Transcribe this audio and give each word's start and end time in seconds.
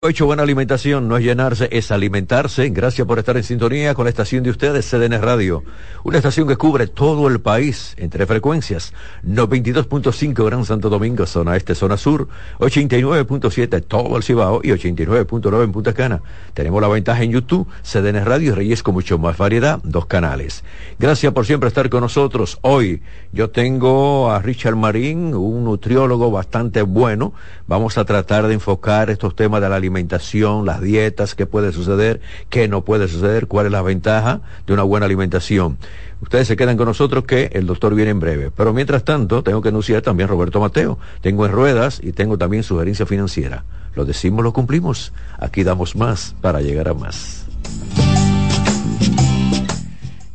Hecho 0.00 0.26
buena 0.26 0.44
alimentación 0.44 1.08
no 1.08 1.16
es 1.16 1.24
llenarse, 1.24 1.68
es 1.72 1.90
alimentarse. 1.90 2.68
Gracias 2.68 3.04
por 3.04 3.18
estar 3.18 3.36
en 3.36 3.42
sintonía 3.42 3.94
con 3.94 4.04
la 4.04 4.10
estación 4.10 4.44
de 4.44 4.50
ustedes, 4.50 4.88
CDN 4.88 5.20
Radio. 5.20 5.64
Una 6.04 6.18
estación 6.18 6.46
que 6.46 6.54
cubre 6.54 6.86
todo 6.86 7.26
el 7.26 7.40
país 7.40 7.94
entre 7.96 8.24
frecuencias. 8.24 8.92
92.5 9.26 10.44
Gran 10.46 10.64
Santo 10.64 10.88
Domingo, 10.88 11.26
zona 11.26 11.56
este, 11.56 11.74
zona 11.74 11.96
sur. 11.96 12.28
89.7 12.60 13.84
todo 13.88 14.16
el 14.16 14.22
Cibao 14.22 14.60
y 14.62 14.68
89.9 14.68 15.64
en 15.64 15.72
Punta 15.72 15.92
Cana. 15.92 16.22
Tenemos 16.54 16.80
la 16.80 16.86
ventaja 16.86 17.24
en 17.24 17.32
YouTube, 17.32 17.66
CDN 17.82 18.24
Radio 18.24 18.52
y 18.52 18.54
Reyes 18.54 18.84
con 18.84 18.94
mucho 18.94 19.18
más 19.18 19.36
variedad, 19.36 19.80
dos 19.82 20.06
canales. 20.06 20.62
Gracias 21.00 21.32
por 21.32 21.44
siempre 21.44 21.66
estar 21.66 21.90
con 21.90 22.02
nosotros. 22.02 22.60
Hoy 22.62 23.02
yo 23.32 23.50
tengo 23.50 24.30
a 24.30 24.40
Richard 24.42 24.76
Marín, 24.76 25.34
un 25.34 25.64
nutriólogo 25.64 26.30
bastante 26.30 26.82
bueno. 26.82 27.32
Vamos 27.66 27.98
a 27.98 28.04
tratar 28.04 28.46
de 28.46 28.54
enfocar 28.54 29.10
estos 29.10 29.34
temas 29.34 29.60
de 29.60 29.68
la 29.68 29.74
alimentación 29.74 29.87
alimentación, 29.88 30.66
las 30.66 30.80
dietas, 30.80 31.34
qué 31.34 31.46
puede 31.46 31.72
suceder, 31.72 32.20
qué 32.50 32.68
no 32.68 32.84
puede 32.84 33.08
suceder, 33.08 33.46
cuál 33.46 33.66
es 33.66 33.72
la 33.72 33.82
ventaja 33.82 34.42
de 34.66 34.74
una 34.74 34.82
buena 34.82 35.06
alimentación. 35.06 35.78
Ustedes 36.20 36.46
se 36.46 36.56
quedan 36.56 36.76
con 36.76 36.86
nosotros 36.86 37.24
que 37.24 37.50
el 37.52 37.66
doctor 37.66 37.94
viene 37.94 38.10
en 38.10 38.20
breve. 38.20 38.50
Pero 38.54 38.74
mientras 38.74 39.04
tanto, 39.04 39.42
tengo 39.42 39.62
que 39.62 39.70
anunciar 39.70 40.02
también 40.02 40.28
Roberto 40.28 40.60
Mateo. 40.60 40.98
Tengo 41.22 41.46
en 41.46 41.52
ruedas 41.52 42.00
y 42.02 42.12
tengo 42.12 42.36
también 42.36 42.62
sugerencia 42.62 43.06
financiera. 43.06 43.64
Lo 43.94 44.04
decimos, 44.04 44.44
lo 44.44 44.52
cumplimos. 44.52 45.12
Aquí 45.38 45.64
damos 45.64 45.96
más 45.96 46.34
para 46.40 46.60
llegar 46.60 46.88
a 46.88 46.94
más. 46.94 47.46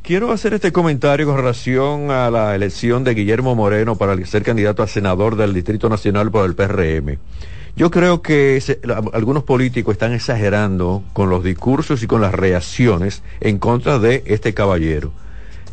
Quiero 0.01 0.31
hacer 0.31 0.53
este 0.53 0.71
comentario 0.71 1.25
con 1.25 1.37
relación 1.37 2.11
a 2.11 2.29
la 2.29 2.55
elección 2.55 3.03
de 3.03 3.13
Guillermo 3.13 3.55
Moreno 3.55 3.95
para 3.95 4.17
ser 4.25 4.43
candidato 4.43 4.83
a 4.83 4.87
senador 4.87 5.35
del 5.35 5.53
Distrito 5.53 5.87
Nacional 5.89 6.31
por 6.31 6.45
el 6.45 6.55
PRM. 6.55 7.19
Yo 7.75 7.89
creo 7.89 8.21
que 8.21 8.61
algunos 9.13 9.43
políticos 9.43 9.93
están 9.93 10.13
exagerando 10.13 11.01
con 11.11 11.31
los 11.31 11.43
discursos 11.43 12.03
y 12.03 12.07
con 12.07 12.21
las 12.21 12.31
reacciones 12.31 13.23
en 13.41 13.57
contra 13.57 13.97
de 13.97 14.21
este 14.27 14.53
caballero. 14.53 15.11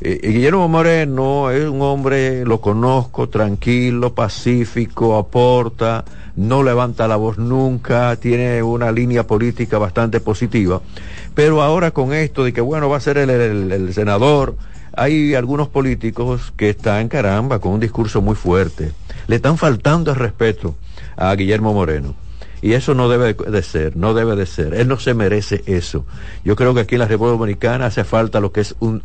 Eh, 0.01 0.19
eh, 0.23 0.29
Guillermo 0.31 0.67
Moreno 0.67 1.51
es 1.51 1.69
un 1.69 1.83
hombre, 1.83 2.47
lo 2.47 2.63
conozco, 2.63 3.29
tranquilo, 3.29 4.15
pacífico, 4.15 5.19
aporta, 5.19 6.07
no 6.37 6.63
levanta 6.63 7.07
la 7.07 7.17
voz 7.17 7.37
nunca, 7.37 8.17
tiene 8.17 8.63
una 8.63 8.91
línea 8.93 9.27
política 9.27 9.77
bastante 9.77 10.21
positiva. 10.21 10.81
Pero 11.35 11.61
ahora 11.61 11.91
con 11.91 12.15
esto 12.15 12.45
de 12.45 12.55
que, 12.55 12.63
bueno, 12.63 12.89
va 12.89 12.97
a 12.97 13.01
ser 13.01 13.19
el 13.19 13.93
senador, 13.93 14.57
hay 14.97 15.35
algunos 15.35 15.69
políticos 15.69 16.51
que 16.57 16.71
están, 16.71 17.09
caramba, 17.09 17.59
con 17.59 17.73
un 17.73 17.81
discurso 17.81 18.23
muy 18.23 18.37
fuerte. 18.37 18.93
Le 19.27 19.37
están 19.37 19.59
faltando 19.59 20.13
el 20.13 20.17
respeto 20.17 20.77
a 21.21 21.35
Guillermo 21.37 21.73
Moreno. 21.73 22.15
Y 22.63 22.73
eso 22.73 22.95
no 22.95 23.09
debe 23.09 23.35
de 23.35 23.63
ser, 23.63 23.97
no 23.97 24.13
debe 24.13 24.37
de 24.37 24.47
ser. 24.47 24.75
Él 24.75 24.89
no 24.89 24.99
se 24.99 25.15
merece 25.15 25.63
eso. 25.67 26.05
Yo 26.45 26.57
creo 26.57 26.75
que 26.75 26.81
aquí 26.81 26.97
en 26.97 27.01
la 27.01 27.07
República 27.07 27.39
Dominicana 27.39 27.87
hace 27.87 28.05
falta 28.05 28.41
lo 28.41 28.53
que 28.53 28.61
es 28.61 28.75
un, 28.81 29.03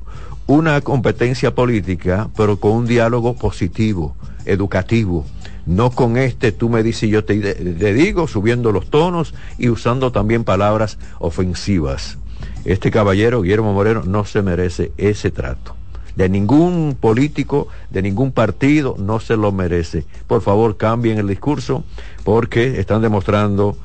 una 0.48 0.82
competencia 0.82 1.56
política, 1.56 2.30
pero 2.36 2.60
con 2.60 2.72
un 2.72 2.86
diálogo 2.88 3.36
positivo, 3.36 4.16
educativo. 4.46 5.26
No 5.66 5.90
con 5.92 6.18
este 6.18 6.52
tú 6.52 6.70
me 6.70 6.84
dices 6.84 7.04
y 7.04 7.10
yo 7.10 7.24
te, 7.24 7.40
te 7.40 7.94
digo, 7.94 8.28
subiendo 8.28 8.72
los 8.72 8.90
tonos 8.90 9.34
y 9.58 9.70
usando 9.70 10.12
también 10.12 10.44
palabras 10.44 10.98
ofensivas. 11.20 12.18
Este 12.66 12.92
caballero, 12.92 13.42
Guillermo 13.42 13.74
Moreno, 13.74 14.04
no 14.06 14.26
se 14.26 14.42
merece 14.42 14.92
ese 14.98 15.32
trato 15.32 15.76
de 16.16 16.30
ningún 16.30 16.98
político, 17.00 17.68
de 17.90 18.02
ningún 18.02 18.32
partido, 18.32 18.96
no 18.98 19.20
se 19.20 19.36
lo 19.36 19.52
merece. 19.52 20.06
Por 20.28 20.42
favor, 20.42 20.78
cambien 20.78 21.18
el 21.18 21.28
discurso 21.28 21.84
porque 22.24 22.80
están 22.80 23.02
demostrando 23.02 23.78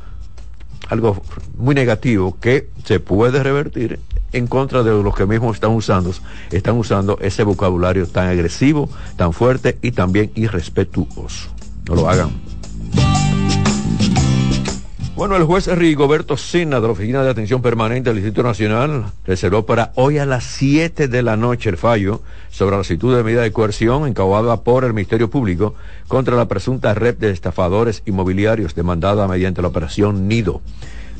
algo 0.88 1.22
muy 1.56 1.74
negativo 1.74 2.36
que 2.40 2.68
se 2.84 3.00
puede 3.00 3.42
revertir 3.42 4.00
en 4.32 4.46
contra 4.46 4.82
de 4.82 4.90
los 5.02 5.14
que 5.14 5.26
mismos 5.26 5.56
están 5.56 5.72
usando, 5.72 6.12
están 6.50 6.76
usando 6.76 7.18
ese 7.20 7.42
vocabulario 7.42 8.06
tan 8.06 8.28
agresivo, 8.28 8.88
tan 9.16 9.32
fuerte 9.32 9.78
y 9.82 9.92
también 9.92 10.30
irrespetuoso. 10.34 11.50
No 11.88 11.94
lo 11.96 12.08
hagan. 12.08 12.49
Bueno, 15.20 15.36
el 15.36 15.44
juez 15.44 15.66
Rigoberto 15.66 16.38
Sena 16.38 16.80
de 16.80 16.86
la 16.86 16.92
Oficina 16.94 17.22
de 17.22 17.28
Atención 17.28 17.60
Permanente 17.60 18.08
del 18.08 18.22
Distrito 18.22 18.42
Nacional 18.42 19.12
reservó 19.26 19.66
para 19.66 19.92
hoy 19.96 20.16
a 20.16 20.24
las 20.24 20.44
7 20.44 21.08
de 21.08 21.22
la 21.22 21.36
noche 21.36 21.68
el 21.68 21.76
fallo 21.76 22.22
sobre 22.48 22.78
la 22.78 22.82
solicitud 22.82 23.14
de 23.14 23.22
medida 23.22 23.42
de 23.42 23.52
coerción 23.52 24.06
encausada 24.06 24.62
por 24.62 24.82
el 24.82 24.94
Ministerio 24.94 25.28
Público 25.28 25.74
contra 26.08 26.36
la 26.36 26.48
presunta 26.48 26.94
red 26.94 27.18
de 27.18 27.32
estafadores 27.32 28.02
inmobiliarios 28.06 28.74
demandada 28.74 29.28
mediante 29.28 29.60
la 29.60 29.68
operación 29.68 30.26
Nido. 30.26 30.62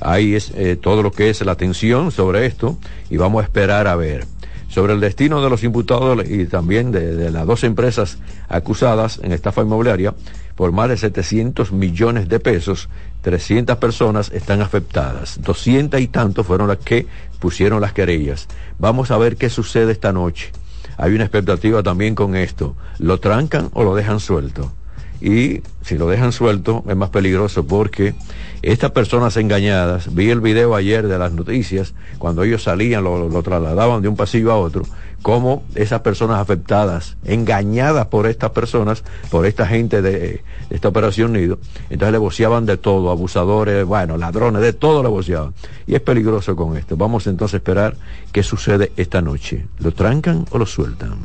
Ahí 0.00 0.34
es 0.34 0.50
eh, 0.56 0.78
todo 0.80 1.02
lo 1.02 1.12
que 1.12 1.28
es 1.28 1.44
la 1.44 1.52
atención 1.52 2.10
sobre 2.10 2.46
esto 2.46 2.78
y 3.10 3.18
vamos 3.18 3.42
a 3.42 3.44
esperar 3.44 3.86
a 3.86 3.96
ver 3.96 4.24
sobre 4.70 4.94
el 4.94 5.00
destino 5.00 5.42
de 5.42 5.50
los 5.50 5.62
imputados 5.64 6.24
y 6.26 6.46
también 6.46 6.92
de, 6.92 7.30
las 7.30 7.46
dos 7.46 7.64
empresas 7.64 8.18
acusadas 8.48 9.20
en 9.22 9.32
estafa 9.32 9.62
inmobiliaria 9.62 10.14
por 10.54 10.72
más 10.72 10.88
de 10.88 10.96
700 10.96 11.72
millones 11.72 12.28
de 12.28 12.40
pesos 12.40 12.88
300 13.22 13.76
personas 13.76 14.30
están 14.32 14.62
afectadas, 14.62 15.40
200 15.42 16.00
y 16.00 16.08
tantos 16.08 16.46
fueron 16.46 16.68
las 16.68 16.78
que 16.78 17.06
pusieron 17.38 17.80
las 17.80 17.92
querellas. 17.92 18.48
Vamos 18.78 19.10
a 19.10 19.18
ver 19.18 19.36
qué 19.36 19.50
sucede 19.50 19.92
esta 19.92 20.12
noche. 20.12 20.52
Hay 20.96 21.14
una 21.14 21.24
expectativa 21.24 21.82
también 21.82 22.14
con 22.14 22.36
esto. 22.36 22.76
¿Lo 22.98 23.20
trancan 23.20 23.70
o 23.72 23.84
lo 23.84 23.94
dejan 23.94 24.20
suelto? 24.20 24.72
Y 25.20 25.62
si 25.82 25.98
lo 25.98 26.08
dejan 26.08 26.32
suelto 26.32 26.84
es 26.88 26.96
más 26.96 27.10
peligroso 27.10 27.66
porque 27.66 28.14
estas 28.62 28.90
personas 28.90 29.36
engañadas, 29.36 30.14
vi 30.14 30.30
el 30.30 30.40
video 30.40 30.74
ayer 30.74 31.06
de 31.08 31.18
las 31.18 31.32
noticias, 31.32 31.94
cuando 32.18 32.42
ellos 32.42 32.62
salían, 32.62 33.04
lo, 33.04 33.28
lo 33.28 33.42
trasladaban 33.42 34.02
de 34.02 34.08
un 34.08 34.16
pasillo 34.16 34.52
a 34.52 34.56
otro, 34.56 34.84
cómo 35.22 35.62
esas 35.74 36.00
personas 36.00 36.40
afectadas, 36.40 37.16
engañadas 37.24 38.06
por 38.06 38.26
estas 38.26 38.50
personas, 38.50 39.04
por 39.30 39.46
esta 39.46 39.66
gente 39.66 40.02
de, 40.02 40.42
esta 40.70 40.88
operación 40.88 41.32
Nido, 41.32 41.58
entonces 41.90 42.12
le 42.12 42.18
voceaban 42.18 42.66
de 42.66 42.76
todo, 42.76 43.10
abusadores, 43.10 43.84
bueno, 43.84 44.16
ladrones, 44.16 44.62
de 44.62 44.72
todo 44.72 45.02
le 45.02 45.08
voceaban. 45.08 45.54
Y 45.86 45.94
es 45.94 46.00
peligroso 46.00 46.56
con 46.56 46.76
esto. 46.76 46.96
Vamos 46.96 47.26
entonces 47.26 47.54
a 47.54 47.56
esperar 47.58 47.96
qué 48.32 48.42
sucede 48.42 48.92
esta 48.96 49.20
noche. 49.20 49.66
¿Lo 49.78 49.92
trancan 49.92 50.46
o 50.50 50.58
lo 50.58 50.66
sueltan? 50.66 51.18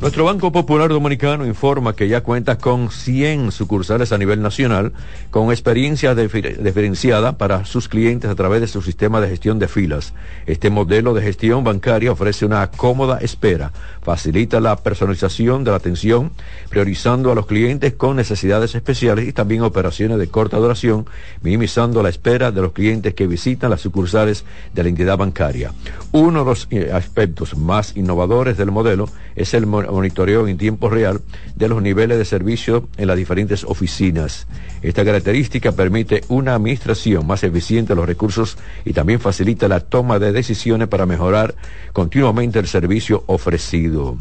Nuestro 0.00 0.24
Banco 0.24 0.50
Popular 0.50 0.88
Dominicano 0.88 1.44
informa 1.44 1.94
que 1.94 2.08
ya 2.08 2.22
cuenta 2.22 2.56
con 2.56 2.90
100 2.90 3.52
sucursales 3.52 4.12
a 4.12 4.16
nivel 4.16 4.40
nacional 4.40 4.94
con 5.30 5.50
experiencia 5.50 6.14
diferenciada 6.14 7.36
para 7.36 7.66
sus 7.66 7.86
clientes 7.86 8.30
a 8.30 8.34
través 8.34 8.62
de 8.62 8.66
su 8.66 8.80
sistema 8.80 9.20
de 9.20 9.28
gestión 9.28 9.58
de 9.58 9.68
filas. 9.68 10.14
Este 10.46 10.70
modelo 10.70 11.12
de 11.12 11.20
gestión 11.20 11.64
bancaria 11.64 12.12
ofrece 12.12 12.46
una 12.46 12.66
cómoda 12.70 13.18
espera, 13.18 13.72
facilita 14.00 14.58
la 14.58 14.76
personalización 14.76 15.64
de 15.64 15.72
la 15.72 15.76
atención, 15.76 16.30
priorizando 16.70 17.30
a 17.30 17.34
los 17.34 17.44
clientes 17.44 17.92
con 17.92 18.16
necesidades 18.16 18.74
especiales 18.74 19.28
y 19.28 19.34
también 19.34 19.60
operaciones 19.60 20.16
de 20.16 20.28
corta 20.28 20.56
duración, 20.56 21.04
minimizando 21.42 22.02
la 22.02 22.08
espera 22.08 22.50
de 22.50 22.62
los 22.62 22.72
clientes 22.72 23.12
que 23.12 23.26
visitan 23.26 23.68
las 23.68 23.82
sucursales 23.82 24.46
de 24.72 24.82
la 24.82 24.88
entidad 24.88 25.18
bancaria. 25.18 25.74
Uno 26.12 26.38
de 26.38 26.44
los 26.46 26.68
eh, 26.70 26.90
aspectos 26.90 27.54
más 27.54 27.98
innovadores 27.98 28.56
del 28.56 28.70
modelo 28.70 29.10
es 29.36 29.52
el 29.52 29.66
monitoreo 29.90 30.46
en 30.48 30.58
tiempo 30.58 30.88
real 30.88 31.20
de 31.54 31.68
los 31.68 31.82
niveles 31.82 32.18
de 32.18 32.24
servicio 32.24 32.88
en 32.96 33.06
las 33.08 33.16
diferentes 33.16 33.64
oficinas. 33.64 34.46
Esta 34.82 35.04
característica 35.04 35.72
permite 35.72 36.22
una 36.28 36.54
administración 36.54 37.26
más 37.26 37.42
eficiente 37.44 37.90
de 37.92 37.96
los 37.96 38.06
recursos 38.06 38.58
y 38.84 38.92
también 38.92 39.20
facilita 39.20 39.68
la 39.68 39.80
toma 39.80 40.18
de 40.18 40.32
decisiones 40.32 40.88
para 40.88 41.06
mejorar 41.06 41.54
continuamente 41.92 42.58
el 42.58 42.66
servicio 42.66 43.24
ofrecido. 43.26 44.16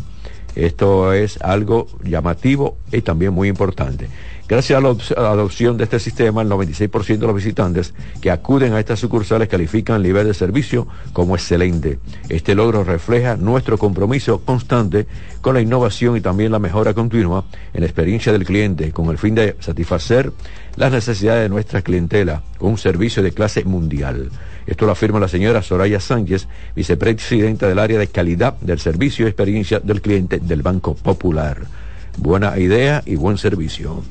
Esto 0.56 1.13
es 1.13 1.41
algo 1.41 1.88
llamativo 2.03 2.78
y 2.91 3.02
también 3.02 3.34
muy 3.34 3.47
importante. 3.47 4.09
Gracias 4.50 4.80
a 4.80 4.82
la, 4.82 5.30
adopción 5.30 5.78
de 5.78 5.84
este 5.84 6.00
sistema, 6.00 6.42
el 6.42 6.50
96% 6.50 7.20
de 7.20 7.28
los 7.28 7.36
visitantes 7.36 7.94
que 8.20 8.32
acuden 8.32 8.73
a 8.73 8.79
estas 8.79 9.00
sucursales 9.00 9.47
califican 9.47 9.97
el 9.97 10.02
nivel 10.02 10.26
de 10.26 10.34
servicio 10.34 10.88
como 11.14 11.35
excelente. 11.35 12.00
Este 12.29 12.56
logro 12.56 12.84
refleja 12.84 13.38
nuestro 13.38 13.78
compromiso 13.78 14.41
constante 14.44 15.06
con 15.41 15.53
la 15.53 15.62
innovación 15.62 16.18
y 16.18 16.22
también 16.22 16.52
la 16.52 16.58
mejora 16.58 16.96
continua 16.96 17.46
en 17.76 17.82
la 17.82 17.85
experiencia 17.85 18.32
del 18.32 18.44
cliente, 18.44 18.91
con 18.91 19.09
el 19.09 19.20
fin 19.20 19.35
de 19.35 19.56
satisfacer 19.59 20.34
las 20.78 20.91
necesidades 20.91 21.44
de 21.44 21.50
nuestra 21.50 21.84
clientela 21.84 22.41
con 22.58 22.72
un 22.72 22.78
servicio 22.79 23.22
de 23.22 23.34
clase 23.34 23.64
mundial. 23.66 24.32
Esto 24.66 24.88
lo 24.88 24.94
afirma 24.94 25.20
la 25.20 25.28
señora 25.28 25.62
Soraya 25.62 26.00
Sánchez, 26.00 26.47
vicepresidenta 26.76 27.68
del 27.68 27.78
área 27.78 28.00
de 28.00 28.08
calidad 28.08 28.56
del 28.62 28.79
servicio 28.79 29.28
y 29.28 29.29
experiencia 29.29 29.79
del 29.79 30.02
cliente 30.02 30.40
del 30.40 30.64
Banco 30.64 30.96
Popular. 30.96 31.68
Buena 32.18 32.58
idea 32.58 33.03
y 33.06 33.16
buen 33.16 33.38
servicio. 33.38 34.02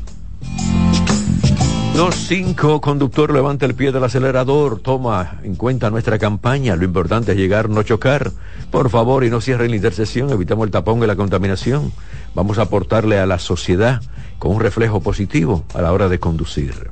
Dos, 1.99 2.15
cinco, 2.29 2.81
conductor, 2.81 3.33
levanta 3.33 3.67
el 3.67 3.75
pie 3.75 3.91
del 3.91 4.05
acelerador, 4.05 4.79
toma 4.79 5.41
en 5.43 5.57
cuenta 5.57 5.91
nuestra 5.91 6.17
campaña, 6.17 6.77
lo 6.77 6.85
importante 6.85 7.33
es 7.33 7.37
llegar, 7.37 7.69
no 7.69 7.83
chocar. 7.83 8.31
Por 8.71 8.89
favor, 8.89 9.25
y 9.25 9.31
no 9.31 9.41
cierren 9.41 9.71
la 9.71 9.77
intersección, 9.79 10.31
evitamos 10.31 10.67
el 10.67 10.71
tapón 10.71 11.03
y 11.03 11.09
la 11.09 11.17
contaminación. 11.17 11.91
Vamos 12.37 12.61
a 12.61 12.63
aportarle 12.63 13.19
a 13.19 13.27
la 13.27 13.41
sociedad 13.41 14.01
con 14.39 14.55
un 14.55 14.61
reflejo 14.61 15.01
positivo 15.01 15.65
a 15.75 15.83
la 15.83 15.93
hora 15.93 16.09
de 16.09 16.21
conducir. 16.21 16.89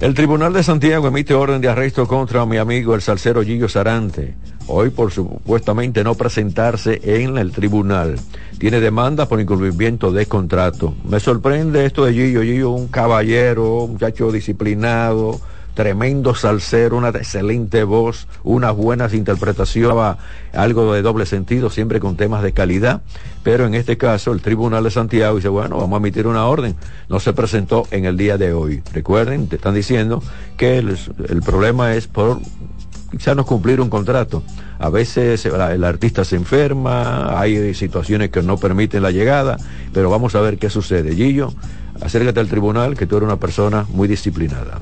El 0.00 0.14
Tribunal 0.14 0.54
de 0.54 0.62
Santiago 0.62 1.08
emite 1.08 1.34
orden 1.34 1.60
de 1.60 1.68
arresto 1.68 2.08
contra 2.08 2.46
mi 2.46 2.56
amigo 2.56 2.94
el 2.94 3.02
salsero 3.02 3.42
Gillo 3.42 3.68
Sarante. 3.68 4.34
Hoy 4.66 4.88
por 4.88 5.12
supuestamente 5.12 6.02
no 6.02 6.14
presentarse 6.14 7.02
en 7.04 7.36
el 7.36 7.52
tribunal. 7.52 8.18
Tiene 8.58 8.80
demanda 8.80 9.28
por 9.28 9.42
incumplimiento 9.42 10.10
de 10.10 10.24
contrato. 10.24 10.94
Me 11.04 11.20
sorprende 11.20 11.84
esto 11.84 12.06
de 12.06 12.14
Gillo. 12.14 12.40
Gillo, 12.40 12.70
un 12.70 12.88
caballero, 12.88 13.82
un 13.82 13.92
muchacho 13.92 14.32
disciplinado, 14.32 15.38
tremendo 15.80 16.34
salsero, 16.34 16.98
una 16.98 17.08
excelente 17.08 17.84
voz, 17.84 18.28
unas 18.44 18.76
buenas 18.76 19.14
interpretaciones, 19.14 20.18
algo 20.52 20.92
de 20.92 21.00
doble 21.00 21.24
sentido, 21.24 21.70
siempre 21.70 22.00
con 22.00 22.16
temas 22.16 22.42
de 22.42 22.52
calidad. 22.52 23.00
Pero 23.42 23.64
en 23.64 23.72
este 23.72 23.96
caso, 23.96 24.32
el 24.32 24.42
Tribunal 24.42 24.84
de 24.84 24.90
Santiago 24.90 25.36
dice, 25.36 25.48
bueno, 25.48 25.78
vamos 25.78 25.94
a 25.94 25.96
emitir 25.96 26.26
una 26.26 26.44
orden. 26.44 26.76
No 27.08 27.18
se 27.18 27.32
presentó 27.32 27.86
en 27.92 28.04
el 28.04 28.18
día 28.18 28.36
de 28.36 28.52
hoy. 28.52 28.82
Recuerden, 28.92 29.48
te 29.48 29.56
están 29.56 29.74
diciendo 29.74 30.22
que 30.58 30.76
el, 30.76 30.98
el 31.30 31.40
problema 31.40 31.94
es 31.94 32.06
por 32.06 32.40
quizás 33.10 33.34
no 33.34 33.46
cumplir 33.46 33.80
un 33.80 33.88
contrato. 33.88 34.42
A 34.78 34.90
veces 34.90 35.46
el 35.46 35.82
artista 35.84 36.26
se 36.26 36.36
enferma, 36.36 37.40
hay 37.40 37.72
situaciones 37.72 38.28
que 38.28 38.42
no 38.42 38.58
permiten 38.58 39.02
la 39.02 39.12
llegada, 39.12 39.56
pero 39.94 40.10
vamos 40.10 40.34
a 40.34 40.42
ver 40.42 40.58
qué 40.58 40.68
sucede. 40.68 41.14
Gillo, 41.14 41.54
acércate 42.02 42.38
al 42.38 42.48
tribunal 42.48 42.98
que 42.98 43.06
tú 43.06 43.16
eres 43.16 43.28
una 43.28 43.40
persona 43.40 43.86
muy 43.88 44.08
disciplinada. 44.08 44.78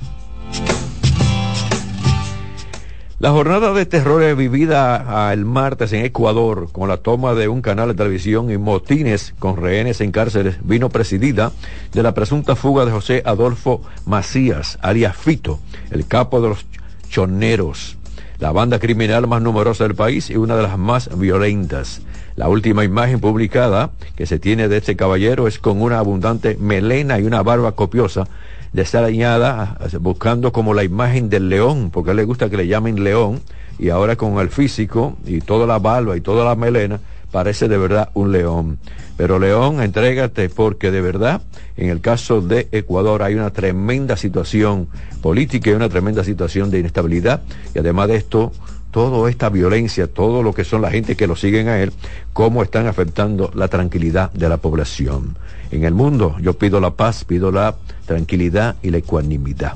La 3.21 3.33
jornada 3.33 3.73
de 3.73 3.85
terror 3.85 4.37
vivida 4.37 5.33
el 5.33 5.45
martes 5.45 5.93
en 5.93 6.05
Ecuador 6.05 6.69
con 6.71 6.89
la 6.89 6.99
toma 6.99 7.35
de 7.35 7.49
un 7.49 7.63
canal 7.63 7.89
de 7.89 7.95
televisión 7.95 8.49
y 8.49 8.59
motines 8.59 9.35
con 9.41 9.57
rehenes 9.57 10.01
en 10.01 10.13
cárceles 10.13 10.59
vino 10.63 10.89
presidida 10.89 11.51
de 11.93 12.05
la 12.05 12.15
presunta 12.15 12.55
fuga 12.55 12.85
de 12.85 12.93
José 12.93 13.23
Adolfo 13.27 13.83
Macías, 14.07 14.79
alias 14.83 15.17
Fito, 15.17 15.59
el 15.91 16.07
capo 16.07 16.41
de 16.41 16.51
los 16.51 16.67
choneros, 17.11 17.99
la 18.39 18.53
banda 18.53 18.79
criminal 18.79 19.27
más 19.27 19.43
numerosa 19.43 19.83
del 19.83 19.97
país 19.97 20.31
y 20.31 20.37
una 20.37 20.55
de 20.55 20.63
las 20.63 20.79
más 20.79 21.11
violentas. 21.19 22.03
La 22.37 22.49
última 22.49 22.85
imagen 22.85 23.19
publicada 23.19 23.91
que 24.15 24.27
se 24.27 24.39
tiene 24.39 24.69
de 24.69 24.77
este 24.77 24.95
caballero 24.95 25.49
es 25.49 25.59
con 25.59 25.83
una 25.83 25.99
abundante 25.99 26.57
melena 26.61 27.19
y 27.19 27.25
una 27.25 27.43
barba 27.43 27.73
copiosa 27.73 28.29
desaliñada, 28.73 29.79
buscando 30.01 30.53
como 30.53 30.75
la 30.75 30.85
imagen 30.85 31.29
del 31.29 31.49
león, 31.49 31.91
porque 31.91 32.11
a 32.11 32.13
él 32.13 32.19
le 32.19 32.25
gusta 32.25 32.51
que 32.51 32.57
le 32.57 32.67
llamen 32.67 33.03
león, 33.05 33.41
y 33.79 33.91
ahora 33.91 34.17
con 34.17 34.39
el 34.39 34.51
físico 34.51 35.17
y 35.25 35.41
toda 35.41 35.67
la 35.67 35.79
barba 35.79 36.17
y 36.17 36.21
toda 36.21 36.45
la 36.45 36.55
melena, 36.55 37.01
parece 37.31 37.69
de 37.69 37.79
verdad 37.79 38.11
un 38.15 38.33
león. 38.33 38.79
Pero 39.17 39.39
León, 39.39 39.83
entrégate 39.83 40.49
porque 40.49 40.91
de 40.91 41.01
verdad, 41.01 41.43
en 41.77 41.91
el 41.91 42.01
caso 42.01 42.41
de 42.41 42.69
Ecuador 42.73 43.23
hay 43.23 43.35
una 43.35 43.51
tremenda 43.51 44.17
situación 44.17 44.89
política 45.21 45.71
y 45.71 45.75
una 45.75 45.89
tremenda 45.89 46.25
situación 46.25 46.71
de 46.71 46.79
inestabilidad, 46.79 47.43
y 47.75 47.79
además 47.81 48.09
de 48.09 48.17
esto, 48.17 48.53
toda 48.91 49.29
esta 49.29 49.49
violencia, 49.49 50.07
todo 50.07 50.43
lo 50.43 50.53
que 50.53 50.65
son 50.65 50.83
la 50.83 50.91
gente 50.91 51.17
que 51.17 51.27
lo 51.27 51.37
siguen 51.37 51.69
a 51.69 51.81
él, 51.81 51.93
cómo 52.33 52.63
están 52.63 52.87
afectando 52.87 53.51
la 53.55 53.69
tranquilidad 53.69 54.33
de 54.33 54.49
la 54.49 54.57
población. 54.57 55.37
En 55.71 55.85
el 55.85 55.95
mundo 55.95 56.37
yo 56.41 56.55
pido 56.55 56.81
la 56.81 56.91
paz, 56.91 57.25
pido 57.25 57.53
la 57.53 57.77
tranquilidad 58.07 58.77
y 58.83 58.91
la 58.91 58.99
ecuanimidad. 58.99 59.75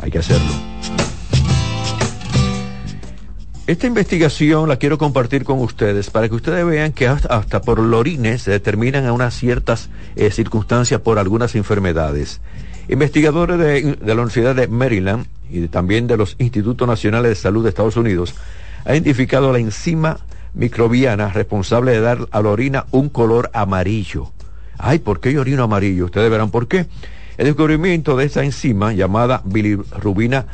Hay 0.00 0.10
que 0.10 0.18
hacerlo. 0.18 0.52
Esta 3.64 3.86
investigación 3.86 4.68
la 4.68 4.76
quiero 4.76 4.98
compartir 4.98 5.44
con 5.44 5.60
ustedes 5.60 6.10
para 6.10 6.28
que 6.28 6.34
ustedes 6.34 6.66
vean 6.66 6.92
que 6.92 7.06
hasta, 7.06 7.60
por 7.60 7.76
por 7.76 7.94
orines 7.94 8.42
se 8.42 8.50
determinan 8.50 9.06
a 9.06 9.12
unas 9.12 9.34
ciertas 9.34 9.88
eh, 10.16 10.32
circunstancias 10.32 11.00
por 11.00 11.20
algunas 11.20 11.54
enfermedades. 11.54 12.40
Investigadores 12.88 13.58
de, 13.58 13.96
la 14.04 14.14
Universidad 14.14 14.54
de 14.54 14.68
Maryland 14.68 15.26
y 15.50 15.68
también 15.68 16.06
de 16.06 16.16
los 16.16 16.36
Institutos 16.38 16.86
Nacionales 16.88 17.30
de 17.30 17.34
Salud 17.36 17.62
de 17.62 17.68
Estados 17.68 17.96
Unidos 17.96 18.34
han 18.84 18.94
identificado 18.94 19.52
la 19.52 19.58
enzima 19.58 20.18
microbiana 20.54 21.28
responsable 21.28 21.92
de 21.92 22.00
dar 22.00 22.28
a 22.30 22.42
la 22.42 22.48
orina 22.48 22.86
un 22.90 23.08
color 23.08 23.50
amarillo. 23.54 24.32
Ay, 24.78 24.98
¿por 24.98 25.20
qué 25.20 25.32
yo 25.32 25.40
orino 25.42 25.62
amarillo? 25.62 26.06
Ustedes 26.06 26.30
verán 26.30 26.50
por 26.50 26.66
qué. 26.66 26.86
El 27.38 27.46
descubrimiento 27.46 28.16
de 28.16 28.26
esta 28.26 28.44
enzima 28.44 28.92
llamada 28.92 29.42
bilirrubina 29.44 30.46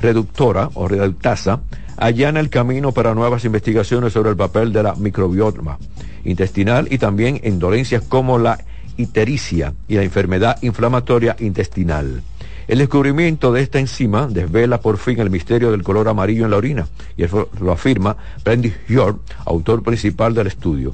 reductora 0.00 0.68
o 0.74 0.88
reductasa 0.88 1.60
allana 1.96 2.40
el 2.40 2.50
camino 2.50 2.92
para 2.92 3.14
nuevas 3.14 3.44
investigaciones 3.44 4.12
sobre 4.12 4.30
el 4.30 4.36
papel 4.36 4.72
de 4.72 4.82
la 4.82 4.94
microbioma 4.94 5.78
intestinal 6.24 6.88
y 6.90 6.98
también 6.98 7.40
en 7.44 7.58
dolencias 7.58 8.02
como 8.02 8.38
la 8.38 8.58
ictericia 8.96 9.74
y 9.88 9.96
la 9.96 10.02
enfermedad 10.02 10.62
inflamatoria 10.62 11.36
intestinal. 11.40 12.22
El 12.68 12.78
descubrimiento 12.78 13.52
de 13.52 13.62
esta 13.62 13.80
enzima 13.80 14.28
desvela 14.28 14.80
por 14.80 14.96
fin 14.98 15.18
el 15.18 15.30
misterio 15.30 15.72
del 15.72 15.82
color 15.82 16.08
amarillo 16.08 16.44
en 16.44 16.52
la 16.52 16.56
orina, 16.56 16.88
y 17.16 17.24
eso 17.24 17.48
lo 17.60 17.72
afirma 17.72 18.16
Brandy 18.44 18.72
York, 18.88 19.18
autor 19.44 19.82
principal 19.82 20.32
del 20.34 20.46
estudio. 20.46 20.92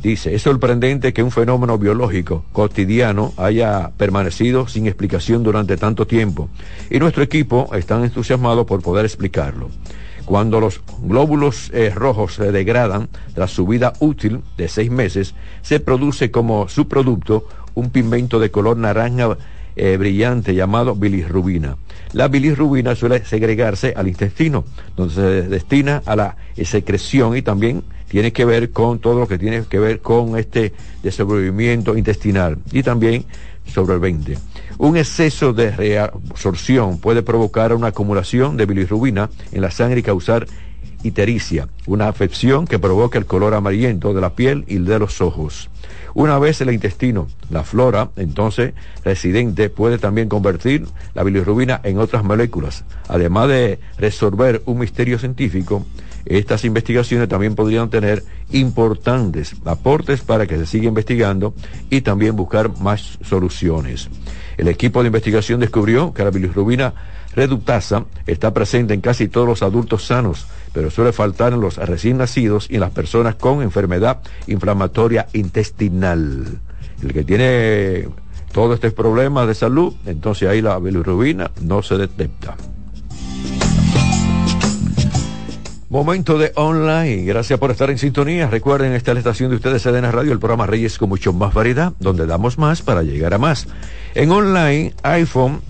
Dice, 0.00 0.32
es 0.32 0.42
sorprendente 0.42 1.12
que 1.12 1.24
un 1.24 1.32
fenómeno 1.32 1.76
biológico 1.76 2.44
cotidiano 2.52 3.32
haya 3.36 3.90
permanecido 3.96 4.68
sin 4.68 4.86
explicación 4.86 5.42
durante 5.42 5.76
tanto 5.76 6.06
tiempo, 6.06 6.48
y 6.88 7.00
nuestro 7.00 7.24
equipo 7.24 7.68
está 7.74 8.02
entusiasmado 8.02 8.64
por 8.64 8.80
poder 8.80 9.04
explicarlo. 9.04 9.70
Cuando 10.28 10.60
los 10.60 10.82
glóbulos 11.00 11.70
eh, 11.72 11.88
rojos 11.88 12.34
se 12.34 12.52
degradan 12.52 13.08
tras 13.34 13.50
su 13.50 13.66
vida 13.66 13.94
útil 14.00 14.42
de 14.58 14.68
seis 14.68 14.90
meses, 14.90 15.34
se 15.62 15.80
produce 15.80 16.30
como 16.30 16.68
subproducto 16.68 17.48
un 17.72 17.88
pigmento 17.88 18.38
de 18.38 18.50
color 18.50 18.76
naranja 18.76 19.38
eh, 19.74 19.96
brillante 19.96 20.54
llamado 20.54 20.94
bilirrubina. 20.94 21.78
La 22.12 22.28
bilirrubina 22.28 22.94
suele 22.94 23.24
segregarse 23.24 23.94
al 23.96 24.06
intestino, 24.06 24.66
donde 24.98 25.14
se 25.14 25.22
destina 25.48 26.02
a 26.04 26.14
la 26.14 26.36
secreción 26.62 27.34
y 27.34 27.40
también 27.40 27.82
tiene 28.10 28.30
que 28.30 28.44
ver 28.44 28.70
con 28.70 28.98
todo 28.98 29.20
lo 29.20 29.28
que 29.28 29.38
tiene 29.38 29.64
que 29.64 29.78
ver 29.78 30.00
con 30.00 30.36
este 30.36 30.74
desenvolvimiento 31.02 31.96
intestinal 31.96 32.58
y 32.70 32.82
también 32.82 33.24
sobre 33.64 33.94
el 33.94 34.00
20. 34.00 34.36
Un 34.78 34.96
exceso 34.96 35.52
de 35.52 35.72
reabsorción 35.72 37.00
puede 37.00 37.24
provocar 37.24 37.74
una 37.74 37.88
acumulación 37.88 38.56
de 38.56 38.64
bilirrubina 38.64 39.28
en 39.50 39.60
la 39.60 39.72
sangre 39.72 40.00
y 40.00 40.02
causar 40.04 40.46
itericia, 41.02 41.68
una 41.86 42.08
afección 42.08 42.66
que 42.66 42.78
provoca 42.78 43.18
el 43.18 43.26
color 43.26 43.54
amarillento 43.54 44.14
de 44.14 44.20
la 44.20 44.34
piel 44.34 44.64
y 44.66 44.78
de 44.78 44.98
los 44.98 45.20
ojos. 45.20 45.70
Una 46.14 46.38
vez 46.38 46.60
el 46.60 46.72
intestino, 46.72 47.28
la 47.50 47.62
flora, 47.62 48.10
entonces 48.16 48.74
residente, 49.04 49.70
puede 49.70 49.98
también 49.98 50.28
convertir 50.28 50.86
la 51.14 51.22
bilirrubina 51.22 51.80
en 51.84 51.98
otras 51.98 52.24
moléculas. 52.24 52.84
Además 53.08 53.48
de 53.48 53.78
resolver 53.98 54.62
un 54.66 54.78
misterio 54.78 55.18
científico, 55.18 55.84
estas 56.24 56.64
investigaciones 56.64 57.28
también 57.28 57.54
podrían 57.54 57.88
tener 57.88 58.22
importantes 58.50 59.54
aportes 59.64 60.20
para 60.20 60.46
que 60.46 60.58
se 60.58 60.66
siga 60.66 60.88
investigando 60.88 61.54
y 61.88 62.02
también 62.02 62.36
buscar 62.36 62.78
más 62.80 63.18
soluciones. 63.22 64.08
El 64.56 64.68
equipo 64.68 65.02
de 65.02 65.06
investigación 65.06 65.60
descubrió 65.60 66.12
que 66.12 66.24
la 66.24 66.30
bilirrubina 66.30 66.94
reductasa 67.38 68.04
está 68.26 68.52
presente 68.52 68.94
en 68.94 69.00
casi 69.00 69.28
todos 69.28 69.46
los 69.46 69.62
adultos 69.62 70.04
sanos, 70.04 70.46
pero 70.72 70.90
suele 70.90 71.12
faltar 71.12 71.52
en 71.52 71.60
los 71.60 71.76
recién 71.76 72.18
nacidos 72.18 72.66
y 72.68 72.74
en 72.74 72.80
las 72.80 72.90
personas 72.90 73.36
con 73.36 73.62
enfermedad 73.62 74.18
inflamatoria 74.48 75.28
intestinal. 75.32 76.58
El 77.00 77.12
que 77.12 77.22
tiene 77.22 78.08
todo 78.52 78.74
este 78.74 78.90
problema 78.90 79.46
de 79.46 79.54
salud, 79.54 79.94
entonces 80.04 80.48
ahí 80.48 80.60
la 80.60 80.78
bilirrubina 80.78 81.50
no 81.62 81.82
se 81.82 81.96
detecta. 81.96 82.56
Momento 85.90 86.36
de 86.36 86.52
online. 86.56 87.24
Gracias 87.24 87.58
por 87.58 87.70
estar 87.70 87.88
en 87.88 87.96
sintonía. 87.96 88.50
Recuerden, 88.50 88.92
esta 88.92 89.12
es 89.12 89.14
la 89.14 89.20
estación 89.20 89.48
de 89.48 89.56
ustedes, 89.56 89.80
Sedena 89.80 90.10
Radio, 90.10 90.32
el 90.32 90.38
programa 90.38 90.66
Reyes 90.66 90.98
con 90.98 91.08
mucho 91.08 91.32
más 91.32 91.54
variedad, 91.54 91.94
donde 91.98 92.26
damos 92.26 92.58
más 92.58 92.82
para 92.82 93.02
llegar 93.02 93.32
a 93.32 93.38
más. 93.38 93.68
En 94.14 94.30
online, 94.30 94.92
iPhone, 95.02 95.62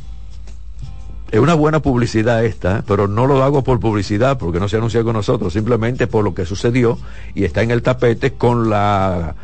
es 1.31 1.41
una 1.41 1.55
buena 1.55 1.81
publicidad 1.81 2.45
esta, 2.45 2.83
pero 2.87 3.07
no 3.07 3.27
lo 3.27 3.43
hago 3.43 3.63
por 3.63 3.81
publicidad, 3.81 4.39
porque 4.39 4.61
no 4.61 4.69
se 4.69 4.77
anuncia 4.79 5.03
con 5.03 5.13
nosotros, 5.13 5.53
simplemente 5.53 6.07
por 6.07 6.25
lo 6.25 6.35
que 6.35 6.47
sucedió 6.47 6.99
y 7.35 7.45
está 7.45 7.63
en 7.63 7.71
el 7.71 7.83
tapete 7.83 8.33
con 8.33 8.71
la 8.71 9.35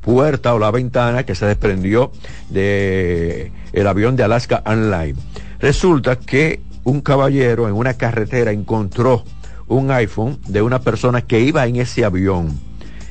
puerta 0.00 0.54
o 0.54 0.58
la 0.58 0.70
ventana 0.70 1.24
que 1.24 1.34
se 1.34 1.46
desprendió 1.46 2.12
de 2.50 3.50
el 3.72 3.86
avión 3.86 4.16
de 4.16 4.22
Alaska 4.22 4.62
Online. 4.66 5.14
Resulta 5.58 6.16
que 6.16 6.60
un 6.84 7.00
caballero 7.00 7.66
en 7.66 7.74
una 7.74 7.94
carretera 7.94 8.52
encontró 8.52 9.24
un 9.66 9.90
iPhone 9.90 10.38
de 10.46 10.62
una 10.62 10.80
persona 10.80 11.22
que 11.22 11.40
iba 11.40 11.66
en 11.66 11.76
ese 11.76 12.04
avión. 12.04 12.60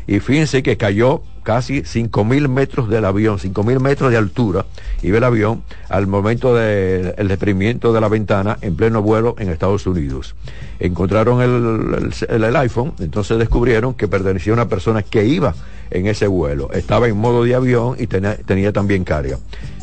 Y 0.08 0.20
fíjense 0.20 0.64
que 0.64 0.78
cayó 0.78 1.22
casi 1.44 1.84
cinco 1.84 2.24
mil 2.24 2.50
metros 2.50 2.90
del 2.90 3.06
avión, 3.06 3.38
cinco 3.38 3.64
mil 3.64 3.80
metros 3.80 4.12
de 4.12 4.18
altura, 4.18 4.66
iba 5.02 5.18
el 5.18 5.24
avión 5.24 5.64
al 5.90 6.08
momento 6.08 6.56
del 6.56 7.16
de, 7.16 7.24
desprendimiento 7.26 7.94
de 7.94 8.02
la 8.02 8.08
ventana 8.08 8.58
en 8.62 8.76
pleno 8.76 9.02
vuelo 9.02 9.36
en 9.38 9.50
Estados 9.50 9.86
Unidos. 9.86 10.36
Encontraron 10.80 11.42
el, 11.42 12.56
iPhone, 12.56 12.94
entonces 13.00 13.38
descubrieron 13.38 13.94
que 13.94 14.08
pertenecía 14.08 14.54
a 14.54 14.56
una 14.56 14.70
persona 14.70 15.04
que 15.04 15.26
iba 15.26 15.54
en 15.92 16.08
ese 16.08 16.28
vuelo. 16.28 16.72
Estaba 16.74 17.08
en 17.08 17.18
modo 17.18 17.44
de 17.44 17.56
avión 17.56 17.96
y 18.00 18.08
tenía 18.08 18.74
también 18.74 19.04
carga. 19.04 19.38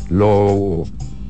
Lo 0.09 0.83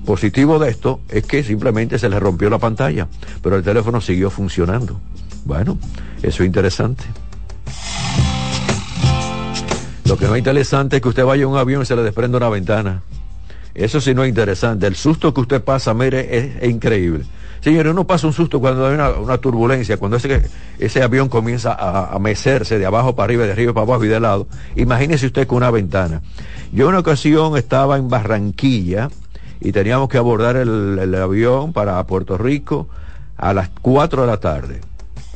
positivo 0.05 0.57
de 0.59 0.69
esto 0.69 1.01
es 1.09 1.25
que 1.25 1.43
simplemente 1.43 1.99
se 1.99 2.09
le 2.09 2.19
rompió 2.19 2.49
la 2.49 2.57
pantalla, 2.57 3.07
pero 3.41 3.57
el 3.57 3.63
teléfono 3.63 4.01
siguió 4.01 4.29
funcionando. 4.29 4.99
Bueno, 5.45 5.77
eso 6.21 6.43
es 6.43 6.47
interesante. 6.47 7.03
Lo 10.11 10.17
que 10.17 10.27
no 10.27 10.35
es 10.35 10.39
interesante 10.39 10.97
es 10.97 11.01
que 11.01 11.07
usted 11.07 11.23
vaya 11.23 11.45
a 11.45 11.47
un 11.47 11.57
avión 11.57 11.83
y 11.83 11.85
se 11.85 11.95
le 11.95 12.03
desprenda 12.03 12.37
una 12.37 12.49
ventana. 12.49 13.01
Eso 13.73 14.01
sí 14.01 14.13
no 14.13 14.25
es 14.25 14.27
interesante. 14.29 14.85
El 14.85 14.97
susto 14.97 15.33
que 15.33 15.39
usted 15.39 15.63
pasa, 15.63 15.93
mire, 15.93 16.37
es, 16.37 16.69
increíble. 16.69 17.23
Señores, 17.61 17.93
uno 17.93 18.05
pasa 18.05 18.27
un 18.27 18.33
susto 18.33 18.59
cuando 18.59 18.85
hay 18.85 18.95
una, 18.95 19.37
turbulencia, 19.37 19.95
cuando 19.95 20.17
ese, 20.17 21.01
avión 21.01 21.29
comienza 21.29 21.77
a, 21.79 22.19
mecerse 22.19 22.77
de 22.77 22.85
abajo 22.85 23.15
para 23.15 23.23
arriba, 23.27 23.45
de 23.45 23.53
arriba 23.53 23.71
para 23.71 23.85
abajo 23.85 24.03
y 24.03 24.09
de 24.09 24.19
lado. 24.19 24.47
Imagínese 24.75 25.27
usted 25.27 25.47
con 25.47 25.59
una 25.59 25.71
ventana. 25.71 26.21
Yo 26.73 26.83
en 26.83 26.89
una 26.89 26.99
ocasión 26.99 27.55
estaba 27.55 27.95
en 27.95 28.09
Barranquilla 28.09 29.07
y 29.61 29.71
teníamos 29.71 30.09
que 30.09 30.17
abordar 30.17 30.57
el, 30.57 30.99
el 30.99 31.15
avión 31.15 31.71
para 31.71 32.05
Puerto 32.05 32.37
Rico 32.37 32.89
a 33.37 33.53
las 33.53 33.69
4 33.81 34.23
de 34.23 34.27
la 34.27 34.41
tarde. 34.41 34.81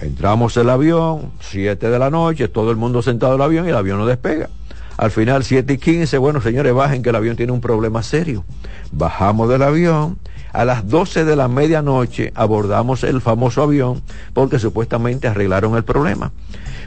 Entramos 0.02 0.58
el 0.58 0.70
avión, 0.70 1.32
7 1.40 1.90
de 1.90 1.98
la 1.98 2.10
noche, 2.10 2.50
todo 2.50 2.72
el 2.72 2.76
mundo 2.76 3.02
sentado 3.02 3.36
en 3.36 3.40
el 3.40 3.46
avión 3.46 3.66
y 3.68 3.70
el 3.70 3.78
avión 3.78 4.00
no 4.00 4.06
despega. 4.06 4.50
Al 4.98 5.12
final, 5.12 5.44
7 5.44 5.74
y 5.74 5.78
15, 5.78 6.18
bueno, 6.18 6.42
señores, 6.42 6.74
bajen 6.74 7.04
que 7.04 7.10
el 7.10 7.16
avión 7.16 7.36
tiene 7.36 7.52
un 7.52 7.62
problema 7.62 8.02
serio. 8.02 8.46
Bajamos 8.92 9.50
del 9.50 9.62
avión. 9.62 10.18
A 10.54 10.64
las 10.64 10.88
12 10.88 11.26
de 11.26 11.36
la 11.36 11.50
medianoche 11.50 12.32
abordamos 12.34 13.04
el 13.04 13.20
famoso 13.20 13.62
avión 13.62 14.02
porque 14.34 14.58
supuestamente 14.58 15.28
arreglaron 15.28 15.76
el 15.76 15.84
problema. 15.84 16.32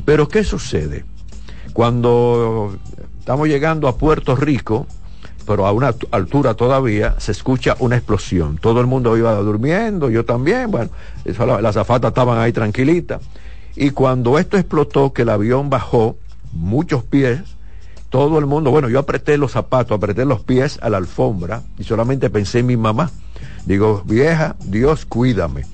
Pero 0.07 0.27
¿qué 0.27 0.43
sucede? 0.43 1.05
Cuando 1.75 2.79
estamos 3.19 3.47
llegando 3.47 3.89
a 3.89 3.99
Puerto 3.99 4.35
Rico, 4.37 4.87
pero 5.47 5.67
a 5.67 5.73
una 5.73 5.95
altura 6.11 6.55
todavía, 6.55 7.15
se 7.19 7.33
escucha 7.33 7.77
una 7.79 7.97
explosión. 7.97 8.59
Todo 8.59 8.81
el 8.81 8.87
mundo 8.87 9.17
iba 9.17 9.35
durmiendo, 9.35 10.09
yo 10.09 10.25
también, 10.25 10.71
bueno, 10.71 10.91
las 11.25 11.77
azafatas 11.77 12.09
estaban 12.11 12.39
ahí 12.39 12.53
tranquilitas. 12.53 13.21
Y 13.77 13.91
cuando 13.91 14.39
esto 14.39 14.57
explotó, 14.57 15.13
que 15.13 15.23
el 15.23 15.29
avión 15.29 15.71
bajó 15.71 16.17
muchos 16.53 17.03
pies, 17.05 17.41
todo 18.11 18.39
el 18.39 18.47
mundo, 18.47 18.71
bueno, 18.71 18.89
yo 18.89 18.99
apreté 18.99 19.37
los 19.37 19.53
zapatos, 19.53 19.97
apreté 19.97 20.25
los 20.25 20.43
pies 20.43 20.79
a 20.83 20.89
la 20.89 20.97
alfombra 20.97 21.63
y 21.79 21.85
solamente 21.85 22.31
pensé 22.31 22.61
en 22.61 22.67
mi 22.67 22.77
mamá. 22.77 23.11
Digo, 23.67 24.03
vieja, 24.07 24.57
Dios 24.65 25.05
cuídame. 25.05 25.65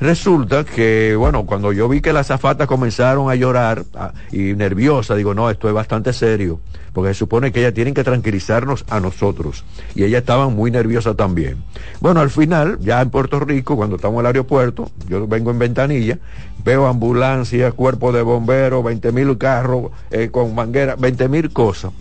Resulta 0.00 0.64
que, 0.64 1.14
bueno, 1.16 1.46
cuando 1.46 1.72
yo 1.72 1.88
vi 1.88 2.00
que 2.00 2.12
las 2.12 2.26
zafatas 2.26 2.66
comenzaron 2.66 3.30
a 3.30 3.36
llorar 3.36 3.84
y 4.32 4.52
nerviosa, 4.54 5.14
digo, 5.14 5.34
no, 5.34 5.48
esto 5.48 5.68
es 5.68 5.74
bastante 5.74 6.12
serio, 6.12 6.60
porque 6.92 7.14
se 7.14 7.20
supone 7.20 7.52
que 7.52 7.60
ellas 7.60 7.74
tienen 7.74 7.94
que 7.94 8.02
tranquilizarnos 8.02 8.84
a 8.90 8.98
nosotros. 8.98 9.64
Y 9.94 10.02
ellas 10.02 10.20
estaban 10.20 10.54
muy 10.54 10.72
nerviosas 10.72 11.16
también. 11.16 11.62
Bueno, 12.00 12.20
al 12.20 12.30
final, 12.30 12.78
ya 12.80 13.00
en 13.00 13.10
Puerto 13.10 13.38
Rico, 13.38 13.76
cuando 13.76 13.96
estamos 13.96 14.16
en 14.16 14.20
el 14.20 14.26
aeropuerto, 14.26 14.90
yo 15.08 15.28
vengo 15.28 15.52
en 15.52 15.60
ventanilla, 15.60 16.18
veo 16.64 16.86
ambulancias, 16.86 17.74
cuerpo 17.74 18.12
de 18.12 18.22
bomberos, 18.22 18.82
20 18.84 19.12
mil 19.12 19.36
carros 19.38 19.90
eh, 20.10 20.30
con 20.30 20.54
manguera, 20.54 20.96
20 20.96 21.28
mil 21.28 21.52
cosas 21.52 21.92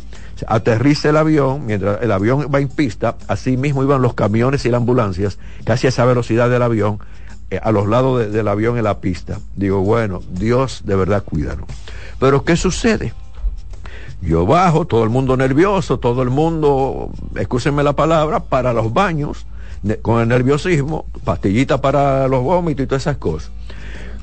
aterriza 0.47 1.09
el 1.09 1.17
avión, 1.17 1.65
mientras 1.65 2.01
el 2.01 2.11
avión 2.11 2.49
va 2.53 2.59
en 2.59 2.67
pista, 2.67 3.15
así 3.27 3.57
mismo 3.57 3.83
iban 3.83 4.01
los 4.01 4.13
camiones 4.13 4.65
y 4.65 4.69
las 4.69 4.79
ambulancias, 4.79 5.37
casi 5.63 5.87
a 5.87 5.89
esa 5.89 6.05
velocidad 6.05 6.49
del 6.49 6.61
avión, 6.61 6.99
eh, 7.49 7.59
a 7.61 7.71
los 7.71 7.87
lados 7.87 8.31
del 8.31 8.47
avión 8.47 8.77
en 8.77 8.83
la 8.83 8.99
pista. 8.99 9.39
Digo, 9.55 9.81
bueno, 9.81 10.21
Dios 10.31 10.81
de 10.85 10.95
verdad 10.95 11.23
cuídanos. 11.23 11.67
Pero 12.19 12.43
¿qué 12.43 12.55
sucede? 12.55 13.13
Yo 14.21 14.45
bajo, 14.45 14.85
todo 14.85 15.03
el 15.03 15.09
mundo 15.09 15.35
nervioso, 15.35 15.99
todo 15.99 16.21
el 16.21 16.29
mundo, 16.29 17.11
escúsenme 17.35 17.83
la 17.83 17.93
palabra, 17.93 18.39
para 18.39 18.71
los 18.71 18.93
baños, 18.93 19.45
con 20.01 20.21
el 20.21 20.29
nerviosismo, 20.29 21.05
pastillita 21.25 21.81
para 21.81 22.27
los 22.29 22.41
vómitos 22.41 22.85
y 22.85 22.87
todas 22.87 23.03
esas 23.03 23.17
cosas. 23.17 23.51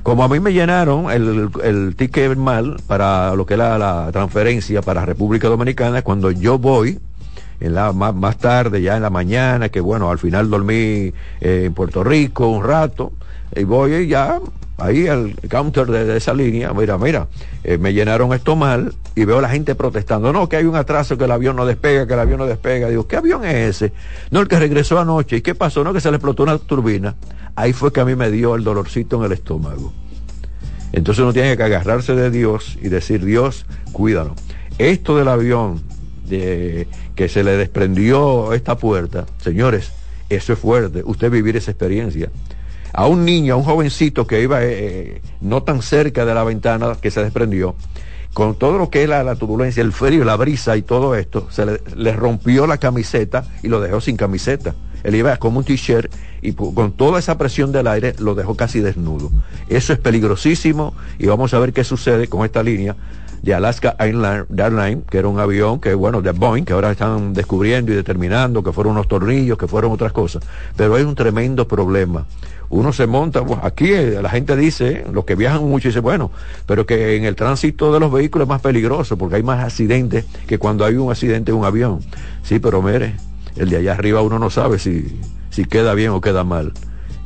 Como 0.02 0.24
a 0.24 0.28
mí 0.28 0.40
me 0.40 0.52
llenaron 0.52 1.10
el, 1.10 1.50
el 1.62 1.94
ticket 1.96 2.36
mal 2.36 2.76
para 2.86 3.34
lo 3.34 3.44
que 3.44 3.54
era 3.54 3.76
la 3.78 4.10
transferencia 4.12 4.80
para 4.80 5.04
República 5.04 5.48
Dominicana, 5.48 6.02
cuando 6.02 6.30
yo 6.30 6.58
voy, 6.58 6.98
en 7.60 7.74
la, 7.74 7.92
más, 7.92 8.38
tarde, 8.38 8.80
ya 8.80 8.96
en 8.96 9.02
la 9.02 9.10
mañana, 9.10 9.68
que 9.68 9.80
bueno, 9.80 10.10
al 10.10 10.18
final 10.18 10.48
dormí 10.48 10.74
eh, 11.40 11.64
en 11.66 11.74
Puerto 11.74 12.02
Rico 12.02 12.48
un 12.48 12.64
rato, 12.64 13.12
y 13.54 13.64
voy 13.64 14.08
ya 14.08 14.40
ahí 14.80 15.06
al 15.06 15.34
counter 15.48 15.86
de, 15.86 16.16
esa 16.16 16.34
línea, 16.34 16.72
mira, 16.72 16.98
mira, 16.98 17.28
eh, 17.64 17.78
me 17.78 17.92
llenaron 17.92 18.32
esto 18.32 18.56
mal 18.56 18.94
y 19.14 19.24
veo 19.24 19.38
a 19.38 19.42
la 19.42 19.48
gente 19.48 19.74
protestando, 19.74 20.32
no, 20.32 20.48
que 20.48 20.56
hay 20.56 20.64
un 20.64 20.76
atraso, 20.76 21.16
que 21.18 21.24
el 21.24 21.30
avión 21.30 21.56
no 21.56 21.66
despega, 21.66 22.06
que 22.06 22.14
el 22.14 22.20
avión 22.20 22.38
no 22.38 22.46
despega. 22.46 22.88
Digo, 22.88 23.06
¿qué 23.06 23.16
avión 23.16 23.44
es 23.44 23.82
ese? 23.82 23.92
No, 24.30 24.40
el 24.40 24.48
que 24.48 24.58
regresó 24.58 24.98
anoche. 24.98 25.36
¿Y 25.36 25.42
qué 25.42 25.54
pasó? 25.54 25.84
No, 25.84 25.92
que 25.92 26.00
se 26.00 26.10
le 26.10 26.16
explotó 26.16 26.42
una 26.42 26.58
turbina. 26.58 27.14
Ahí 27.54 27.72
fue 27.72 27.92
que 27.92 28.00
a 28.00 28.04
mí 28.04 28.14
me 28.14 28.30
dio 28.30 28.54
el 28.54 28.64
dolorcito 28.64 29.18
en 29.18 29.24
el 29.24 29.32
estómago. 29.32 29.92
Entonces 30.92 31.22
uno 31.22 31.32
tiene 31.32 31.56
que 31.56 31.62
agarrarse 31.62 32.14
de 32.14 32.30
Dios 32.30 32.78
y 32.82 32.88
decir, 32.88 33.24
Dios, 33.24 33.66
cuídanos. 33.92 34.32
Esto 34.78 35.16
del 35.16 35.28
avión, 35.28 35.82
de 36.26 36.88
que 37.14 37.28
se 37.28 37.44
le 37.44 37.56
desprendió 37.56 38.52
esta 38.54 38.76
puerta, 38.76 39.26
señores, 39.42 39.92
eso 40.30 40.52
es 40.52 40.58
fuerte, 40.58 41.02
usted 41.04 41.30
vivir 41.30 41.56
esa 41.56 41.70
experiencia. 41.70 42.30
A 42.92 43.06
un 43.06 43.24
niño, 43.24 43.54
a 43.54 43.56
un 43.56 43.64
jovencito 43.64 44.26
que 44.26 44.42
iba 44.42 44.62
eh, 44.62 44.68
eh, 44.70 45.22
no 45.40 45.62
tan 45.62 45.82
cerca 45.82 46.24
de 46.24 46.34
la 46.34 46.44
ventana 46.44 46.96
que 47.00 47.10
se 47.10 47.22
desprendió, 47.22 47.74
con 48.32 48.54
todo 48.54 48.78
lo 48.78 48.90
que 48.90 49.02
es 49.02 49.08
la, 49.08 49.34
turbulencia, 49.36 49.82
el 49.82 49.92
frío, 49.92 50.24
la 50.24 50.36
brisa 50.36 50.76
y 50.76 50.82
todo 50.82 51.14
esto, 51.14 51.48
se 51.50 51.66
le, 51.66 51.80
le, 51.96 52.12
rompió 52.12 52.66
la 52.66 52.78
camiseta 52.78 53.44
y 53.62 53.68
lo 53.68 53.80
dejó 53.80 54.00
sin 54.00 54.16
camiseta. 54.16 54.74
Él 55.02 55.14
iba 55.14 55.36
como 55.38 55.58
un 55.58 55.64
t-shirt 55.64 56.12
y 56.42 56.52
con 56.52 56.92
toda 56.92 57.18
esa 57.18 57.38
presión 57.38 57.72
del 57.72 57.86
aire 57.86 58.14
lo 58.18 58.34
dejó 58.34 58.54
casi 58.54 58.80
desnudo. 58.80 59.30
Eso 59.68 59.92
es 59.92 59.98
peligrosísimo 59.98 60.94
y 61.18 61.26
vamos 61.26 61.54
a 61.54 61.58
ver 61.58 61.72
qué 61.72 61.84
sucede 61.84 62.28
con 62.28 62.44
esta 62.44 62.62
línea 62.62 62.96
de 63.42 63.54
Alaska 63.54 63.96
Airlines, 63.98 65.04
que 65.08 65.18
era 65.18 65.28
un 65.28 65.38
avión 65.38 65.80
que, 65.80 65.94
bueno, 65.94 66.20
de 66.20 66.32
Boeing, 66.32 66.64
que 66.64 66.72
ahora 66.72 66.90
están 66.90 67.32
descubriendo 67.32 67.92
y 67.92 67.94
determinando 67.94 68.62
que 68.62 68.72
fueron 68.72 68.92
unos 68.92 69.08
tornillos, 69.08 69.56
que 69.56 69.66
fueron 69.66 69.92
otras 69.92 70.12
cosas. 70.12 70.42
Pero 70.76 70.94
hay 70.94 71.04
un 71.04 71.14
tremendo 71.14 71.66
problema. 71.66 72.26
Uno 72.68 72.92
se 72.92 73.06
monta, 73.06 73.42
aquí 73.62 73.92
eh, 73.92 74.20
la 74.22 74.30
gente 74.30 74.56
dice, 74.56 75.04
los 75.12 75.24
que 75.24 75.34
viajan 75.34 75.68
mucho 75.68 75.88
dice, 75.88 76.00
bueno, 76.00 76.30
pero 76.66 76.86
que 76.86 77.16
en 77.16 77.24
el 77.24 77.34
tránsito 77.34 77.92
de 77.92 77.98
los 77.98 78.12
vehículos 78.12 78.46
es 78.46 78.48
más 78.48 78.60
peligroso 78.60 79.16
porque 79.16 79.36
hay 79.36 79.42
más 79.42 79.64
accidentes 79.64 80.24
que 80.46 80.58
cuando 80.58 80.84
hay 80.84 80.94
un 80.94 81.10
accidente 81.10 81.50
en 81.50 81.58
un 81.58 81.64
avión. 81.64 82.00
Sí, 82.44 82.60
pero 82.60 82.80
mire, 82.80 83.16
el 83.56 83.70
de 83.70 83.78
allá 83.78 83.94
arriba 83.94 84.22
uno 84.22 84.38
no 84.38 84.50
sabe 84.50 84.78
si, 84.78 85.18
si 85.50 85.64
queda 85.64 85.94
bien 85.94 86.10
o 86.10 86.20
queda 86.20 86.44
mal. 86.44 86.72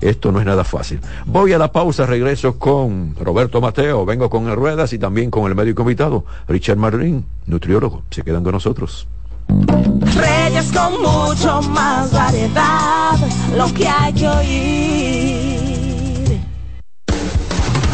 Esto 0.05 0.31
no 0.31 0.39
es 0.39 0.45
nada 0.45 0.65
fácil. 0.65 1.01
Voy 1.25 1.55
a 1.55 1.59
la 1.59 1.73
pausa, 1.73 2.05
regreso 2.05 2.59
con 2.59 3.17
Roberto 3.19 3.63
Mateo, 3.63 4.05
vengo 4.05 4.29
con 4.29 4.47
el 4.49 4.55
Ruedas 4.55 4.93
y 4.93 4.99
también 4.99 5.31
con 5.31 5.47
el 5.47 5.55
médico 5.55 5.81
invitado, 5.81 6.27
Richard 6.47 6.77
Marlin, 6.77 7.25
nutriólogo. 7.47 8.03
Se 8.11 8.23
quedan 8.23 8.45
con 8.45 8.53
nosotros. 8.53 9.09
Reyes 9.49 10.71
con 10.73 11.01
mucho 11.01 11.63
más 11.71 12.13
variedad, 12.13 13.17
lo 13.57 13.73
que 13.73 13.89
hay 13.89 14.13
que 14.13 14.29
oír. 14.29 15.65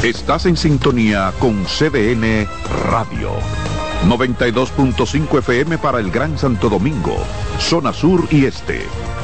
Estás 0.02 0.46
en 0.46 0.56
sintonía 0.56 1.32
con 1.38 1.64
CDN 1.64 2.48
Radio. 2.90 3.30
92.5 4.08 5.38
FM 5.38 5.78
para 5.78 6.00
el 6.00 6.10
Gran 6.10 6.36
Santo 6.36 6.68
Domingo, 6.68 7.16
zona 7.60 7.92
sur 7.92 8.26
y 8.32 8.46
este 8.46 8.82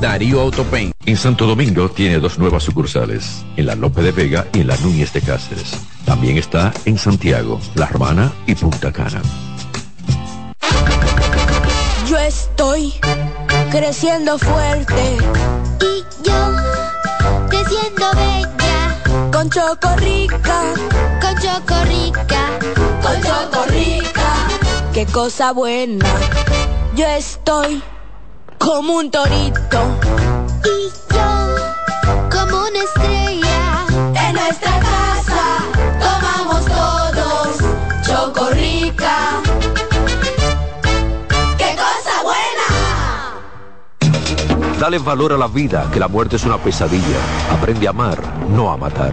Darío 0.00 0.40
Autopain. 0.40 0.92
En 1.06 1.16
Santo 1.16 1.46
Domingo 1.46 1.88
tiene 1.90 2.18
dos 2.18 2.38
nuevas 2.38 2.62
sucursales, 2.62 3.44
en 3.56 3.66
la 3.66 3.74
Lope 3.74 4.02
de 4.02 4.12
Vega 4.12 4.46
y 4.52 4.60
en 4.60 4.68
la 4.68 4.76
Núñez 4.78 5.12
de 5.12 5.20
Cáceres. 5.20 5.78
También 6.04 6.36
está 6.38 6.72
en 6.84 6.98
Santiago, 6.98 7.60
La 7.74 7.86
Romana 7.86 8.32
y 8.46 8.54
Punta 8.54 8.92
Cana. 8.92 9.22
Yo 12.08 12.18
estoy 12.18 12.92
creciendo 13.70 14.38
fuerte 14.38 15.16
y 15.80 16.26
yo 16.26 16.56
creciendo 17.48 18.06
bella 18.14 19.30
con 19.32 19.50
Chocorrica, 19.50 20.62
con 21.20 21.34
Chocorrica, 21.40 22.58
con 23.02 23.22
Chocorrica. 23.22 24.48
Qué 24.92 25.06
cosa 25.06 25.52
buena. 25.52 26.04
Yo 26.94 27.06
estoy 27.06 27.82
como 28.64 28.94
un 28.94 29.10
torito 29.10 29.98
y 30.64 30.90
yo 31.12 31.28
como 32.30 32.62
una 32.62 32.80
estrella 32.82 33.86
en 34.14 34.34
nuestra 34.34 34.80
casa. 34.80 35.44
Tomamos 36.00 36.64
todos 36.64 37.58
Chocorrica. 38.06 39.42
¡Qué 41.58 41.76
cosa 41.76 42.22
buena! 42.22 42.66
Dale 44.80 44.98
valor 44.98 45.34
a 45.34 45.36
la 45.36 45.48
vida, 45.48 45.90
que 45.92 46.00
la 46.00 46.08
muerte 46.08 46.36
es 46.36 46.44
una 46.44 46.56
pesadilla. 46.56 47.18
Aprende 47.52 47.86
a 47.86 47.90
amar, 47.90 48.18
no 48.48 48.70
a 48.70 48.78
matar. 48.78 49.12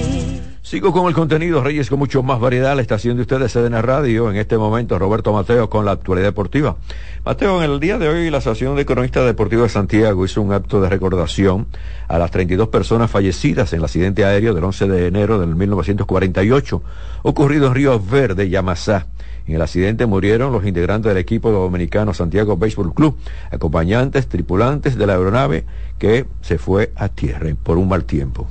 Sigo 0.71 0.93
con 0.93 1.09
el 1.09 1.13
contenido, 1.13 1.61
Reyes 1.61 1.89
con 1.89 1.99
mucho 1.99 2.23
más 2.23 2.39
variedad, 2.39 2.73
la 2.77 2.81
estación 2.81 3.17
de 3.17 3.23
ustedes 3.23 3.51
CDN 3.51 3.81
Radio, 3.81 4.31
en 4.31 4.37
este 4.37 4.57
momento 4.57 4.97
Roberto 4.97 5.33
Mateo 5.33 5.69
con 5.69 5.83
la 5.83 5.91
actualidad 5.91 6.27
deportiva. 6.27 6.77
Mateo, 7.25 7.61
en 7.61 7.69
el 7.69 7.81
día 7.81 7.97
de 7.97 8.07
hoy 8.07 8.29
la 8.29 8.37
Asociación 8.37 8.77
de 8.77 8.85
Cronistas 8.85 9.25
Deportivos 9.25 9.65
de 9.65 9.69
Santiago 9.73 10.23
hizo 10.23 10.41
un 10.41 10.53
acto 10.53 10.79
de 10.79 10.87
recordación 10.87 11.67
a 12.07 12.17
las 12.17 12.31
32 12.31 12.69
personas 12.69 13.11
fallecidas 13.11 13.73
en 13.73 13.79
el 13.79 13.83
accidente 13.83 14.23
aéreo 14.23 14.53
del 14.53 14.63
11 14.63 14.87
de 14.87 15.07
enero 15.07 15.39
del 15.41 15.57
1948, 15.57 16.81
ocurrido 17.23 17.67
en 17.67 17.75
Río 17.75 17.99
Verde, 17.99 18.49
Yamasá. 18.49 19.07
En 19.47 19.55
el 19.55 19.61
accidente 19.61 20.05
murieron 20.05 20.53
los 20.53 20.65
integrantes 20.65 21.09
del 21.09 21.17
equipo 21.17 21.51
dominicano 21.51 22.13
Santiago 22.13 22.55
Baseball 22.55 22.93
Club, 22.93 23.17
acompañantes, 23.51 24.27
tripulantes 24.27 24.95
de 24.95 25.05
la 25.05 25.15
aeronave 25.15 25.65
que 25.99 26.27
se 26.39 26.57
fue 26.57 26.93
a 26.95 27.09
tierra 27.09 27.53
por 27.61 27.77
un 27.77 27.89
mal 27.89 28.05
tiempo. 28.05 28.47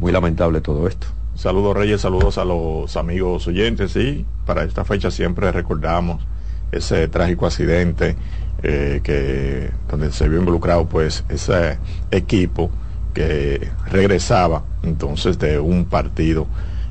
Muy 0.00 0.10
lamentable 0.10 0.60
todo 0.60 0.88
esto. 0.88 1.19
Saludos 1.40 1.74
Reyes, 1.74 2.02
saludos 2.02 2.36
a 2.36 2.44
los 2.44 2.98
amigos 2.98 3.46
oyentes, 3.46 3.92
sí, 3.92 4.26
para 4.44 4.62
esta 4.62 4.84
fecha 4.84 5.10
siempre 5.10 5.50
recordamos 5.50 6.22
ese 6.70 7.08
trágico 7.08 7.46
accidente 7.46 8.14
eh, 8.62 9.00
que 9.02 9.70
donde 9.88 10.12
se 10.12 10.28
vio 10.28 10.38
involucrado 10.38 10.86
pues 10.86 11.24
ese 11.30 11.78
equipo 12.10 12.70
que 13.14 13.70
regresaba 13.86 14.64
entonces 14.82 15.38
de 15.38 15.58
un 15.58 15.86
partido 15.86 16.46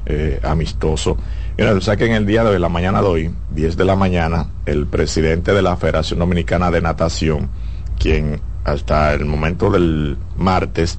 eh, 0.07 0.39
amistoso. 0.41 1.15
Mira, 1.55 1.73
o 1.73 1.81
sea 1.81 1.95
que 1.95 2.07
en 2.07 2.13
el 2.13 2.25
día 2.25 2.43
de 2.43 2.49
hoy, 2.49 2.59
la 2.59 2.69
mañana 2.69 3.03
de 3.03 3.07
hoy, 3.07 3.31
10 3.51 3.77
de 3.77 3.85
la 3.85 3.95
mañana, 3.95 4.47
el 4.65 4.87
presidente 4.87 5.53
de 5.53 5.61
la 5.61 5.77
Federación 5.77 6.17
Dominicana 6.17 6.71
de 6.71 6.81
Natación, 6.81 7.51
quien 7.99 8.41
hasta 8.63 9.13
el 9.13 9.25
momento 9.25 9.69
del 9.69 10.17
martes 10.37 10.97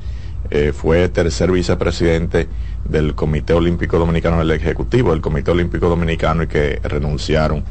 eh, 0.51 0.73
fue 0.73 1.09
tercer 1.09 1.51
vicepresidente 1.51 2.49
del 2.91 3.15
Comité 3.15 3.55
Olímpico 3.55 3.99
Dominicano 3.99 4.39
del 4.39 4.51
Ejecutivo, 4.51 5.13
del 5.13 5.21
Comité 5.21 5.53
Olímpico 5.53 5.89
Dominicano 5.89 6.43
y 6.43 6.47
que 6.49 6.81
renunciaron 6.83 7.65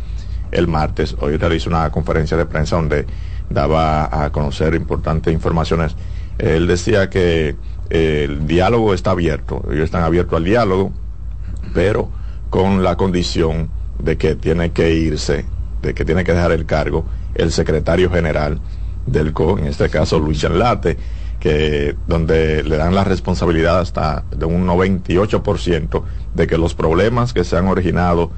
el 0.51 0.67
martes. 0.67 1.15
Hoy 1.19 1.37
realizó 1.37 1.69
una 1.69 1.91
conferencia 1.91 2.37
de 2.37 2.45
prensa 2.45 2.77
donde 2.77 3.05
daba 3.49 4.23
a 4.23 4.31
conocer 4.31 4.73
importantes 4.75 5.33
informaciones. 5.33 5.95
Él 6.37 6.67
decía 6.67 7.09
que 7.09 7.55
eh, 7.89 8.25
el 8.29 8.47
diálogo 8.47 8.93
está 8.93 9.11
abierto, 9.11 9.63
ellos 9.69 9.85
están 9.85 10.03
abiertos 10.03 10.37
al 10.37 10.45
diálogo, 10.45 10.91
pero 11.73 12.09
con 12.49 12.83
la 12.83 12.95
condición 12.95 13.69
de 13.99 14.17
que 14.17 14.35
tiene 14.35 14.71
que 14.71 14.93
irse, 14.93 15.45
de 15.81 15.93
que 15.93 16.05
tiene 16.05 16.23
que 16.23 16.33
dejar 16.33 16.51
el 16.51 16.65
cargo 16.65 17.05
el 17.35 17.51
secretario 17.51 18.09
general 18.09 18.59
del 19.05 19.33
CO, 19.33 19.57
en 19.57 19.67
este 19.67 19.89
caso 19.89 20.19
Luis 20.19 20.39
Chanlate, 20.39 20.97
que 21.39 21.95
donde 22.07 22.63
le 22.63 22.77
dan 22.77 22.93
la 22.95 23.03
responsabilidad 23.03 23.79
hasta 23.79 24.23
de 24.35 24.45
un 24.45 24.67
98% 24.67 26.03
de 26.33 26.47
que 26.47 26.57
los 26.57 26.73
problemas 26.73 27.33
que 27.33 27.43
se 27.43 27.57
han 27.57 27.67
originado 27.67 28.31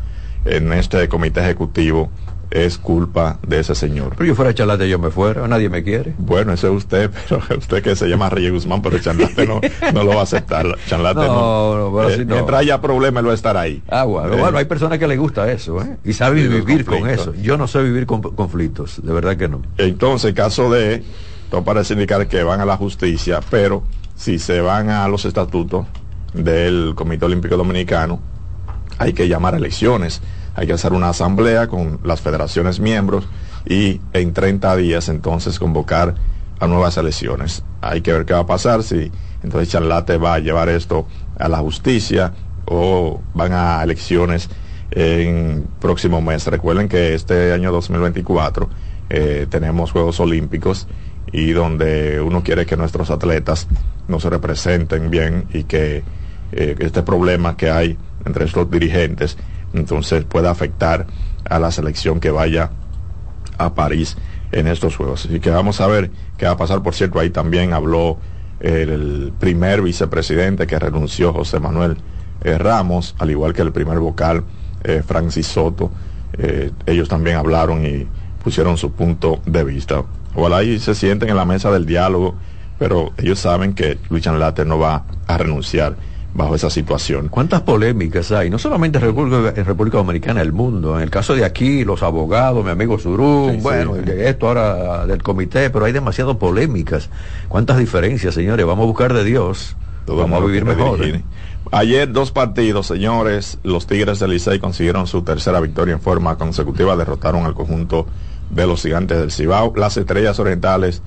en 0.45 0.73
este 0.73 1.07
comité 1.07 1.41
ejecutivo 1.41 2.09
es 2.51 2.77
culpa 2.77 3.39
de 3.47 3.61
ese 3.61 3.75
señor. 3.75 4.13
Pero 4.17 4.27
yo 4.27 4.35
fuera 4.35 4.53
charlate, 4.53 4.89
yo 4.89 4.99
me 4.99 5.09
fuera, 5.09 5.47
nadie 5.47 5.69
me 5.69 5.83
quiere. 5.83 6.13
Bueno, 6.17 6.51
ese 6.51 6.67
es 6.67 6.73
usted, 6.73 7.09
pero 7.29 7.41
usted 7.57 7.81
que 7.81 7.95
se 7.95 8.07
llama 8.07 8.29
Reyes 8.29 8.51
Guzmán, 8.51 8.81
pero 8.81 8.99
Charlate 8.99 9.47
no, 9.47 9.61
no 9.93 10.03
lo 10.03 10.09
va 10.09 10.19
a 10.19 10.23
aceptar. 10.23 10.65
Charlate 10.85 11.21
no. 11.21 11.77
no, 11.77 11.95
pero 11.95 12.09
Eh, 12.09 12.17
si 12.17 12.25
no. 12.25 12.35
Mientras 12.35 12.59
haya 12.59 12.81
problemas, 12.81 13.21
él 13.21 13.27
va 13.27 13.31
a 13.31 13.35
estar 13.35 13.55
ahí. 13.55 13.81
Ah, 13.87 14.03
bueno, 14.03 14.33
Eh, 14.33 14.37
bueno, 14.39 14.57
hay 14.57 14.65
personas 14.65 14.99
que 14.99 15.07
les 15.07 15.17
gusta 15.17 15.49
eso, 15.49 15.81
¿eh? 15.81 15.95
Y 16.03 16.11
saben 16.11 16.49
vivir 16.49 16.83
con 16.83 17.09
eso. 17.09 17.33
Yo 17.41 17.57
no 17.57 17.67
sé 17.67 17.81
vivir 17.83 18.05
con 18.05 18.21
conflictos, 18.21 19.01
de 19.01 19.13
verdad 19.13 19.37
que 19.37 19.47
no. 19.47 19.61
Entonces, 19.77 20.29
en 20.31 20.35
caso 20.35 20.69
de, 20.69 21.03
todo 21.51 21.65
parece 21.65 21.93
indicar 21.93 22.27
que 22.29 22.43
van 22.43 22.61
a 22.61 22.65
la 22.65 22.77
justicia, 22.77 23.41
pero 23.49 23.83
si 24.15 24.39
se 24.39 24.61
van 24.61 24.89
a 24.89 25.05
los 25.09 25.25
estatutos 25.25 25.85
del 26.33 26.93
Comité 26.95 27.25
Olímpico 27.25 27.57
Dominicano, 27.57 28.21
hay 28.97 29.11
que 29.11 29.27
llamar 29.27 29.55
a 29.55 29.57
elecciones, 29.57 30.21
hay 30.55 30.65
que 30.65 30.73
hacer 30.73 30.93
una 30.93 31.09
asamblea 31.09 31.67
con 31.67 31.99
las 32.05 32.21
federaciones 32.21 32.79
miembros 32.79 33.27
y 33.67 33.99
en 34.13 34.31
30 34.31 34.77
días 34.77 35.09
entonces 35.09 35.59
convocar 35.59 36.15
a 36.61 36.67
nuevas 36.67 36.95
elecciones. 36.95 37.65
Hay 37.81 37.99
que 37.99 38.13
ver 38.13 38.25
qué 38.25 38.31
va 38.33 38.39
a 38.39 38.45
pasar, 38.45 38.81
si 38.81 39.11
entonces 39.43 39.69
Charlate 39.69 40.15
va 40.17 40.35
a 40.35 40.39
llevar 40.39 40.69
esto 40.69 41.05
a 41.37 41.49
la 41.49 41.57
justicia 41.57 42.31
o 42.65 43.19
van 43.33 43.51
a 43.51 43.83
elecciones 43.83 44.49
en 44.91 45.67
próximo 45.81 46.21
mes. 46.21 46.47
Recuerden 46.47 46.87
que 46.87 47.13
este 47.13 47.51
año 47.51 47.73
2024 47.73 48.69
eh, 49.09 49.47
tenemos 49.49 49.91
Juegos 49.91 50.21
Olímpicos 50.21 50.87
y 51.31 51.51
donde 51.51 52.21
uno 52.21 52.43
quiere 52.43 52.65
que 52.65 52.77
nuestros 52.77 53.09
atletas 53.09 53.67
nos 54.07 54.23
representen 54.25 55.09
bien 55.09 55.45
y 55.53 55.63
que 55.63 56.03
eh, 56.51 56.75
este 56.79 57.03
problema 57.03 57.55
que 57.55 57.69
hay 57.69 57.97
entre 58.25 58.45
estos 58.45 58.69
dirigentes 58.69 59.37
entonces 59.73 60.25
pueda 60.25 60.51
afectar 60.51 61.07
a 61.45 61.59
la 61.59 61.71
selección 61.71 62.19
que 62.19 62.31
vaya 62.31 62.71
a 63.57 63.73
París 63.73 64.17
en 64.51 64.67
estos 64.67 64.97
juegos. 64.97 65.25
Así 65.25 65.39
que 65.39 65.49
vamos 65.49 65.79
a 65.79 65.87
ver 65.87 66.11
qué 66.37 66.45
va 66.45 66.51
a 66.51 66.57
pasar. 66.57 66.83
Por 66.83 66.93
cierto, 66.93 67.19
ahí 67.19 67.29
también 67.29 67.71
habló 67.71 68.17
el 68.59 69.31
primer 69.39 69.81
vicepresidente 69.81 70.67
que 70.67 70.77
renunció, 70.77 71.31
José 71.31 71.59
Manuel 71.59 71.97
eh, 72.43 72.57
Ramos, 72.57 73.15
al 73.17 73.31
igual 73.31 73.53
que 73.53 73.61
el 73.61 73.71
primer 73.71 73.99
vocal, 73.99 74.43
eh, 74.83 75.01
Francis 75.05 75.47
Soto. 75.47 75.89
Ellos 76.85 77.07
también 77.07 77.37
hablaron 77.37 77.85
y 77.85 78.07
pusieron 78.43 78.77
su 78.77 78.91
punto 78.91 79.41
de 79.45 79.63
vista. 79.63 80.03
Ojalá 80.35 80.63
y 80.63 80.79
se 80.79 80.95
sienten 80.95 81.29
en 81.29 81.35
la 81.35 81.45
mesa 81.45 81.71
del 81.71 81.85
diálogo, 81.85 82.35
pero 82.79 83.11
ellos 83.17 83.39
saben 83.39 83.73
que 83.73 83.97
Luis 84.09 84.25
Late 84.25 84.65
no 84.65 84.79
va 84.79 85.03
a 85.27 85.37
renunciar 85.37 85.95
bajo 86.33 86.55
esa 86.55 86.69
situación. 86.69 87.27
¿Cuántas 87.27 87.61
polémicas 87.61 88.31
hay? 88.31 88.49
No 88.49 88.57
solamente 88.57 88.97
en 88.99 89.03
República, 89.03 89.53
en 89.59 89.65
República 89.65 89.97
Dominicana, 89.97 90.41
el 90.41 90.53
mundo. 90.53 90.95
En 90.95 91.03
el 91.03 91.09
caso 91.09 91.35
de 91.35 91.43
aquí, 91.43 91.83
los 91.83 92.03
abogados, 92.03 92.63
mi 92.63 92.71
amigo 92.71 92.97
Sí, 92.97 93.03
sí, 93.03 93.61
bueno, 93.61 93.95
sí. 93.95 94.11
esto 94.15 94.47
ahora 94.47 95.05
del 95.05 95.21
comité, 95.21 95.69
pero 95.69 95.85
hay 95.85 95.91
demasiadas 95.91 96.37
polémicas. 96.37 97.09
¿Cuántas 97.49 97.77
diferencias, 97.77 98.33
señores? 98.33 98.65
Vamos 98.65 98.83
a 98.83 98.87
buscar 98.87 99.13
de 99.13 99.25
Dios. 99.25 99.75
Todo 100.05 100.17
Vamos 100.17 100.41
a 100.41 100.45
vivir 100.45 100.63
mejor. 100.65 100.99
dirigir. 100.99 101.23
Ayer 101.73 102.11
dos 102.11 102.31
partidos, 102.31 102.87
señores. 102.87 103.59
Los 103.63 103.85
Tigres 103.85 104.19
del 104.19 104.31
Licey 104.31 104.59
consiguieron 104.59 105.07
su 105.07 105.21
tercera 105.21 105.59
victoria 105.59 105.93
en 105.93 106.01
forma 106.01 106.37
consecutiva. 106.37 106.95
Derrotaron 106.95 107.45
al 107.45 107.53
conjunto 107.53 108.07
de 108.51 108.67
los 108.67 108.83
gigantes 108.83 109.17
del 109.19 109.31
Cibao. 109.31 109.73
Las 109.75 109.97
estrellas 109.97 110.39
orientales 110.39 111.01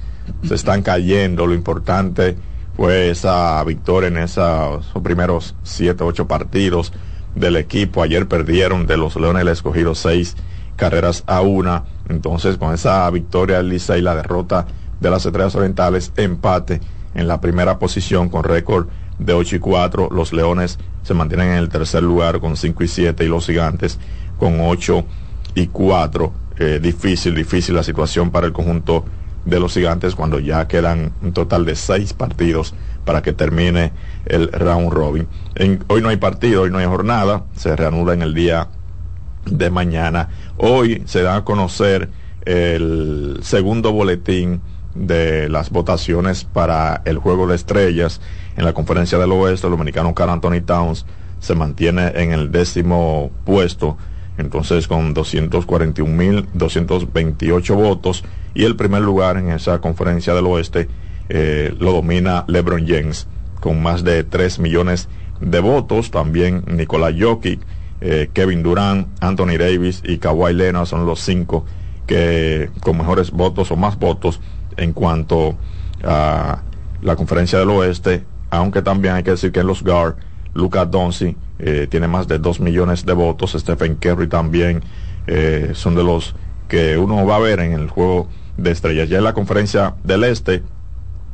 se 0.47 0.55
están 0.55 0.83
cayendo. 0.83 1.47
Lo 1.47 1.55
importante 1.55 2.37
fue 2.77 3.11
esa 3.11 3.63
victoria 3.65 4.09
en 4.09 4.19
esos 4.19 4.87
primeros 5.03 5.55
siete, 5.63 6.05
ocho 6.05 6.27
partidos 6.27 6.93
del 7.35 7.57
equipo. 7.57 8.03
Ayer 8.03 8.27
perdieron 8.27 8.87
de 8.87 8.97
los 8.97 9.17
Leones 9.17 9.45
del 9.45 9.53
Escogido 9.53 9.95
seis 9.95 10.37
carreras 10.77 11.23
a 11.27 11.41
una. 11.41 11.85
Entonces, 12.09 12.57
con 12.57 12.75
esa 12.75 13.09
victoria 13.11 13.63
lisa 13.63 13.97
y 13.97 14.03
la 14.03 14.15
derrota 14.15 14.67
de 15.01 15.11
las 15.11 15.25
Estrellas 15.27 15.55
Orientales, 15.55 16.13
empate 16.17 16.81
en 17.15 17.29
la 17.29 17.41
primera 17.41 17.79
posición 17.79 18.29
con 18.29 18.45
récord 18.45 18.89
de 19.19 19.35
8 19.35 19.57
y 19.57 19.59
4. 19.61 20.09
Los 20.11 20.33
Leones 20.33 20.79
se 21.03 21.15
mantienen 21.15 21.51
en 21.51 21.59
el 21.59 21.69
tercer 21.69 22.03
lugar 22.03 22.41
con 22.41 22.57
5 22.57 22.83
y 22.83 22.89
7 22.89 23.25
y 23.25 23.29
los 23.29 23.47
Gigantes 23.47 23.99
con 24.39 24.61
8 24.61 25.05
y 25.55 25.69
4. 25.69 26.33
Eh, 26.59 26.79
difícil, 26.81 27.35
difícil 27.35 27.75
la 27.75 27.83
situación 27.83 28.31
para 28.31 28.47
el 28.47 28.53
conjunto 28.53 29.05
de 29.45 29.61
los 29.61 29.75
Gigantes 29.75 30.15
cuando 30.15 30.39
ya 30.39 30.67
quedan 30.69 31.13
un 31.23 31.33
total 31.33 31.65
de 31.65 31.75
6 31.75 32.13
partidos 32.15 32.75
para 33.05 33.23
que 33.23 33.33
termine 33.33 33.93
el 34.27 34.51
round 34.53 34.93
robin. 34.93 35.27
hoy 35.89 36.01
no 36.01 36.09
hay 36.09 36.17
partido, 36.17 36.63
hoy 36.63 36.71
no 36.71 36.79
hay 36.79 36.87
jornada, 36.87 37.45
se 37.57 37.77
reanuda 37.77 38.15
en 38.15 38.23
el 38.23 38.35
día 38.35 38.69
de 39.45 39.71
mañana. 39.71 40.29
Hoy 40.57 41.03
se 41.07 41.23
da 41.23 41.37
a 41.37 41.45
conocer 41.45 42.09
el 42.45 43.39
segundo 43.43 43.93
boletín 43.93 44.61
de 44.95 45.49
las 45.49 45.71
votaciones 45.71 46.45
para 46.45 47.03
el 47.05 47.19
juego 47.19 47.47
de 47.47 47.57
estrellas 47.57 48.21
en 48.57 48.65
la 48.65 48.73
conferencia 48.73 49.19
del 49.19 49.33
oeste. 49.33 49.67
El 49.67 49.73
dominicano 49.73 50.15
Carl 50.15 50.31
Anthony 50.31 50.61
Towns 50.65 51.05
se 51.41 51.55
mantiene 51.55 52.13
en 52.15 52.33
el 52.33 52.51
décimo 52.51 53.31
puesto, 53.45 53.99
entonces 54.39 54.89
con 54.89 55.15
241.228 55.15 57.75
votos. 57.75 58.25
Y 58.55 58.65
el 58.65 58.77
primer 58.77 59.03
lugar 59.03 59.37
en 59.37 59.51
esa 59.51 59.79
conferencia 59.81 60.33
del 60.35 60.47
oeste 60.47 60.89
eh, 61.29 61.75
lo 61.79 61.93
domina 61.93 62.45
LeBron 62.47 62.87
James 62.87 63.27
con 63.61 63.83
más 63.83 64.05
de 64.05 64.25
3 64.25 64.59
millones 64.59 65.09
de 65.41 65.61
votos. 65.61 66.11
También 66.11 66.65
Nicolás 66.67 67.15
Jokic, 67.19 67.61
eh, 68.01 68.31
Kevin 68.33 68.63
Durant, 68.63 69.09
Anthony 69.21 69.59
Davis 69.59 70.03
y 70.05 70.19
Kawhi 70.19 70.55
Leonard 70.55 70.87
son 70.87 71.07
los 71.07 71.21
cinco 71.21 71.65
que 72.07 72.71
con 72.81 72.99
mejores 72.99 73.31
votos 73.31 73.71
o 73.71 73.77
más 73.77 73.99
votos 73.99 74.41
en 74.77 74.93
cuanto 74.93 75.57
a 76.03 76.63
la 77.01 77.17
conferencia 77.17 77.59
del 77.59 77.71
oeste, 77.71 78.25
aunque 78.51 78.83
también 78.83 79.15
hay 79.15 79.23
que 79.23 79.33
decir 79.33 79.53
que 79.53 79.61
en 79.61 79.67
los 79.67 79.83
GAR, 79.83 80.17
Luca 80.55 80.85
Doncic 80.85 81.37
eh, 81.59 81.87
tiene 81.89 82.09
más 82.09 82.27
de 82.29 82.39
2 82.39 82.61
millones 82.61 83.07
de 83.07 83.13
votos, 83.13 83.53
Stephen 83.53 83.97
Curry 83.97 84.29
también 84.29 84.83
eh, 85.27 85.71
son 85.75 85.95
de 85.95 86.03
los 86.05 86.35
que 86.69 86.99
uno 86.99 87.25
va 87.25 87.37
a 87.37 87.41
ver 87.41 87.61
en 87.61 87.73
el 87.73 87.89
juego 87.89 88.29
de 88.57 88.71
estrellas. 88.71 89.09
Ya 89.09 89.19
en 89.19 89.25
la 89.25 89.35
conferencia 89.35 89.95
del 90.03 90.25
este, 90.25 90.63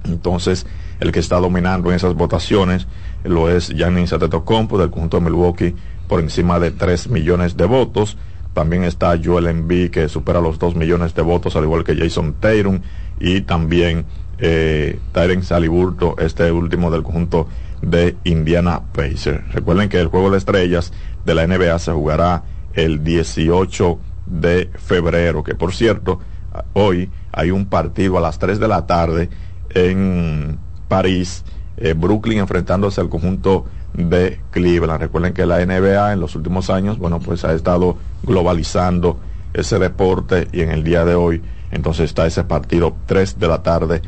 entonces 0.05 0.67
el 1.01 1.13
que 1.13 1.21
está 1.21 1.39
dominando 1.39 1.91
en 1.91 1.97
esas 1.97 2.15
votaciones 2.15 2.87
lo 3.25 3.51
es 3.51 3.69
Giannis 3.69 4.13
Antetokounmpo 4.13 4.79
del 4.79 4.91
conjunto 4.91 5.19
de 5.19 5.25
Milwaukee 5.25 5.75
por 6.09 6.21
encima 6.21 6.59
de 6.59 6.71
3 6.71 7.09
millones 7.09 7.57
de 7.57 7.65
votos. 7.67 8.17
También 8.55 8.85
está 8.85 9.19
Joel 9.23 9.47
Embiid 9.47 9.91
que 9.91 10.09
supera 10.09 10.41
los 10.41 10.59
2 10.59 10.75
millones 10.75 11.15
de 11.15 11.23
votos, 11.23 11.57
al 11.57 11.65
igual 11.65 11.85
que 11.85 11.97
Jason 11.97 12.35
Tatum 12.41 12.81
y 13.21 13.43
también 13.43 14.07
eh, 14.39 14.99
Tyren 15.13 15.43
Saliburto, 15.43 16.17
este 16.19 16.51
último 16.51 16.91
del 16.91 17.03
conjunto 17.03 17.47
de 17.83 18.17
Indiana 18.25 18.83
Pacers. 18.93 19.53
Recuerden 19.53 19.89
que 19.89 19.99
el 19.99 20.09
juego 20.09 20.31
de 20.31 20.39
estrellas 20.39 20.93
de 21.25 21.35
la 21.35 21.47
NBA 21.47 21.79
se 21.79 21.93
jugará 21.93 22.43
el 22.75 23.03
18 23.03 23.99
de 24.27 24.71
febrero, 24.75 25.43
que 25.43 25.55
por 25.55 25.73
cierto, 25.73 26.21
hoy 26.73 27.11
hay 27.33 27.51
un 27.51 27.67
partido 27.67 28.19
a 28.19 28.21
las 28.21 28.39
3 28.39 28.59
de 28.61 28.69
la 28.69 28.87
tarde 28.87 29.29
en 29.71 30.59
París, 30.89 31.45
eh, 31.77 31.95
Brooklyn 31.95 32.39
enfrentándose 32.39 33.01
al 33.01 33.09
conjunto 33.09 33.67
de 33.95 34.41
Cleveland. 34.51 35.01
Recuerden 35.01 35.33
que 35.33 35.47
la 35.47 35.65
NBA 35.65 36.13
en 36.13 36.21
los 36.21 36.35
últimos 36.37 36.71
años, 36.71 36.99
bueno, 36.99 37.21
pues 37.21 37.45
ha 37.45 37.53
estado 37.53 37.97
globalizando 38.23 39.19
ese 39.53 39.79
deporte 39.79 40.49
y 40.53 40.61
en 40.61 40.71
el 40.71 40.85
día 40.85 41.05
de 41.05 41.15
hoy 41.15 41.43
entonces 41.73 42.07
está 42.07 42.27
ese 42.27 42.45
partido 42.45 42.97
3 43.07 43.39
de 43.39 43.49
la 43.49 43.63
tarde, 43.63 44.03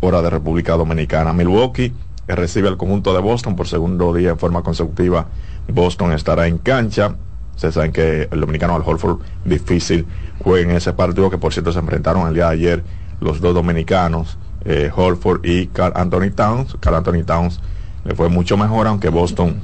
hora 0.00 0.22
de 0.22 0.30
República 0.30 0.76
Dominicana. 0.76 1.32
Milwaukee 1.32 1.92
recibe 2.34 2.68
al 2.68 2.76
conjunto 2.76 3.14
de 3.14 3.20
Boston 3.20 3.56
por 3.56 3.66
segundo 3.66 4.12
día 4.12 4.30
en 4.30 4.38
forma 4.38 4.62
consecutiva. 4.62 5.26
Boston 5.68 6.12
estará 6.12 6.46
en 6.46 6.58
cancha. 6.58 7.16
Ustedes 7.54 7.74
saben 7.74 7.92
que 7.92 8.28
el 8.30 8.40
dominicano 8.40 8.74
Al 8.74 8.82
Holford 8.84 9.18
difícil 9.44 10.06
juega 10.42 10.70
en 10.70 10.76
ese 10.76 10.92
partido 10.92 11.30
que 11.30 11.38
por 11.38 11.52
cierto 11.52 11.72
se 11.72 11.78
enfrentaron 11.78 12.28
el 12.28 12.34
día 12.34 12.46
de 12.46 12.52
ayer 12.52 12.84
los 13.20 13.40
dos 13.40 13.52
dominicanos, 13.54 14.38
eh, 14.64 14.90
Holford 14.94 15.44
y 15.44 15.66
Carl 15.68 15.92
Anthony 15.96 16.30
Towns. 16.34 16.76
Carl 16.80 16.96
Anthony 16.96 17.24
Towns 17.24 17.60
le 18.04 18.14
fue 18.14 18.28
mucho 18.28 18.56
mejor 18.56 18.86
aunque 18.86 19.08
Boston 19.08 19.56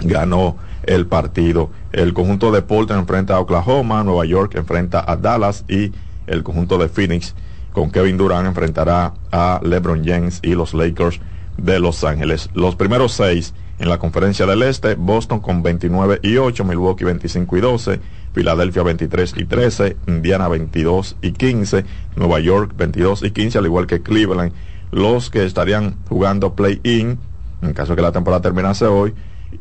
ganó 0.00 0.56
el 0.82 1.06
partido. 1.06 1.70
El 1.92 2.12
conjunto 2.12 2.52
de 2.52 2.62
Portland 2.62 3.00
enfrenta 3.00 3.36
a 3.36 3.40
Oklahoma, 3.40 4.04
Nueva 4.04 4.26
York 4.26 4.54
enfrenta 4.56 5.02
a 5.06 5.16
Dallas 5.16 5.64
y 5.68 5.92
el 6.26 6.42
conjunto 6.42 6.76
de 6.78 6.88
Phoenix 6.88 7.34
con 7.72 7.90
Kevin 7.90 8.16
Durant 8.16 8.46
enfrentará 8.46 9.14
a 9.32 9.60
LeBron 9.62 10.04
James 10.04 10.38
y 10.42 10.54
los 10.54 10.74
Lakers 10.74 11.20
de 11.56 11.78
Los 11.78 12.04
Ángeles. 12.04 12.50
Los 12.54 12.76
primeros 12.76 13.12
seis 13.12 13.54
en 13.78 13.88
la 13.88 13.98
conferencia 13.98 14.46
del 14.46 14.62
Este, 14.62 14.94
Boston 14.94 15.40
con 15.40 15.62
29 15.62 16.20
y 16.22 16.36
8, 16.36 16.64
Milwaukee 16.64 17.04
25 17.04 17.56
y 17.56 17.60
12, 17.60 18.00
Filadelfia 18.32 18.82
23 18.82 19.34
y 19.36 19.44
13, 19.44 19.96
Indiana 20.06 20.48
22 20.48 21.16
y 21.22 21.32
15, 21.32 21.84
Nueva 22.16 22.40
York 22.40 22.72
22 22.76 23.22
y 23.24 23.30
15, 23.30 23.58
al 23.58 23.66
igual 23.66 23.86
que 23.86 24.02
Cleveland. 24.02 24.52
Los 24.92 25.30
que 25.30 25.44
estarían 25.44 25.96
jugando 26.08 26.54
play-in, 26.54 27.18
en 27.62 27.72
caso 27.72 27.92
de 27.92 27.96
que 27.96 28.02
la 28.02 28.12
temporada 28.12 28.42
terminase 28.42 28.86
hoy, 28.86 29.12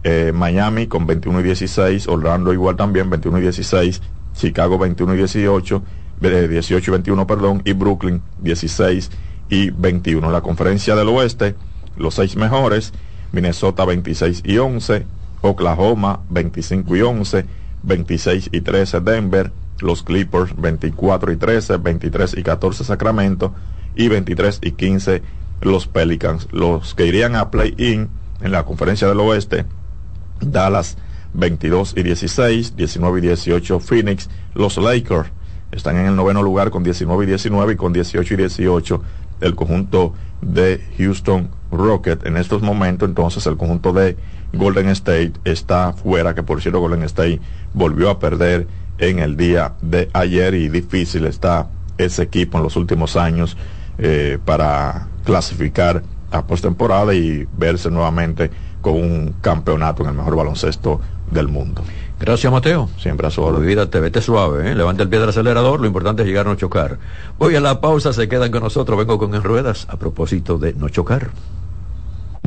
eh, 0.04 0.32
Miami 0.34 0.88
con 0.88 1.06
21 1.06 1.40
y 1.40 1.44
16, 1.44 2.08
Orlando 2.08 2.54
igual 2.54 2.76
también 2.76 3.10
21 3.10 3.40
y 3.40 3.42
16, 3.42 4.02
Chicago 4.36 4.78
21 4.78 5.16
y 5.16 5.18
18, 5.18 5.84
18 6.20 6.92
y 6.92 6.92
21, 6.92 7.28
perdón, 7.28 7.62
y 7.66 7.74
Brooklyn 7.74 8.22
16 8.42 9.12
y 9.50 9.70
21. 9.72 10.32
La 10.32 10.42
conferencia 10.42 10.96
del 10.96 11.10
oeste, 11.10 11.56
los 11.98 12.16
seis 12.16 12.36
mejores, 12.36 12.94
Minnesota 13.32 13.86
26 13.86 14.44
y 14.46 14.58
11, 14.58 15.06
Oklahoma 15.42 16.22
25 16.30 16.96
y 16.96 17.02
11, 17.02 17.46
26 17.84 18.50
y 18.52 18.62
13 18.62 19.02
Denver, 19.02 19.52
los 19.80 20.04
Clippers 20.04 20.56
24 20.56 21.32
y 21.32 21.36
13, 21.36 21.78
23 21.78 22.38
y 22.38 22.44
14 22.44 22.84
Sacramento 22.84 23.54
y 23.96 24.08
23 24.08 24.60
y 24.62 24.72
15 24.72 25.22
los 25.62 25.88
Pelicans. 25.88 26.48
Los 26.52 26.94
que 26.96 27.08
irían 27.08 27.36
a 27.36 27.52
play-in 27.52 28.10
en 28.42 28.52
la 28.52 28.64
conferencia 28.66 29.08
del 29.08 29.20
oeste, 29.20 29.66
Dallas 30.40 30.98
22 31.34 31.96
y 31.98 32.04
16, 32.04 32.76
19 32.76 33.20
y 33.20 33.22
18 33.22 33.80
Phoenix, 33.80 34.30
los 34.54 34.78
Lakers 34.78 35.32
están 35.72 35.98
en 35.98 36.06
el 36.06 36.16
noveno 36.16 36.44
lugar 36.44 36.70
con 36.70 36.84
19 36.84 37.24
y 37.24 37.28
19 37.28 37.74
y 37.74 37.76
con 37.76 37.94
18 37.94 38.34
y 38.34 38.38
18 38.38 39.02
el 39.42 39.56
conjunto 39.56 40.14
de 40.42 40.82
Houston 40.98 41.50
Rocket. 41.78 42.26
En 42.26 42.38
estos 42.38 42.62
momentos 42.62 43.08
entonces 43.08 43.46
el 43.48 43.58
conjunto 43.58 43.94
de 43.94 44.18
Golden 44.54 44.90
State 44.90 45.34
está 45.44 45.94
fuera, 45.94 46.36
que 46.36 46.44
por 46.44 46.62
cierto 46.62 46.80
Golden 46.80 47.04
State 47.04 47.40
volvió 47.74 48.10
a 48.10 48.20
perder 48.20 48.68
en 48.98 49.20
el 49.20 49.36
día 49.36 49.74
de 49.82 50.10
ayer 50.14 50.54
y 50.54 50.70
difícil 50.70 51.26
está 51.26 51.68
ese 51.98 52.24
equipo 52.24 52.58
en 52.58 52.64
los 52.64 52.76
últimos 52.76 53.16
años 53.16 53.58
eh, 53.98 54.38
para 54.44 55.08
clasificar 55.24 56.04
a 56.32 56.46
postemporada 56.46 57.14
y 57.14 57.48
verse 57.58 57.90
nuevamente 57.92 58.50
con 58.82 58.96
un 58.96 59.36
campeonato 59.42 60.04
en 60.04 60.10
el 60.10 60.16
mejor 60.16 60.36
baloncesto 60.36 61.00
del 61.32 61.48
mundo. 61.48 61.84
Gracias, 62.20 62.52
Mateo. 62.52 62.90
Siempre 62.98 63.28
a 63.28 63.30
su 63.30 63.42
orden. 63.42 63.62
Olvídate, 63.62 64.00
vete 64.00 64.22
suave, 64.22 64.72
¿eh? 64.72 64.76
levanta 64.76 65.04
el 65.04 65.10
pie 65.10 65.20
del 65.20 65.30
acelerador, 65.30 65.80
lo 65.80 65.88
importante 65.88 66.22
es 66.22 66.28
llegar 66.28 66.48
a 66.48 66.52
no 66.52 66.56
chocar. 66.56 66.98
Voy 67.38 67.56
a 67.56 67.60
la 67.60 67.82
pausa, 67.82 68.14
se 68.14 68.28
quedan 68.28 68.52
con 68.52 68.64
nosotros, 68.64 68.98
vengo 68.98 69.18
con 69.18 69.34
En 69.36 69.44
Ruedas 69.44 69.88
a 69.90 69.98
propósito 69.98 70.58
de 70.58 70.74
no 70.74 70.90
chocar. 70.90 71.32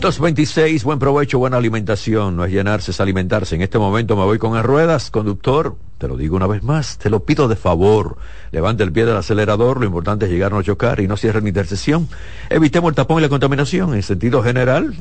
226, 0.00 0.82
buen 0.84 0.98
provecho, 0.98 1.38
buena 1.38 1.58
alimentación. 1.58 2.34
No 2.34 2.44
es 2.44 2.50
llenarse, 2.50 2.90
es 2.90 3.00
alimentarse. 3.00 3.54
En 3.54 3.60
este 3.60 3.78
momento 3.78 4.16
me 4.16 4.24
voy 4.24 4.38
con 4.38 4.54
las 4.54 4.64
ruedas, 4.64 5.10
conductor. 5.10 5.76
Te 5.98 6.08
lo 6.08 6.16
digo 6.16 6.36
una 6.36 6.46
vez 6.46 6.62
más, 6.62 6.96
te 6.96 7.10
lo 7.10 7.24
pido 7.24 7.48
de 7.48 7.56
favor. 7.56 8.16
Levante 8.50 8.82
el 8.82 8.92
pie 8.92 9.04
del 9.04 9.18
acelerador, 9.18 9.78
lo 9.78 9.84
importante 9.84 10.24
es 10.24 10.30
llegar 10.30 10.52
a 10.52 10.56
no 10.56 10.62
chocar 10.62 11.00
y 11.00 11.06
no 11.06 11.18
cierre 11.18 11.42
mi 11.42 11.48
intersección. 11.48 12.08
Evitemos 12.48 12.88
el 12.88 12.94
tapón 12.94 13.18
y 13.18 13.22
la 13.22 13.28
contaminación. 13.28 13.94
En 13.94 14.02
sentido 14.02 14.42
general, 14.42 14.94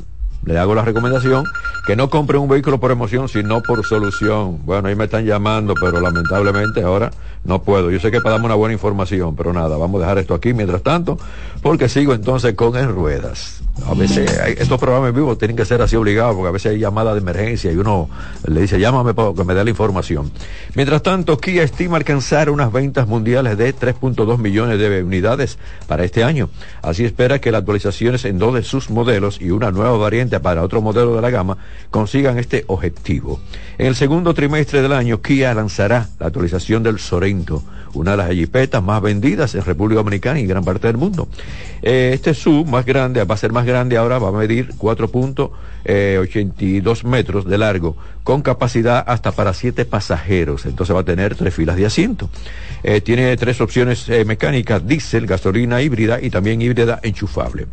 le 0.46 0.58
hago 0.58 0.74
la 0.76 0.84
recomendación 0.84 1.46
que 1.86 1.96
no 1.96 2.10
compre 2.10 2.38
un 2.38 2.48
vehículo 2.48 2.80
por 2.80 2.92
emoción, 2.92 3.28
sino 3.30 3.62
por 3.62 3.86
solución. 3.86 4.60
Bueno, 4.66 4.88
ahí 4.88 4.96
me 4.96 5.06
están 5.06 5.26
llamando, 5.26 5.74
pero 5.80 6.00
lamentablemente 6.00 6.82
ahora 6.84 7.12
no 7.44 7.62
puedo. 7.64 7.90
Yo 7.90 8.00
sé 8.00 8.12
que 8.12 8.22
para 8.22 8.34
darme 8.34 8.46
una 8.46 8.56
buena 8.56 8.74
información, 8.74 9.36
pero 9.36 9.54
nada, 9.54 9.78
vamos 9.78 10.00
a 10.00 10.04
dejar 10.04 10.18
esto 10.20 10.34
aquí 10.34 10.54
mientras 10.54 10.84
tanto, 10.84 11.18
porque 11.62 11.90
sigo 11.90 12.14
entonces 12.14 12.54
con 12.54 12.76
en 12.76 12.90
ruedas. 12.90 13.62
A 13.88 13.94
veces 13.94 14.30
estos 14.58 14.78
programas 14.78 15.10
en 15.10 15.16
vivo 15.16 15.38
tienen 15.38 15.56
que 15.56 15.66
ser 15.66 15.82
así 15.82 15.96
obligados, 15.96 16.36
porque 16.36 16.50
a 16.50 16.52
veces 16.52 16.74
hay 16.74 16.80
llamadas 16.80 17.14
de 17.14 17.22
emergencia 17.22 17.72
y 17.72 17.78
uno 17.78 18.10
le 18.46 18.62
dice, 18.62 18.80
llámame 18.80 19.14
para 19.14 19.34
que 19.34 19.44
me 19.44 19.54
dé 19.54 19.64
la 19.64 19.70
información. 19.70 20.32
Mientras 20.76 21.02
tanto, 21.02 21.38
Kia 21.38 21.64
estima 21.64 21.98
alcanzar 21.98 22.50
unas 22.50 22.72
ventas 22.72 23.08
mundiales 23.08 23.58
de 23.58 23.74
3.2 23.74 24.38
millones 24.38 24.80
de 24.80 25.02
unidades 25.02 25.58
para 25.88 26.04
este 26.04 26.24
año. 26.24 26.50
Así 26.82 27.06
espera 27.06 27.40
que 27.40 27.52
las 27.52 27.60
actualizaciones 27.60 28.26
en 28.26 28.38
dos 28.38 28.54
de 28.54 28.64
sus 28.64 28.90
modelos 28.90 29.40
y 29.42 29.52
una 29.52 29.72
nueva 29.72 29.98
variante 29.98 30.29
para 30.38 30.62
otro 30.62 30.82
modelo 30.82 31.16
de 31.16 31.22
la 31.22 31.32
gama 31.32 31.58
consigan 31.90 32.38
este 32.38 32.64
objetivo. 32.68 33.40
En 33.80 33.88
el 33.88 33.96
segundo 33.96 34.36
trimestre 34.36 34.84
del 34.84 34.94
año, 34.94 35.22
Kia 35.22 35.54
lanzará 35.56 36.10
la 36.20 36.28
actualización 36.28 36.84
del 36.84 37.00
Sorento, 37.00 37.64
una 37.94 38.12
de 38.12 38.18
las 38.18 38.32
jipetas 38.32 38.84
más 38.84 39.02
vendidas 39.02 39.56
en 39.56 39.64
República 39.64 40.00
Dominicana 40.00 40.40
y 40.40 40.46
gran 40.46 40.64
parte 40.64 40.88
del 40.88 40.98
mundo. 40.98 41.28
Eh, 41.82 42.12
este 42.14 42.34
SUV 42.34 42.68
más 42.68 42.86
grande, 42.86 43.24
va 43.24 43.36
a 43.36 43.38
ser 43.38 43.52
más 43.52 43.66
grande 43.66 43.98
ahora, 43.98 44.20
va 44.20 44.30
a 44.30 44.32
medir 44.32 44.70
4.82 44.78 47.04
metros 47.04 47.46
de 47.46 47.58
largo, 47.58 47.98
con 48.24 48.42
capacidad 48.42 49.04
hasta 49.08 49.32
para 49.32 49.54
siete 49.54 49.86
pasajeros. 49.86 50.66
Entonces 50.66 50.94
va 50.96 51.02
a 51.02 51.06
tener 51.06 51.36
tres 51.36 51.54
filas 51.54 51.76
de 51.78 51.86
asiento. 51.86 52.30
Eh, 52.84 53.02
tiene 53.02 53.36
tres 53.38 53.60
opciones 53.60 54.08
eh, 54.08 54.24
mecánicas, 54.24 54.88
diésel, 54.88 55.26
gasolina 55.26 55.82
híbrida 55.82 56.22
y 56.22 56.30
también 56.30 56.62
híbrida 56.62 57.00
enchufable. 57.04 57.66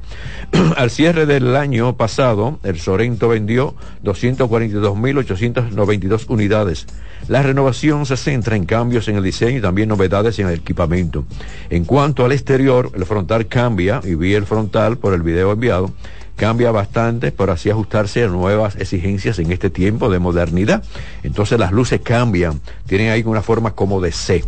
Al 0.77 0.91
cierre 0.91 1.27
del 1.27 1.55
año 1.57 1.97
pasado, 1.97 2.59
el 2.63 2.79
Sorento 2.81 3.29
vendió 3.29 3.75
242.892 4.03 6.25
unidades. 6.29 6.87
La 7.29 7.43
renovación 7.43 8.07
se 8.07 8.17
centra 8.17 8.57
en 8.57 8.65
cambios 8.67 9.09
en 9.09 9.17
el 9.17 9.23
diseño 9.23 9.59
y 9.59 9.61
también 9.61 9.89
novedades 9.89 10.06
en 10.07 10.49
el 10.49 10.55
equipamiento. 10.55 11.25
En 11.71 11.85
cuanto 11.85 12.25
al 12.25 12.33
exterior, 12.33 12.91
el 12.95 13.05
frontal 13.05 13.47
cambia, 13.47 14.01
y 14.05 14.15
vi 14.15 14.35
el 14.35 14.47
frontal 14.47 14.97
por 14.99 15.15
el 15.15 15.23
video 15.23 15.53
enviado, 15.53 15.91
cambia 16.37 16.71
bastante 16.71 17.33
por 17.33 17.51
así 17.51 17.71
ajustarse 17.71 18.25
a 18.25 18.29
nuevas 18.29 18.77
exigencias 18.77 19.39
en 19.39 19.53
este 19.53 19.71
tiempo 19.71 20.11
de 20.11 20.19
modernidad. 20.19 20.83
Entonces 21.23 21.59
las 21.59 21.73
luces 21.73 22.01
cambian, 22.03 22.61
tienen 22.87 23.11
ahí 23.11 23.23
una 23.25 23.43
forma 23.43 23.73
como 23.73 24.01
de 24.01 24.13
C. 24.13 24.45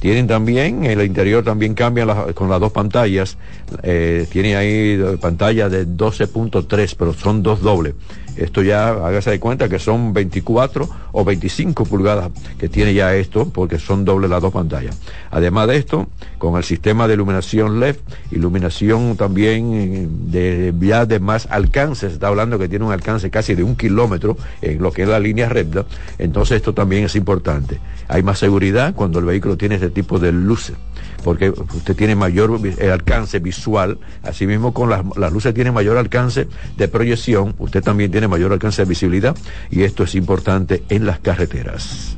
Tienen 0.00 0.26
también, 0.26 0.84
el 0.84 1.02
interior 1.02 1.44
también 1.44 1.74
cambia 1.74 2.06
la- 2.06 2.32
con 2.32 2.48
las 2.48 2.58
dos 2.58 2.72
pantallas. 2.72 3.36
Eh, 3.82 4.26
tiene 4.32 4.56
ahí 4.56 4.98
eh, 4.98 5.18
pantalla 5.20 5.68
de 5.68 5.86
12.3, 5.86 6.94
pero 6.98 7.12
son 7.12 7.42
dos 7.42 7.60
dobles. 7.60 7.94
Esto 8.40 8.62
ya, 8.62 8.88
hágase 8.88 9.30
de 9.30 9.38
cuenta 9.38 9.68
que 9.68 9.78
son 9.78 10.14
24 10.14 10.88
o 11.12 11.24
25 11.24 11.84
pulgadas 11.84 12.30
que 12.58 12.70
tiene 12.70 12.94
ya 12.94 13.14
esto, 13.14 13.50
porque 13.50 13.78
son 13.78 14.06
dobles 14.06 14.30
las 14.30 14.40
dos 14.40 14.50
pantallas. 14.50 14.98
Además 15.30 15.68
de 15.68 15.76
esto, 15.76 16.08
con 16.38 16.56
el 16.56 16.64
sistema 16.64 17.06
de 17.06 17.14
iluminación 17.14 17.80
LED, 17.80 17.96
iluminación 18.30 19.14
también 19.18 19.74
eh, 19.74 20.08
de 20.08 20.74
ya 20.80 21.04
de 21.04 21.20
más 21.20 21.48
alcance, 21.50 22.08
se 22.08 22.14
está 22.14 22.28
hablando 22.28 22.58
que 22.58 22.66
tiene 22.66 22.86
un 22.86 22.92
alcance 22.92 23.30
casi 23.30 23.54
de 23.54 23.62
un 23.62 23.76
kilómetro 23.76 24.38
en 24.62 24.80
lo 24.80 24.90
que 24.90 25.02
es 25.02 25.08
la 25.08 25.20
línea 25.20 25.50
recta, 25.50 25.84
entonces 26.18 26.56
esto 26.56 26.72
también 26.72 27.04
es 27.04 27.16
importante. 27.16 27.78
Hay 28.08 28.22
más 28.22 28.38
seguridad 28.38 28.94
cuando 28.94 29.18
el 29.18 29.26
vehículo 29.26 29.58
tiene 29.58 29.74
este 29.74 29.90
tipo 29.90 30.18
de 30.18 30.32
luces 30.32 30.76
porque 31.22 31.50
usted 31.50 31.96
tiene 31.96 32.14
mayor 32.14 32.60
eh, 32.64 32.90
alcance 32.90 33.38
visual, 33.38 33.98
asimismo 34.22 34.72
con 34.72 34.90
las, 34.90 35.04
las 35.16 35.32
luces 35.32 35.54
tienen 35.54 35.74
mayor 35.74 35.96
alcance 35.96 36.48
de 36.76 36.88
proyección, 36.88 37.54
usted 37.58 37.82
también 37.82 38.10
tiene 38.10 38.28
mayor 38.28 38.52
alcance 38.52 38.82
de 38.82 38.88
visibilidad 38.88 39.36
y 39.70 39.82
esto 39.82 40.04
es 40.04 40.14
importante 40.14 40.82
en 40.88 41.06
las 41.06 41.20
carreteras. 41.20 42.16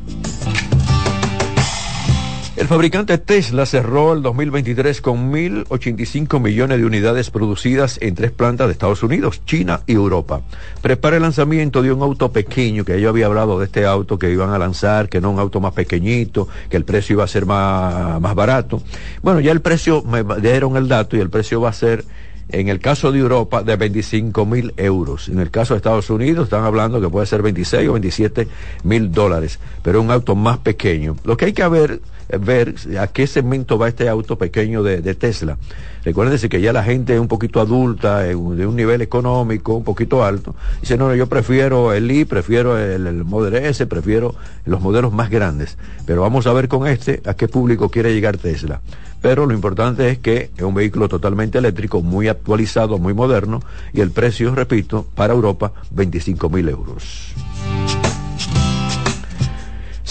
El 2.63 2.69
fabricante 2.69 3.19
Tesla 3.19 3.67
cerró 3.67 4.13
el 4.13 4.23
2023 4.23 5.01
con 5.01 5.33
1.085 5.33 6.39
millones 6.39 6.79
de 6.79 6.87
unidades 6.87 7.29
producidas 7.29 7.99
en 8.01 8.15
tres 8.15 8.31
plantas 8.31 8.69
de 8.69 8.73
Estados 8.75 9.03
Unidos, 9.03 9.45
China 9.45 9.81
y 9.89 9.95
Europa. 9.95 10.43
Prepara 10.81 11.17
el 11.17 11.23
lanzamiento 11.23 11.83
de 11.83 11.91
un 11.91 12.03
auto 12.03 12.31
pequeño, 12.31 12.85
que 12.85 13.01
yo 13.01 13.09
había 13.09 13.27
hablado 13.27 13.59
de 13.59 13.65
este 13.65 13.85
auto 13.85 14.17
que 14.17 14.31
iban 14.31 14.51
a 14.51 14.59
lanzar, 14.59 15.09
que 15.09 15.21
no 15.21 15.33
un 15.33 15.41
auto 15.41 15.59
más 15.59 15.73
pequeñito, 15.73 16.47
que 16.71 16.77
el 16.77 16.85
precio 16.85 17.15
iba 17.15 17.25
a 17.25 17.27
ser 17.27 17.47
más, 17.47 18.21
más 18.21 18.35
barato. 18.37 18.81
Bueno, 19.23 19.41
ya 19.41 19.51
el 19.51 19.61
precio, 19.61 20.05
me 20.05 20.23
dieron 20.41 20.77
el 20.77 20.87
dato 20.87 21.17
y 21.17 21.21
el 21.21 21.31
precio 21.31 21.61
va 21.61 21.71
a 21.71 21.73
ser 21.73 22.05
en 22.49 22.69
el 22.69 22.81
caso 22.81 23.11
de 23.11 23.19
Europa, 23.19 23.63
de 23.63 23.77
25 23.77 24.47
mil 24.47 24.73
euros. 24.77 25.29
En 25.29 25.41
el 25.41 25.51
caso 25.51 25.75
de 25.75 25.79
Estados 25.79 26.11
Unidos, 26.11 26.45
están 26.45 26.65
hablando 26.65 27.01
que 27.01 27.09
puede 27.09 27.27
ser 27.27 27.43
26 27.43 27.89
o 27.89 27.93
27 27.93 28.47
mil 28.85 29.11
dólares, 29.11 29.59
pero 29.83 30.01
un 30.01 30.11
auto 30.11 30.37
más 30.37 30.59
pequeño. 30.59 31.17
Lo 31.25 31.37
que 31.37 31.47
hay 31.47 31.53
que 31.53 31.67
ver, 31.67 32.01
ver 32.29 32.75
a 32.99 33.07
qué 33.09 33.27
segmento 33.27 33.79
va 33.79 33.89
este 33.89 34.09
auto 34.09 34.37
pequeño 34.37 34.83
de, 34.83 35.15
Tesla. 35.15 35.59
Recuérdense 36.05 36.49
que 36.49 36.61
ya 36.61 36.73
la 36.73 36.83
gente 36.83 37.15
es 37.15 37.21
un 37.21 37.29
poquito 37.29 37.61
adulta, 37.61 38.27
eh, 38.27 38.35
de 38.35 38.67
un 38.67 38.77
nivel 38.77 39.03
económico 39.03 39.75
un 39.75 39.85
poquito 39.85 40.25
alto. 40.25 40.55
Dice, 40.81 40.97
no, 40.97 41.09
no, 41.09 41.15
yo 41.15 41.27
prefiero 41.29 41.93
el 41.93 42.11
I, 42.11 42.25
prefiero 42.25 42.79
el, 42.79 43.07
el 43.07 43.25
Model 43.25 43.55
S, 43.55 43.87
prefiero 43.87 44.35
los 44.65 44.81
modelos 44.81 45.13
más 45.13 45.31
grandes. 45.31 45.77
Pero 46.07 46.23
vamos 46.23 46.47
a 46.47 46.53
ver 46.53 46.69
con 46.69 46.87
este 46.87 47.23
a 47.27 47.35
qué 47.35 47.49
público 47.49 47.89
quiere 47.89 48.15
llegar 48.15 48.37
Tesla 48.37 48.81
pero 49.23 49.47
lo 49.47 49.55
importante 49.55 50.11
es 50.11 50.19
que 50.19 50.51
es 50.55 50.63
un 50.63 50.75
vehículo 50.75 51.09
totalmente 51.09 51.57
eléctrico, 51.57 52.03
muy 52.03 52.27
actualizado, 52.27 52.99
muy 52.99 53.15
moderno, 53.15 53.61
y 53.93 54.01
el 54.01 54.11
precio, 54.11 54.53
repito, 54.55 55.07
para 55.15 55.33
Europa, 55.33 55.73
25 55.93 56.51
mil 56.51 56.69
euros. 56.69 57.33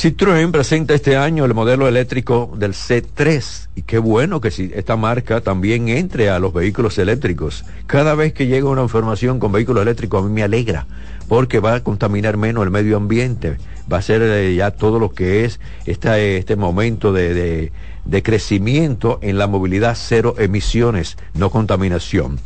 Citroën 0.01 0.51
presenta 0.51 0.95
este 0.95 1.15
año 1.15 1.45
el 1.45 1.53
modelo 1.53 1.87
eléctrico 1.87 2.51
del 2.57 2.73
C3 2.73 3.67
y 3.75 3.83
qué 3.83 3.99
bueno 3.99 4.41
que 4.41 4.47
esta 4.47 4.95
marca 4.95 5.41
también 5.41 5.89
entre 5.89 6.31
a 6.31 6.39
los 6.39 6.55
vehículos 6.55 6.97
eléctricos. 6.97 7.65
Cada 7.85 8.15
vez 8.15 8.33
que 8.33 8.47
llega 8.47 8.67
una 8.67 8.81
información 8.81 9.37
con 9.37 9.51
vehículos 9.51 9.83
eléctricos 9.83 10.23
a 10.23 10.27
mí 10.27 10.33
me 10.33 10.41
alegra 10.41 10.87
porque 11.27 11.59
va 11.59 11.75
a 11.75 11.83
contaminar 11.83 12.37
menos 12.37 12.63
el 12.63 12.71
medio 12.71 12.97
ambiente, 12.97 13.57
va 13.93 13.99
a 13.99 14.01
ser 14.01 14.23
eh, 14.23 14.55
ya 14.55 14.71
todo 14.71 14.97
lo 14.97 15.11
que 15.11 15.45
es 15.45 15.59
eh, 15.85 16.37
este 16.39 16.55
momento 16.55 17.13
de, 17.13 17.71
de 18.03 18.23
crecimiento 18.23 19.19
en 19.21 19.37
la 19.37 19.45
movilidad 19.45 19.95
cero 19.95 20.33
emisiones, 20.39 21.15
no 21.35 21.51
contaminación. 21.51 22.39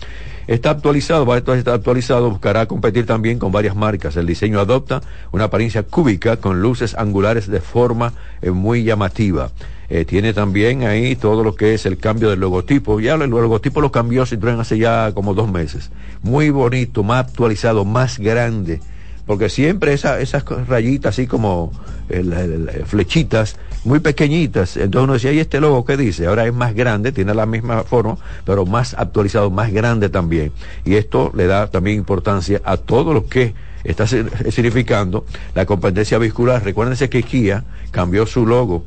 Está 0.48 0.70
actualizado, 0.70 1.26
va 1.26 1.36
a 1.36 1.38
estar 1.40 1.58
actualizado, 1.70 2.30
buscará 2.30 2.68
competir 2.68 3.06
también 3.06 3.40
con 3.40 3.52
varias 3.52 3.76
marcas. 3.76 4.16
El 4.16 4.28
diseño 4.28 4.60
adopta 4.60 5.02
una 5.32 5.46
apariencia 5.46 5.84
cúbica 5.84 6.38
con 6.38 6.62
luces 6.62 6.96
angulares 6.96 7.48
de 7.48 7.62
forma 7.62 8.14
eh, 8.42 8.52
muy 8.52 8.84
llamativa. 8.84 9.52
Eh, 9.90 10.06
tiene 10.06 10.34
también 10.34 10.84
ahí 10.84 11.16
todo 11.16 11.44
lo 11.44 11.56
que 11.56 11.74
es 11.74 11.86
el 11.86 11.98
cambio 11.98 12.30
del 12.30 12.40
logotipo. 12.40 13.00
Ya 13.00 13.16
el 13.16 13.30
logotipo 13.30 13.82
lo 13.82 13.92
cambió 13.92 14.24
Citroën 14.24 14.60
hace 14.60 14.78
ya 14.78 15.12
como 15.14 15.34
dos 15.34 15.52
meses. 15.52 15.92
Muy 16.22 16.50
bonito, 16.50 17.04
más 17.04 17.26
actualizado, 17.26 17.86
más 17.86 18.20
grande. 18.20 18.82
Porque 19.26 19.50
siempre 19.50 19.94
esa, 19.94 20.20
esas 20.20 20.44
rayitas 20.68 21.16
así 21.16 21.26
como 21.28 21.72
el- 22.10 22.84
flechitas 22.86 23.56
muy 23.84 24.00
pequeñitas. 24.00 24.78
Entonces 24.78 25.04
uno 25.04 25.14
decía, 25.14 25.32
¿y 25.32 25.40
este 25.40 25.60
logo 25.60 25.84
qué 25.86 25.98
dice? 25.98 26.28
Ahora 26.28 26.46
es 26.46 26.54
más 26.54 26.74
grande, 26.76 27.12
tiene 27.12 27.34
la 27.34 27.46
misma 27.46 27.84
forma, 27.84 28.18
pero 28.46 28.66
más 28.66 28.94
actualizado, 28.94 29.50
más 29.50 29.72
grande 29.72 30.10
también. 30.10 30.52
Y 30.86 30.96
esto 30.96 31.32
le 31.36 31.48
da 31.48 31.68
también 31.68 31.98
importancia 31.98 32.62
a 32.64 32.78
todo 32.78 33.14
lo 33.14 33.26
que 33.28 33.54
está 33.84 34.06
si- 34.08 34.24
significando 34.52 35.26
la 35.56 35.66
competencia 35.66 36.18
vehicular. 36.18 36.64
Recuérdense 36.64 37.10
que 37.10 37.24
Kia 37.24 37.64
cambió 37.92 38.26
su 38.26 38.46
logo 38.46 38.84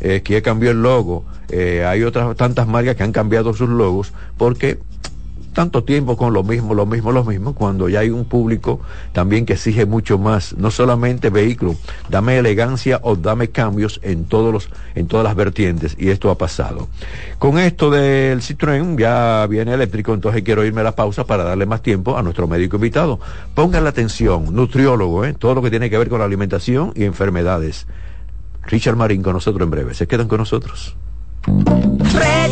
eh, 0.00 0.20
Kia 0.22 0.42
cambió 0.42 0.72
el 0.72 0.82
logo, 0.82 1.24
eh, 1.48 1.82
hay 1.88 2.02
otras 2.02 2.36
tantas 2.36 2.66
marcas 2.68 2.96
que 2.96 3.02
han 3.02 3.12
cambiado 3.12 3.54
sus 3.54 3.70
logos 3.70 4.12
porque 4.36 4.78
tanto 5.56 5.84
tiempo 5.84 6.18
con 6.18 6.34
lo 6.34 6.44
mismo, 6.44 6.74
lo 6.74 6.84
mismo, 6.84 7.12
lo 7.12 7.24
mismo, 7.24 7.54
cuando 7.54 7.88
ya 7.88 8.00
hay 8.00 8.10
un 8.10 8.26
público 8.26 8.78
también 9.14 9.46
que 9.46 9.54
exige 9.54 9.86
mucho 9.86 10.18
más, 10.18 10.54
no 10.58 10.70
solamente 10.70 11.30
vehículo, 11.30 11.76
dame 12.10 12.36
elegancia 12.36 13.00
o 13.02 13.16
dame 13.16 13.48
cambios 13.48 13.98
en 14.02 14.26
todos 14.26 14.52
los, 14.52 14.68
en 14.94 15.06
todas 15.06 15.24
las 15.24 15.34
vertientes, 15.34 15.96
y 15.98 16.10
esto 16.10 16.30
ha 16.30 16.36
pasado. 16.36 16.88
Con 17.38 17.58
esto 17.58 17.90
del 17.90 18.42
Citroën 18.42 18.98
ya 18.98 19.46
viene 19.46 19.72
eléctrico, 19.72 20.12
entonces 20.12 20.42
quiero 20.42 20.62
irme 20.62 20.82
a 20.82 20.84
la 20.84 20.94
pausa 20.94 21.24
para 21.24 21.42
darle 21.42 21.64
más 21.64 21.80
tiempo 21.80 22.18
a 22.18 22.22
nuestro 22.22 22.46
médico 22.46 22.76
invitado. 22.76 23.18
Pongan 23.54 23.82
la 23.82 23.88
atención, 23.88 24.54
nutriólogo, 24.54 25.24
¿eh? 25.24 25.32
todo 25.32 25.54
lo 25.54 25.62
que 25.62 25.70
tiene 25.70 25.88
que 25.88 25.96
ver 25.96 26.10
con 26.10 26.18
la 26.18 26.26
alimentación 26.26 26.92
y 26.94 27.04
enfermedades. 27.04 27.86
Richard 28.64 28.96
Marín 28.96 29.22
con 29.22 29.32
nosotros 29.32 29.64
en 29.64 29.70
breve. 29.70 29.94
Se 29.94 30.06
quedan 30.06 30.28
con 30.28 30.36
nosotros. 30.36 30.94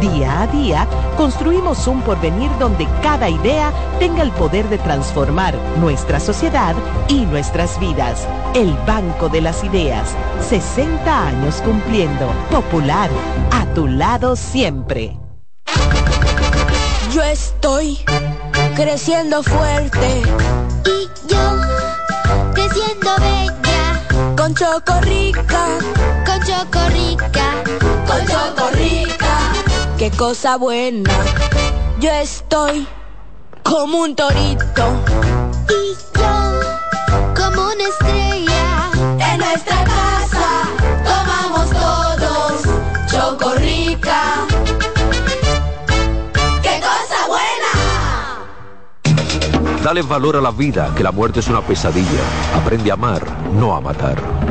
Día 0.00 0.42
a 0.42 0.46
día 0.48 0.86
construimos 1.16 1.86
un 1.86 2.02
porvenir 2.02 2.50
donde 2.58 2.86
cada 3.02 3.28
idea 3.28 3.72
tenga 3.98 4.22
el 4.22 4.30
poder 4.32 4.68
de 4.68 4.78
transformar 4.78 5.54
nuestra 5.80 6.18
sociedad 6.20 6.74
y 7.08 7.26
nuestras 7.26 7.78
vidas. 7.78 8.26
El 8.54 8.72
Banco 8.86 9.28
de 9.28 9.40
las 9.40 9.62
Ideas, 9.64 10.14
60 10.48 11.26
años 11.28 11.62
cumpliendo. 11.64 12.28
Popular, 12.50 13.08
a 13.52 13.64
tu 13.74 13.86
lado 13.86 14.36
siempre. 14.36 15.16
Yo 17.12 17.22
estoy 17.22 17.98
creciendo 18.74 19.42
fuerte 19.42 20.22
y 20.84 21.28
yo 21.32 21.50
creciendo 22.52 23.10
bella 23.20 24.34
con 24.36 24.54
Chocorrica, 24.54 25.66
con 26.26 26.42
Chocorrica, 26.42 27.62
con 28.06 28.26
Chocorrica. 28.26 29.13
Qué 30.04 30.10
cosa 30.10 30.58
buena. 30.58 31.10
Yo 31.98 32.10
estoy 32.10 32.86
como 33.62 34.02
un 34.02 34.14
torito 34.14 35.02
y 35.70 35.96
yo 36.18 36.60
como 37.34 37.68
una 37.68 37.84
estrella. 37.88 38.90
En 39.32 39.38
nuestra 39.38 39.82
casa 39.84 40.68
tomamos 41.06 41.70
todos 41.70 42.64
Chocorrica. 43.10 44.46
¡Qué 46.62 46.82
cosa 46.82 47.26
buena! 47.26 47.72
Dale 49.82 50.02
valor 50.02 50.36
a 50.36 50.42
la 50.42 50.50
vida, 50.50 50.92
que 50.94 51.02
la 51.02 51.12
muerte 51.12 51.40
es 51.40 51.48
una 51.48 51.62
pesadilla. 51.62 52.20
Aprende 52.54 52.90
a 52.90 52.94
amar, 52.94 53.22
no 53.54 53.74
a 53.74 53.80
matar. 53.80 54.43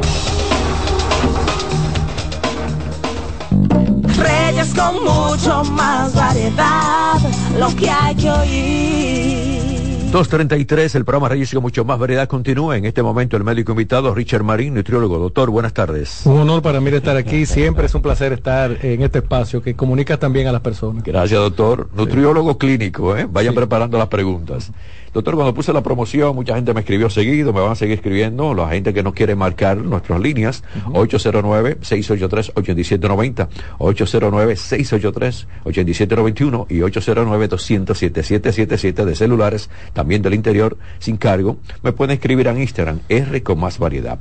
Reyes 4.53 4.73
con 4.75 5.03
mucho 5.03 5.63
más 5.71 6.13
variedad, 6.13 7.15
lo 7.57 7.75
que 7.75 7.89
hay 7.89 8.15
que 8.15 8.29
oír. 8.29 10.11
233, 10.11 10.93
el 10.93 11.05
programa 11.05 11.29
Reyes 11.29 11.51
y 11.51 11.55
con 11.55 11.63
mucho 11.63 11.83
más 11.85 11.97
variedad 11.97 12.27
continúa. 12.27 12.77
En 12.77 12.85
este 12.85 13.01
momento 13.01 13.35
el 13.35 13.43
médico 13.43 13.71
invitado, 13.71 14.13
Richard 14.13 14.43
Marín, 14.43 14.75
nutriólogo. 14.75 15.17
Doctor, 15.17 15.49
buenas 15.49 15.73
tardes. 15.73 16.21
Un 16.25 16.41
honor 16.41 16.61
para 16.61 16.79
mí 16.79 16.91
estar 16.91 17.17
aquí. 17.17 17.47
Siempre 17.47 17.87
es 17.87 17.95
un 17.95 18.03
placer 18.03 18.31
estar 18.31 18.77
en 18.85 19.01
este 19.01 19.19
espacio 19.19 19.63
que 19.63 19.73
comunica 19.75 20.17
también 20.17 20.45
a 20.45 20.51
las 20.51 20.61
personas. 20.61 21.03
Gracias, 21.03 21.39
doctor. 21.39 21.89
Nutriólogo 21.95 22.59
clínico, 22.59 23.17
¿eh? 23.17 23.25
Vayan 23.27 23.55
preparando 23.55 23.97
las 23.97 24.07
preguntas. 24.07 24.71
Doctor, 25.13 25.35
cuando 25.35 25.53
puse 25.53 25.71
la 25.71 25.83
promoción, 25.83 26.35
mucha 26.35 26.55
gente 26.55 26.73
me 26.73 26.79
escribió 26.79 27.07
seguido, 27.09 27.53
me 27.53 27.61
van 27.61 27.73
a 27.73 27.75
seguir 27.75 27.93
escribiendo, 27.95 28.55
la 28.55 28.69
gente 28.69 28.95
que 28.95 29.03
nos 29.03 29.13
quiere 29.13 29.35
marcar 29.35 29.77
nuestras 29.77 30.19
líneas, 30.19 30.63
809-683-8790, 30.87 33.47
809-683-8791 33.77 36.65
y 36.69 36.79
809-207-777 36.79 39.05
de 39.05 39.15
celulares, 39.15 39.69
también 39.93 40.23
del 40.23 40.33
interior, 40.33 40.77
sin 40.97 41.17
cargo. 41.17 41.57
Me 41.83 41.93
pueden 41.93 42.15
escribir 42.15 42.47
en 42.47 42.59
Instagram, 42.59 43.01
R 43.07 43.43
con 43.43 43.59
más 43.59 43.77
variedad. 43.77 44.17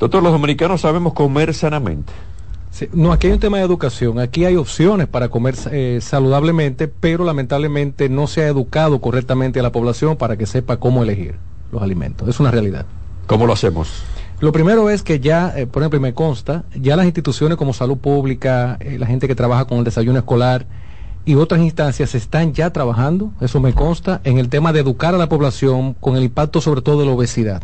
Doctor, 0.00 0.20
los 0.22 0.32
dominicanos 0.32 0.80
sabemos 0.80 1.12
comer 1.12 1.54
sanamente. 1.54 2.12
Sí, 2.70 2.88
no, 2.92 3.12
aquí 3.12 3.26
hay 3.26 3.32
un 3.32 3.40
tema 3.40 3.58
de 3.58 3.64
educación. 3.64 4.18
Aquí 4.18 4.44
hay 4.44 4.56
opciones 4.56 5.06
para 5.08 5.28
comer 5.28 5.54
eh, 5.70 5.98
saludablemente, 6.02 6.88
pero 6.88 7.24
lamentablemente 7.24 8.08
no 8.08 8.26
se 8.26 8.42
ha 8.42 8.48
educado 8.48 9.00
correctamente 9.00 9.60
a 9.60 9.62
la 9.62 9.72
población 9.72 10.16
para 10.16 10.36
que 10.36 10.46
sepa 10.46 10.76
cómo 10.78 11.02
elegir 11.02 11.36
los 11.72 11.82
alimentos. 11.82 12.28
Es 12.28 12.40
una 12.40 12.50
realidad. 12.50 12.86
¿Cómo 13.26 13.46
lo 13.46 13.52
hacemos? 13.52 14.02
Lo 14.40 14.52
primero 14.52 14.88
es 14.88 15.02
que 15.02 15.18
ya, 15.18 15.52
eh, 15.56 15.66
por 15.66 15.82
ejemplo, 15.82 15.98
y 15.98 16.02
me 16.02 16.14
consta, 16.14 16.64
ya 16.74 16.96
las 16.96 17.06
instituciones 17.06 17.58
como 17.58 17.72
salud 17.72 17.98
pública, 17.98 18.76
eh, 18.80 18.96
la 18.98 19.06
gente 19.06 19.26
que 19.26 19.34
trabaja 19.34 19.64
con 19.64 19.78
el 19.78 19.84
desayuno 19.84 20.18
escolar 20.18 20.66
y 21.24 21.34
otras 21.34 21.60
instancias 21.60 22.14
están 22.14 22.54
ya 22.54 22.70
trabajando, 22.70 23.32
eso 23.40 23.60
me 23.60 23.74
consta, 23.74 24.20
en 24.22 24.38
el 24.38 24.48
tema 24.48 24.72
de 24.72 24.80
educar 24.80 25.14
a 25.14 25.18
la 25.18 25.28
población 25.28 25.94
con 25.94 26.16
el 26.16 26.22
impacto 26.22 26.60
sobre 26.60 26.82
todo 26.82 27.00
de 27.00 27.06
la 27.06 27.12
obesidad. 27.12 27.62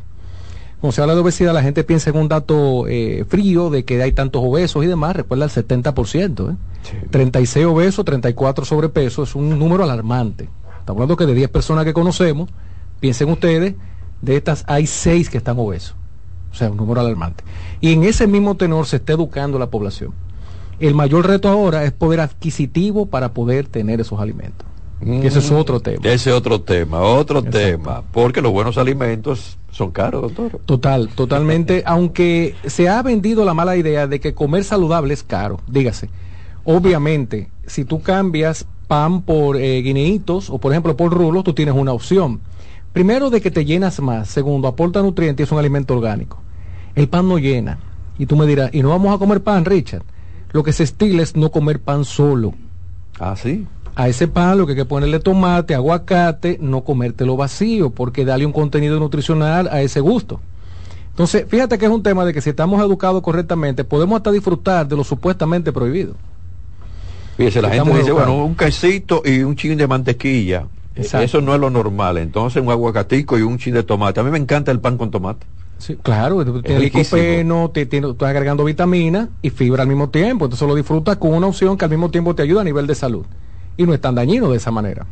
Cuando 0.85 0.97
se 0.97 1.01
habla 1.01 1.15
de 1.15 1.23
obesidad, 1.23 1.55
la 1.55 1.63
gente 1.63 1.83
piensa 1.83 2.11
en 2.11 2.19
un 2.19 2.29
dato 2.29 2.87
eh, 2.87 3.25
frío 3.27 3.71
de 3.71 3.87
que 3.87 4.03
hay 4.03 4.13
tantos 4.13 4.43
obesos 4.45 4.85
y 4.85 4.87
demás, 4.87 5.17
recuerda 5.17 5.47
el 5.47 5.51
70%, 5.51 6.53
¿eh? 6.53 6.57
36 7.09 7.65
obesos, 7.65 8.05
34 8.05 8.67
sobrepeso, 8.67 9.23
es 9.23 9.35
un 9.35 9.59
número 9.59 9.83
alarmante. 9.83 10.51
Estamos 10.81 11.01
hablando 11.01 11.17
que 11.17 11.25
de 11.25 11.33
10 11.33 11.49
personas 11.49 11.87
que 11.87 11.95
conocemos, 11.95 12.51
piensen 13.01 13.31
ustedes, 13.31 13.77
de 14.21 14.37
estas 14.37 14.63
hay 14.69 14.87
6 14.87 15.31
que 15.31 15.39
están 15.39 15.59
obesos. 15.59 15.97
O 16.53 16.55
sea, 16.55 16.71
un 16.71 16.77
número 16.77 17.01
alarmante. 17.01 17.45
Y 17.81 17.95
en 17.95 18.05
ese 18.05 18.27
mismo 18.27 18.55
tenor 18.59 18.85
se 18.85 18.97
está 18.97 19.15
educando 19.15 19.59
la 19.59 19.71
población. 19.71 20.13
El 20.81 20.95
mayor 20.95 21.27
reto 21.27 21.49
ahora 21.49 21.85
es 21.85 21.93
poder 21.93 22.21
adquisitivo 22.21 23.07
para 23.07 23.33
poder 23.33 23.69
tener 23.69 24.03
esos 24.03 24.21
alimentos. 24.21 24.69
Que 25.05 25.27
ese 25.27 25.41
es 25.41 25.51
otro 25.51 25.81
tema. 25.81 26.09
Ese 26.09 26.33
otro 26.33 26.63
tema, 26.63 27.01
otro 27.03 27.43
tema. 27.43 28.03
Porque 28.11 28.41
los 28.41 28.53
buenos 28.53 28.79
alimentos 28.79 29.59
son 29.71 29.91
caros, 29.91 30.23
doctor. 30.23 30.61
Total, 30.65 31.09
totalmente. 31.09 31.83
aunque 31.87 32.55
se 32.65 32.89
ha 32.89 33.03
vendido 33.03 33.45
la 33.45 33.53
mala 33.53 33.77
idea 33.77 34.07
de 34.07 34.19
que 34.19 34.33
comer 34.33 34.65
saludable 34.65 35.13
es 35.13 35.23
caro, 35.23 35.61
dígase. 35.67 36.09
Obviamente, 36.65 37.51
si 37.67 37.85
tú 37.85 38.01
cambias 38.01 38.67
pan 38.87 39.23
por 39.23 39.57
eh, 39.57 39.83
guineitos 39.83 40.49
o 40.49 40.59
por 40.59 40.73
ejemplo 40.73 40.97
por 40.97 41.13
rulos, 41.13 41.45
tú 41.45 41.53
tienes 41.53 41.75
una 41.75 41.93
opción. 41.93 42.41
Primero 42.95 43.29
de 43.29 43.41
que 43.41 43.51
te 43.51 43.65
llenas 43.65 44.01
más, 44.01 44.29
segundo, 44.29 44.69
aporta 44.69 45.03
nutrientes 45.03 45.43
y 45.43 45.45
es 45.45 45.53
un 45.53 45.59
alimento 45.59 45.95
orgánico. 45.95 46.39
El 46.95 47.09
pan 47.09 47.29
no 47.29 47.39
llena. 47.39 47.79
Y 48.19 48.27
tú 48.27 48.37
me 48.37 48.47
dirás, 48.47 48.71
¿y 48.73 48.83
no 48.83 48.91
vamos 48.91 49.15
a 49.15 49.19
comer 49.19 49.43
pan, 49.43 49.65
Richard? 49.65 50.05
Lo 50.53 50.63
que 50.63 50.73
se 50.73 50.85
estila 50.85 51.23
es 51.23 51.35
no 51.35 51.51
comer 51.51 51.81
pan 51.81 52.05
solo. 52.05 52.55
Ah, 53.19 53.35
sí. 53.37 53.67
A 53.97 54.09
ese 54.09 54.27
pan 54.27 54.59
lo 54.59 54.67
que 54.67 54.73
hay 54.73 54.79
que 54.79 54.85
ponerle 54.85 55.21
tomate, 55.21 55.75
aguacate, 55.75 56.59
no 56.61 56.83
comértelo 56.83 57.37
vacío, 57.37 57.91
porque 57.91 58.25
dale 58.25 58.45
un 58.45 58.53
contenido 58.53 58.99
nutricional 58.99 59.69
a 59.71 59.83
ese 59.83 60.01
gusto. 60.01 60.41
Entonces, 61.11 61.45
fíjate 61.49 61.79
que 61.79 61.85
es 61.85 61.91
un 61.93 62.03
tema 62.03 62.25
de 62.25 62.33
que 62.35 62.41
si 62.41 62.51
estamos 62.51 62.81
educados 62.83 63.23
correctamente, 63.23 63.85
podemos 63.85 64.17
hasta 64.17 64.33
disfrutar 64.33 64.89
de 64.89 64.97
lo 64.97 65.05
supuestamente 65.05 65.73
prohibido. 65.73 66.15
Fíjese, 67.37 67.63
la 67.63 67.71
gente 67.71 67.91
dice, 67.91 68.09
educados. 68.09 68.29
bueno, 68.29 68.45
un 68.45 68.57
quesito 68.57 69.23
y 69.25 69.43
un 69.43 69.55
chin 69.55 69.77
de 69.77 69.87
mantequilla. 69.87 70.67
Eh, 70.97 71.03
Exacto. 71.03 71.25
Eso 71.25 71.41
no 71.41 71.55
es 71.55 71.61
lo 71.61 71.71
normal. 71.71 72.19
Entonces, 72.19 72.61
un 72.63 72.71
aguacatico 72.71 73.39
y 73.39 73.43
un 73.43 73.59
chin 73.59 73.75
de 73.75 73.85
tomate. 73.85 74.19
A 74.21 74.23
mí 74.25 74.31
me 74.31 74.39
encanta 74.39 74.73
el 74.73 74.81
pan 74.81 74.97
con 74.99 75.11
tomate. 75.13 75.47
Sí, 75.79 75.97
claro, 76.03 76.43
riquísimo. 76.43 76.79
licopeno, 76.81 77.71
te, 77.71 77.87
tiene- 77.87 78.07
tú 78.07 78.13
estás 78.13 78.29
agregando 78.31 78.65
vitamina 78.65 79.29
y 79.43 79.51
fibra 79.51 79.83
al 79.83 79.89
mismo 79.89 80.09
tiempo. 80.09 80.47
Entonces 80.47 80.67
lo 80.67 80.75
disfrutas 80.75 81.17
con 81.17 81.33
una 81.35 81.47
opción 81.49 81.77
que 81.77 81.85
al 81.85 81.91
mismo 81.91 82.11
tiempo 82.11 82.35
te 82.35 82.43
ayuda 82.43 82.61
a 82.61 82.65
nivel 82.65 82.87
de 82.87 82.95
salud. 82.95 83.25
Y 83.77 83.85
no 83.85 83.95
es 83.95 84.01
tan 84.01 84.15
dañino 84.15 84.51
de 84.51 84.57
esa 84.57 84.71
manera. 84.71 85.07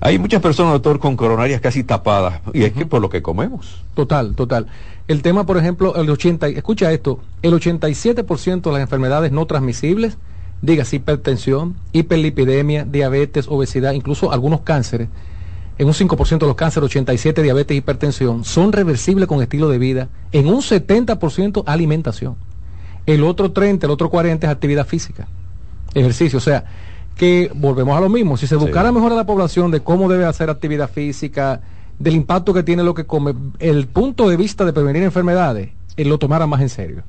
Hay 0.00 0.18
muchas 0.18 0.40
personas, 0.40 0.74
doctor, 0.74 1.00
con 1.00 1.16
coronarias 1.16 1.60
casi 1.60 1.82
tapadas. 1.82 2.40
Y 2.52 2.62
es 2.62 2.72
que 2.72 2.86
por 2.86 3.00
lo 3.02 3.10
que 3.10 3.20
comemos. 3.20 3.82
Total, 3.94 4.34
total. 4.36 4.68
El 5.08 5.22
tema, 5.22 5.44
por 5.44 5.56
ejemplo, 5.56 5.96
el 5.96 6.08
80, 6.08 6.48
y- 6.50 6.54
escucha 6.54 6.92
esto, 6.92 7.20
el 7.42 7.52
87% 7.54 8.62
de 8.62 8.72
las 8.72 8.80
enfermedades 8.82 9.32
no 9.32 9.46
transmisibles, 9.46 10.18
digas 10.62 10.92
hipertensión, 10.92 11.76
hiperlipidemia, 11.92 12.84
diabetes, 12.84 13.46
obesidad, 13.48 13.92
incluso 13.92 14.30
algunos 14.32 14.60
cánceres, 14.60 15.08
en 15.78 15.86
un 15.86 15.94
5% 15.94 16.46
de 16.46 16.46
los 16.46 16.56
cánceres, 16.56 16.86
87 16.86 17.42
diabetes 17.42 17.74
y 17.74 17.78
hipertensión, 17.78 18.44
son 18.44 18.72
reversibles 18.72 19.26
con 19.28 19.42
estilo 19.42 19.68
de 19.68 19.78
vida, 19.78 20.08
en 20.32 20.48
un 20.48 20.60
70% 20.60 21.64
alimentación. 21.66 22.36
El 23.06 23.24
otro 23.24 23.52
30, 23.52 23.86
el 23.86 23.90
otro 23.92 24.10
40 24.10 24.46
es 24.46 24.52
actividad 24.52 24.86
física, 24.86 25.26
ejercicio, 25.94 26.38
o 26.38 26.42
sea, 26.42 26.64
que 27.18 27.50
volvemos 27.52 27.98
a 27.98 28.00
lo 28.00 28.08
mismo, 28.08 28.36
si 28.36 28.46
se 28.46 28.54
educara 28.54 28.92
mejor 28.92 29.12
a 29.12 29.16
la 29.16 29.26
población 29.26 29.72
de 29.72 29.80
cómo 29.80 30.08
debe 30.08 30.24
hacer 30.24 30.48
actividad 30.48 30.88
física, 30.88 31.60
del 31.98 32.14
impacto 32.14 32.54
que 32.54 32.62
tiene 32.62 32.84
lo 32.84 32.94
que 32.94 33.06
come, 33.06 33.34
el 33.58 33.88
punto 33.88 34.28
de 34.28 34.36
vista 34.36 34.64
de 34.64 34.72
prevenir 34.72 35.02
enfermedades, 35.02 35.70
él 35.96 36.08
lo 36.08 36.18
tomara 36.18 36.46
más 36.46 36.60
en 36.60 36.68
serio. 36.68 37.02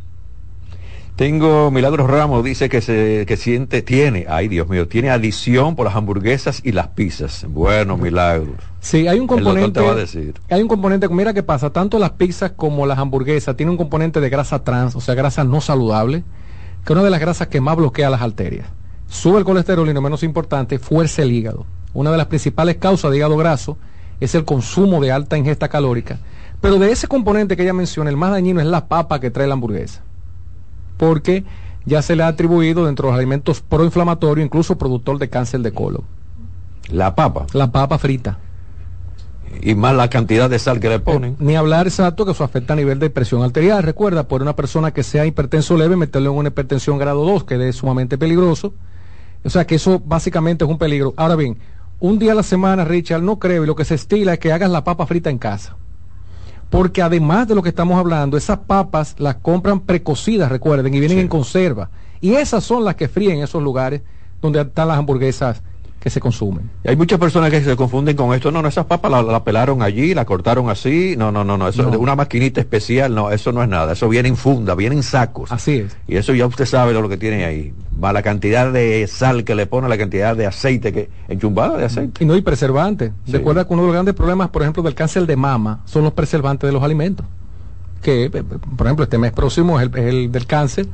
Tengo 1.15 1.69
Milagros 1.69 2.09
Ramos, 2.09 2.43
dice 2.43 2.69
que 2.69 2.81
se 2.81 3.25
que 3.27 3.37
siente, 3.37 3.83
tiene, 3.83 4.25
ay 4.27 4.47
Dios 4.47 4.67
mío, 4.67 4.87
tiene 4.87 5.11
adicción 5.11 5.75
por 5.75 5.85
las 5.85 5.95
hamburguesas 5.95 6.61
y 6.63 6.71
las 6.71 6.87
pizzas. 6.87 7.45
Bueno, 7.47 7.95
Milagros. 7.95 8.55
Sí, 8.79 9.07
hay 9.07 9.19
un 9.19 9.27
componente. 9.27 9.79
te 9.79 9.85
va 9.85 9.91
a 9.91 9.95
decir. 9.95 10.33
Hay 10.49 10.61
un 10.61 10.67
componente, 10.67 11.07
mira 11.09 11.35
qué 11.35 11.43
pasa, 11.43 11.69
tanto 11.69 11.99
las 11.99 12.11
pizzas 12.11 12.53
como 12.55 12.87
las 12.87 12.97
hamburguesas 12.97 13.55
tienen 13.55 13.71
un 13.71 13.77
componente 13.77 14.21
de 14.21 14.29
grasa 14.29 14.63
trans, 14.63 14.95
o 14.95 15.01
sea, 15.01 15.13
grasa 15.13 15.43
no 15.43 15.61
saludable, 15.61 16.23
que 16.83 16.93
es 16.93 16.95
una 16.95 17.03
de 17.03 17.11
las 17.11 17.19
grasas 17.19 17.47
que 17.49 17.61
más 17.61 17.75
bloquea 17.75 18.09
las 18.09 18.21
arterias. 18.21 18.65
Sube 19.09 19.39
el 19.39 19.43
colesterol 19.43 19.89
y 19.89 19.93
no 19.93 20.01
menos 20.01 20.23
importante, 20.23 20.79
fuerza 20.79 21.23
el 21.23 21.31
hígado. 21.31 21.65
Una 21.93 22.11
de 22.11 22.17
las 22.17 22.27
principales 22.27 22.77
causas 22.77 23.11
de 23.11 23.17
hígado 23.17 23.35
graso 23.35 23.77
es 24.19 24.35
el 24.35 24.45
consumo 24.45 25.01
de 25.01 25.11
alta 25.11 25.37
ingesta 25.37 25.67
calórica. 25.67 26.19
Pero 26.61 26.77
de 26.77 26.91
ese 26.91 27.07
componente 27.07 27.57
que 27.57 27.63
ella 27.63 27.73
menciona, 27.73 28.09
el 28.09 28.17
más 28.17 28.31
dañino 28.31 28.61
es 28.61 28.67
la 28.67 28.87
papa 28.87 29.19
que 29.19 29.31
trae 29.31 29.47
la 29.47 29.53
hamburguesa. 29.53 30.01
Porque 30.97 31.43
ya 31.85 32.01
se 32.01 32.15
le 32.15 32.23
ha 32.23 32.27
atribuido 32.27 32.85
dentro 32.85 33.07
de 33.07 33.13
los 33.13 33.17
alimentos 33.17 33.61
proinflamatorios, 33.61 34.45
incluso 34.45 34.77
productor 34.77 35.17
de 35.17 35.29
cáncer 35.29 35.61
de 35.61 35.71
colon. 35.71 36.03
La 36.91 37.15
papa. 37.15 37.47
La 37.53 37.71
papa 37.71 37.97
frita. 37.97 38.37
Y 39.61 39.73
más 39.73 39.95
la 39.95 40.09
cantidad 40.09 40.49
de 40.49 40.59
sal 40.59 40.79
que 40.79 40.89
le 40.89 40.99
ponen. 40.99 41.35
Ni 41.39 41.55
hablar 41.55 41.87
exacto 41.87 42.25
que 42.25 42.33
eso 42.33 42.43
afecta 42.43 42.73
a 42.73 42.75
nivel 42.75 42.99
de 42.99 43.09
presión 43.09 43.41
arterial. 43.41 43.81
Recuerda, 43.81 44.27
por 44.27 44.43
una 44.43 44.55
persona 44.55 44.91
que 44.91 45.01
sea 45.01 45.25
hipertenso 45.25 45.77
leve, 45.77 45.95
meterlo 45.95 46.31
en 46.31 46.37
una 46.37 46.49
hipertensión 46.49 46.99
grado 46.99 47.25
2, 47.25 47.45
que 47.45 47.69
es 47.69 47.75
sumamente 47.75 48.17
peligroso. 48.19 48.73
O 49.43 49.49
sea 49.49 49.65
que 49.65 49.75
eso 49.75 50.01
básicamente 50.03 50.65
es 50.65 50.69
un 50.69 50.77
peligro. 50.77 51.13
Ahora 51.17 51.35
bien, 51.35 51.57
un 51.99 52.19
día 52.19 52.33
a 52.33 52.35
la 52.35 52.43
semana, 52.43 52.85
Richard, 52.85 53.21
no 53.21 53.39
creo, 53.39 53.63
y 53.63 53.67
lo 53.67 53.75
que 53.75 53.85
se 53.85 53.95
estila 53.95 54.33
es 54.33 54.39
que 54.39 54.51
hagas 54.51 54.69
la 54.69 54.83
papa 54.83 55.05
frita 55.05 55.29
en 55.29 55.37
casa. 55.37 55.75
Porque 56.69 57.01
además 57.01 57.47
de 57.47 57.55
lo 57.55 57.63
que 57.63 57.69
estamos 57.69 57.97
hablando, 57.97 58.37
esas 58.37 58.59
papas 58.59 59.15
las 59.17 59.35
compran 59.35 59.81
precocidas, 59.81 60.49
recuerden, 60.49 60.93
y 60.93 60.99
vienen 60.99 61.19
en 61.19 61.27
conserva. 61.27 61.89
Y 62.21 62.35
esas 62.35 62.63
son 62.63 62.83
las 62.85 62.95
que 62.95 63.07
fríen 63.07 63.37
en 63.37 63.43
esos 63.43 63.63
lugares 63.63 64.01
donde 64.41 64.61
están 64.61 64.87
las 64.87 64.97
hamburguesas 64.97 65.63
que 65.99 66.09
se 66.09 66.19
consumen. 66.21 66.69
Y 66.83 66.89
hay 66.89 66.95
muchas 66.95 67.19
personas 67.19 67.51
que 67.51 67.61
se 67.61 67.75
confunden 67.75 68.15
con 68.15 68.33
esto. 68.33 68.51
No, 68.51 68.61
no, 68.61 68.67
esas 68.69 68.85
papas 68.85 69.11
la, 69.11 69.21
la 69.21 69.43
pelaron 69.43 69.81
allí, 69.81 70.13
la 70.13 70.23
cortaron 70.25 70.69
así. 70.69 71.15
No, 71.17 71.31
no, 71.31 71.43
no, 71.43 71.57
no. 71.57 71.67
Eso 71.67 71.83
No. 71.83 71.89
es 71.91 71.97
una 71.97 72.15
maquinita 72.15 72.61
especial. 72.61 73.13
No, 73.13 73.31
eso 73.31 73.51
no 73.51 73.61
es 73.61 73.67
nada. 73.69 73.93
Eso 73.93 74.07
viene 74.07 74.29
en 74.29 74.37
funda, 74.37 74.75
viene 74.75 74.95
en 74.95 75.03
sacos. 75.03 75.51
Así 75.51 75.77
es. 75.79 75.97
Y 76.07 76.15
eso 76.15 76.33
ya 76.33 76.45
usted 76.47 76.65
sabe 76.65 76.93
lo 76.93 77.09
que 77.09 77.17
tiene 77.17 77.43
ahí. 77.43 77.73
Va 78.01 78.13
la 78.13 78.21
cantidad 78.21 78.71
de 78.71 79.05
sal 79.07 79.43
que 79.43 79.55
le 79.55 79.65
pone, 79.67 79.89
la 79.89 79.97
cantidad 79.97 80.37
de 80.37 80.45
aceite 80.45 80.93
que 80.93 81.09
enchumbada 81.27 81.77
de 81.77 81.85
aceite. 81.85 82.23
Y 82.23 82.27
no 82.27 82.33
hay 82.33 82.41
preservantes. 82.41 83.11
Sí. 83.25 83.33
Recuerda 83.33 83.67
que 83.67 83.73
uno 83.73 83.81
de 83.81 83.87
los 83.87 83.93
grandes 83.93 84.15
problemas, 84.15 84.49
por 84.49 84.61
ejemplo, 84.61 84.81
del 84.83 84.95
cáncer 84.95 85.25
de 85.27 85.35
mama 85.35 85.81
son 85.85 86.03
los 86.05 86.13
preservantes 86.13 86.65
de 86.67 86.71
los 86.71 86.81
alimentos. 86.81 87.25
Que, 88.01 88.25
eh, 88.25 88.29
por 88.31 88.87
ejemplo, 88.87 89.03
este 89.03 89.17
mes 89.17 89.33
próximo 89.33 89.77
es 89.81 89.87
el, 89.87 89.97
es 89.97 90.05
el 90.05 90.31
del 90.31 90.45
cáncer. 90.45 90.87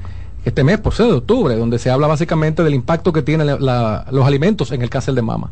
Este 0.45 0.63
mes, 0.63 0.77
por 0.79 0.93
ser 0.93 1.07
de 1.07 1.13
octubre, 1.13 1.55
donde 1.55 1.79
se 1.79 1.89
habla 1.89 2.05
básicamente 2.07 2.63
del 2.63 2.75
impacto 2.75 3.11
que 3.11 3.21
tienen 3.23 3.47
la- 3.47 3.57
la- 3.59 4.05
los 4.11 4.25
alimentos 4.25 4.71
en 4.71 4.81
el 4.83 4.89
cáncer 4.89 5.15
de 5.15 5.21
mama. 5.23 5.49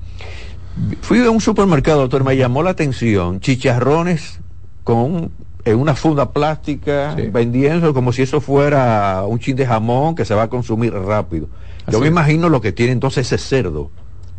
Fui 1.01 1.19
a 1.25 1.29
un 1.31 1.41
supermercado, 1.41 2.01
doctor, 2.01 2.23
me 2.23 2.37
llamó 2.37 2.63
la 2.63 2.69
atención. 2.71 3.39
Chicharrones 3.39 4.39
con 4.83 5.31
en 5.65 5.79
una 5.79 5.95
funda 5.95 6.31
plástica, 6.31 7.15
vendiendo 7.31 7.93
como 7.93 8.11
si 8.11 8.21
eso 8.23 8.41
fuera 8.41 9.23
un 9.25 9.39
chin 9.39 9.55
de 9.55 9.65
jamón 9.65 10.13
que 10.13 10.25
se 10.25 10.35
va 10.35 10.43
a 10.43 10.47
consumir 10.49 10.93
rápido. 10.93 11.47
Yo 11.87 11.99
me 12.01 12.07
es. 12.07 12.11
imagino 12.11 12.49
lo 12.49 12.59
que 12.59 12.73
tiene 12.73 12.91
entonces 12.91 13.31
ese 13.31 13.37
cerdo. 13.37 13.89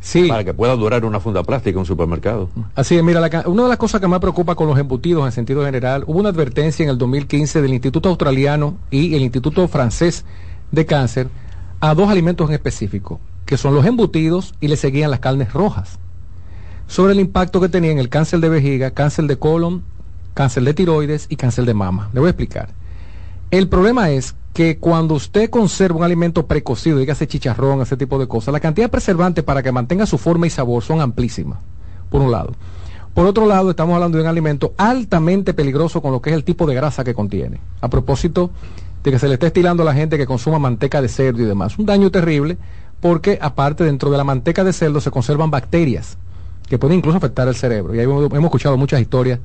Sí. 0.04 0.28
Para 0.28 0.44
que 0.44 0.52
pueda 0.52 0.76
durar 0.76 1.02
una 1.06 1.18
funda 1.18 1.42
plástica 1.42 1.76
en 1.76 1.78
un 1.78 1.86
supermercado. 1.86 2.50
Así 2.74 2.94
es, 2.94 3.02
mira, 3.02 3.20
la 3.20 3.44
una 3.46 3.62
de 3.62 3.68
las 3.70 3.78
cosas 3.78 4.02
que 4.02 4.06
más 4.06 4.20
preocupa 4.20 4.54
con 4.54 4.68
los 4.68 4.78
embutidos 4.78 5.24
en 5.24 5.32
sentido 5.32 5.64
general, 5.64 6.04
hubo 6.06 6.20
una 6.20 6.28
advertencia 6.28 6.82
en 6.82 6.90
el 6.90 6.98
2015 6.98 7.62
del 7.62 7.72
Instituto 7.72 8.10
Australiano 8.10 8.76
y 8.90 9.14
el 9.14 9.22
Instituto 9.22 9.66
Francés 9.66 10.26
de 10.72 10.84
Cáncer 10.84 11.28
a 11.80 11.94
dos 11.94 12.10
alimentos 12.10 12.50
en 12.50 12.54
específico, 12.54 13.18
que 13.46 13.56
son 13.56 13.74
los 13.74 13.86
embutidos 13.86 14.54
y 14.60 14.68
le 14.68 14.76
seguían 14.76 15.10
las 15.10 15.20
carnes 15.20 15.54
rojas, 15.54 15.98
sobre 16.86 17.14
el 17.14 17.20
impacto 17.20 17.58
que 17.62 17.70
tenían 17.70 17.96
el 17.96 18.10
cáncer 18.10 18.40
de 18.40 18.50
vejiga, 18.50 18.90
cáncer 18.90 19.24
de 19.24 19.38
colon, 19.38 19.84
cáncer 20.34 20.64
de 20.64 20.74
tiroides 20.74 21.28
y 21.30 21.36
cáncer 21.36 21.64
de 21.64 21.72
mama. 21.72 22.10
Le 22.12 22.20
voy 22.20 22.26
a 22.26 22.30
explicar. 22.30 22.68
El 23.50 23.68
problema 23.68 24.10
es 24.10 24.34
que 24.54 24.78
cuando 24.78 25.14
usted 25.14 25.50
conserva 25.50 25.98
un 25.98 26.04
alimento 26.04 26.46
precocido, 26.46 26.98
dígase 26.98 27.26
chicharrón, 27.26 27.82
ese 27.82 27.96
tipo 27.96 28.20
de 28.20 28.28
cosas, 28.28 28.52
la 28.52 28.60
cantidad 28.60 28.86
de 28.86 28.90
preservantes 28.90 29.42
para 29.42 29.64
que 29.64 29.72
mantenga 29.72 30.06
su 30.06 30.16
forma 30.16 30.46
y 30.46 30.50
sabor 30.50 30.82
son 30.84 31.00
amplísimas, 31.00 31.58
por 32.08 32.22
un 32.22 32.30
lado. 32.30 32.54
Por 33.14 33.26
otro 33.26 33.46
lado, 33.46 33.70
estamos 33.70 33.94
hablando 33.96 34.16
de 34.16 34.22
un 34.22 34.28
alimento 34.30 34.72
altamente 34.76 35.54
peligroso 35.54 36.00
con 36.00 36.12
lo 36.12 36.22
que 36.22 36.30
es 36.30 36.36
el 36.36 36.44
tipo 36.44 36.66
de 36.66 36.74
grasa 36.74 37.02
que 37.02 37.14
contiene. 37.14 37.60
A 37.80 37.88
propósito 37.88 38.50
de 39.02 39.10
que 39.10 39.18
se 39.18 39.26
le 39.26 39.34
está 39.34 39.48
estilando 39.48 39.82
a 39.82 39.86
la 39.86 39.94
gente 39.94 40.16
que 40.16 40.26
consuma 40.26 40.58
manteca 40.60 41.02
de 41.02 41.08
cerdo 41.08 41.42
y 41.42 41.46
demás. 41.46 41.76
Un 41.78 41.86
daño 41.86 42.10
terrible 42.10 42.56
porque 43.00 43.38
aparte 43.40 43.84
dentro 43.84 44.10
de 44.10 44.16
la 44.16 44.24
manteca 44.24 44.64
de 44.64 44.72
cerdo 44.72 45.00
se 45.00 45.10
conservan 45.10 45.50
bacterias 45.50 46.16
que 46.68 46.78
pueden 46.78 46.98
incluso 46.98 47.18
afectar 47.18 47.46
el 47.48 47.54
cerebro. 47.56 47.94
Y 47.94 47.98
ahí 47.98 48.04
hemos, 48.04 48.24
hemos 48.24 48.44
escuchado 48.44 48.76
muchas 48.76 49.00
historias 49.00 49.40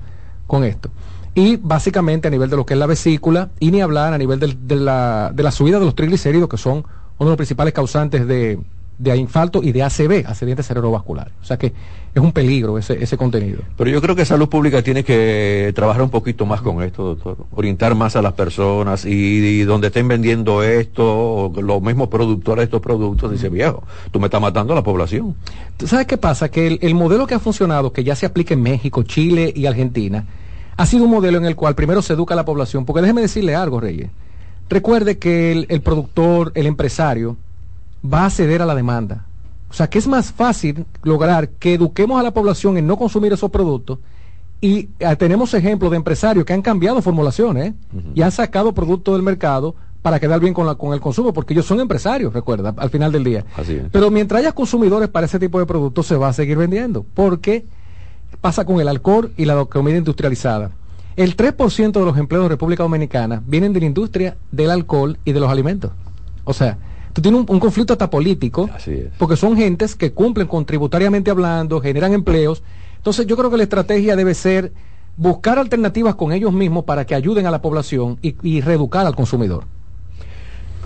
con 0.47 0.63
esto. 0.63 0.89
Y 1.35 1.57
básicamente 1.57 2.27
a 2.27 2.31
nivel 2.31 2.49
de 2.49 2.55
lo 2.57 2.65
que 2.65 2.73
es 2.73 2.79
la 2.79 2.87
vesícula, 2.87 3.49
y 3.59 3.71
ni 3.71 3.81
hablar 3.81 4.13
a 4.13 4.17
nivel 4.17 4.39
del- 4.39 4.67
de, 4.67 4.75
la, 4.75 5.31
de 5.33 5.43
la 5.43 5.51
subida 5.51 5.79
de 5.79 5.85
los 5.85 5.95
triglicéridos, 5.95 6.49
que 6.49 6.57
son 6.57 6.77
uno 7.17 7.29
de 7.29 7.31
los 7.31 7.37
principales 7.37 7.73
causantes 7.73 8.27
de, 8.27 8.59
de 8.97 9.17
infarto 9.17 9.61
y 9.63 9.71
de 9.71 9.83
ACV, 9.83 10.25
accidente 10.27 10.63
cerebrovascular. 10.63 11.31
O 11.41 11.45
sea 11.45 11.57
que 11.57 11.67
es 12.13 12.21
un 12.23 12.31
peligro 12.31 12.77
ese, 12.79 13.01
ese 13.03 13.15
contenido. 13.17 13.59
Pero 13.77 13.89
yo 13.91 14.01
creo 14.01 14.15
que 14.15 14.25
salud 14.25 14.49
pública 14.49 14.81
tiene 14.81 15.03
que 15.03 15.71
trabajar 15.75 16.01
un 16.01 16.09
poquito 16.09 16.45
más 16.47 16.61
con 16.61 16.81
esto, 16.81 17.03
doctor. 17.15 17.37
Orientar 17.51 17.93
más 17.93 18.15
a 18.15 18.21
las 18.23 18.33
personas 18.33 19.05
y, 19.05 19.11
y 19.11 19.61
donde 19.63 19.87
estén 19.87 20.07
vendiendo 20.07 20.63
esto, 20.63 21.51
los 21.61 21.81
mismos 21.81 22.07
productores 22.07 22.61
de 22.61 22.65
estos 22.65 22.81
productos, 22.81 23.31
dice 23.31 23.49
viejo, 23.49 23.83
tú 24.11 24.19
me 24.19 24.25
estás 24.25 24.41
matando 24.41 24.73
a 24.73 24.77
la 24.77 24.83
población. 24.83 25.35
¿Tú 25.77 25.85
¿Sabes 25.85 26.07
qué 26.07 26.17
pasa? 26.17 26.49
Que 26.49 26.65
el, 26.67 26.79
el 26.81 26.95
modelo 26.95 27.27
que 27.27 27.35
ha 27.35 27.39
funcionado, 27.39 27.93
que 27.93 28.03
ya 28.03 28.15
se 28.15 28.25
aplica 28.25 28.55
en 28.55 28.63
México, 28.63 29.03
Chile 29.03 29.53
y 29.55 29.67
Argentina, 29.67 30.25
ha 30.79 30.85
sido 30.85 31.03
un 31.03 31.11
modelo 31.11 31.37
en 31.37 31.45
el 31.45 31.57
cual 31.57 31.75
primero 31.75 32.01
se 32.01 32.13
educa 32.13 32.35
a 32.35 32.37
la 32.37 32.45
población. 32.45 32.85
Porque 32.85 33.01
déjeme 33.01 33.19
decirle 33.19 33.53
algo, 33.53 33.81
Reyes. 33.81 34.09
Recuerde 34.69 35.17
que 35.17 35.51
el, 35.51 35.65
el 35.67 35.81
productor, 35.81 36.53
el 36.55 36.67
empresario, 36.67 37.35
va 38.01 38.25
a 38.25 38.29
ceder 38.29 38.61
a 38.61 38.65
la 38.65 38.73
demanda. 38.73 39.25
O 39.69 39.73
sea, 39.73 39.89
que 39.89 39.99
es 39.99 40.07
más 40.07 40.31
fácil 40.31 40.85
lograr 41.03 41.49
que 41.49 41.73
eduquemos 41.73 42.17
a 42.17 42.23
la 42.23 42.31
población 42.31 42.77
en 42.77 42.87
no 42.87 42.95
consumir 42.95 43.33
esos 43.33 43.51
productos. 43.51 43.99
Y 44.61 44.87
eh, 44.99 45.15
tenemos 45.17 45.53
ejemplos 45.53 45.91
de 45.91 45.97
empresarios 45.97 46.45
que 46.45 46.53
han 46.53 46.61
cambiado 46.61 47.01
formulaciones 47.01 47.73
¿eh? 47.73 47.73
y 48.15 48.21
han 48.21 48.31
sacado 48.31 48.71
productos 48.71 49.15
del 49.15 49.21
mercado 49.21 49.75
para 50.01 50.17
quedar 50.17 50.39
bien 50.39 50.53
con, 50.53 50.65
la, 50.65 50.75
con 50.75 50.93
el 50.93 51.01
consumo, 51.01 51.33
porque 51.33 51.53
ellos 51.53 51.65
son 51.65 51.81
empresarios, 51.81 52.31
recuerda, 52.31 52.73
al 52.77 52.89
final 52.89 53.11
del 53.11 53.25
día. 53.25 53.43
Así 53.57 53.73
es. 53.73 53.83
Pero 53.91 54.09
mientras 54.11 54.39
haya 54.39 54.53
consumidores 54.53 55.09
para 55.09 55.25
ese 55.25 55.39
tipo 55.39 55.59
de 55.59 55.65
productos, 55.65 56.07
se 56.07 56.15
va 56.15 56.29
a 56.29 56.33
seguir 56.33 56.57
vendiendo. 56.57 57.05
Porque 57.13 57.65
pasa 58.41 58.65
con 58.65 58.79
el 58.79 58.87
alcohol 58.87 59.31
y 59.37 59.45
la 59.45 59.65
comida 59.65 59.97
industrializada. 59.97 60.71
El 61.15 61.35
3% 61.35 61.91
de 61.91 62.05
los 62.05 62.17
empleos 62.17 62.45
de 62.45 62.49
República 62.49 62.83
Dominicana 62.83 63.43
vienen 63.45 63.73
de 63.73 63.81
la 63.81 63.85
industria 63.87 64.37
del 64.51 64.71
alcohol 64.71 65.17
y 65.25 65.33
de 65.33 65.39
los 65.39 65.49
alimentos. 65.49 65.91
O 66.45 66.53
sea, 66.53 66.77
tú 67.13 67.21
tienes 67.21 67.41
un, 67.41 67.45
un 67.49 67.59
conflicto 67.59 67.93
hasta 67.93 68.09
político, 68.09 68.69
porque 69.17 69.35
son 69.35 69.57
gentes 69.57 69.95
que 69.95 70.13
cumplen 70.13 70.47
con 70.47 70.65
tributariamente 70.65 71.29
hablando, 71.29 71.81
generan 71.81 72.13
empleos. 72.13 72.63
Entonces 72.97 73.27
yo 73.27 73.35
creo 73.35 73.51
que 73.51 73.57
la 73.57 73.63
estrategia 73.63 74.15
debe 74.15 74.33
ser 74.33 74.71
buscar 75.17 75.59
alternativas 75.59 76.15
con 76.15 76.31
ellos 76.31 76.53
mismos 76.53 76.85
para 76.85 77.05
que 77.05 77.15
ayuden 77.15 77.45
a 77.45 77.51
la 77.51 77.61
población 77.61 78.17
y, 78.21 78.35
y 78.41 78.61
reeducar 78.61 79.05
al 79.05 79.15
consumidor. 79.15 79.65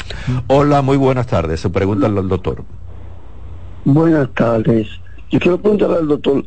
Hola, 0.48 0.82
muy 0.82 0.98
buenas 0.98 1.28
tardes. 1.28 1.60
Se 1.60 1.70
pregunta 1.70 2.08
al 2.08 2.28
doctor. 2.28 2.64
Buenas 3.86 4.30
tardes. 4.34 4.88
Yo 5.30 5.40
quiero 5.40 5.58
preguntarle 5.58 5.98
al 5.98 6.08
doctor, 6.08 6.46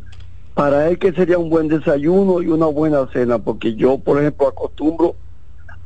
para 0.54 0.88
él 0.88 0.98
qué 0.98 1.12
sería 1.12 1.38
un 1.38 1.50
buen 1.50 1.68
desayuno 1.68 2.42
y 2.42 2.48
una 2.48 2.66
buena 2.66 3.06
cena, 3.12 3.38
porque 3.38 3.74
yo, 3.74 3.98
por 3.98 4.20
ejemplo, 4.20 4.48
acostumbro 4.48 5.16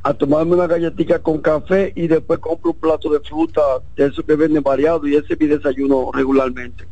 a 0.03 0.13
tomarme 0.15 0.55
una 0.55 0.67
galletita 0.67 1.19
con 1.21 1.39
café 1.39 1.93
y 1.97 2.09
después 2.09 2.39
compro 2.39 2.73
un 2.73 2.77
plato 2.77 3.09
de 3.11 3.21
fruta 3.21 3.61
de 3.97 4.07
esos 4.07 4.25
que 4.25 4.37
venden 4.37 4.63
variado 4.63 5.07
y 5.07 5.17
ese 5.17 5.33
es 5.33 5.41
mi 5.41 5.47
desayuno 5.47 6.11
regularmente. 6.13 6.85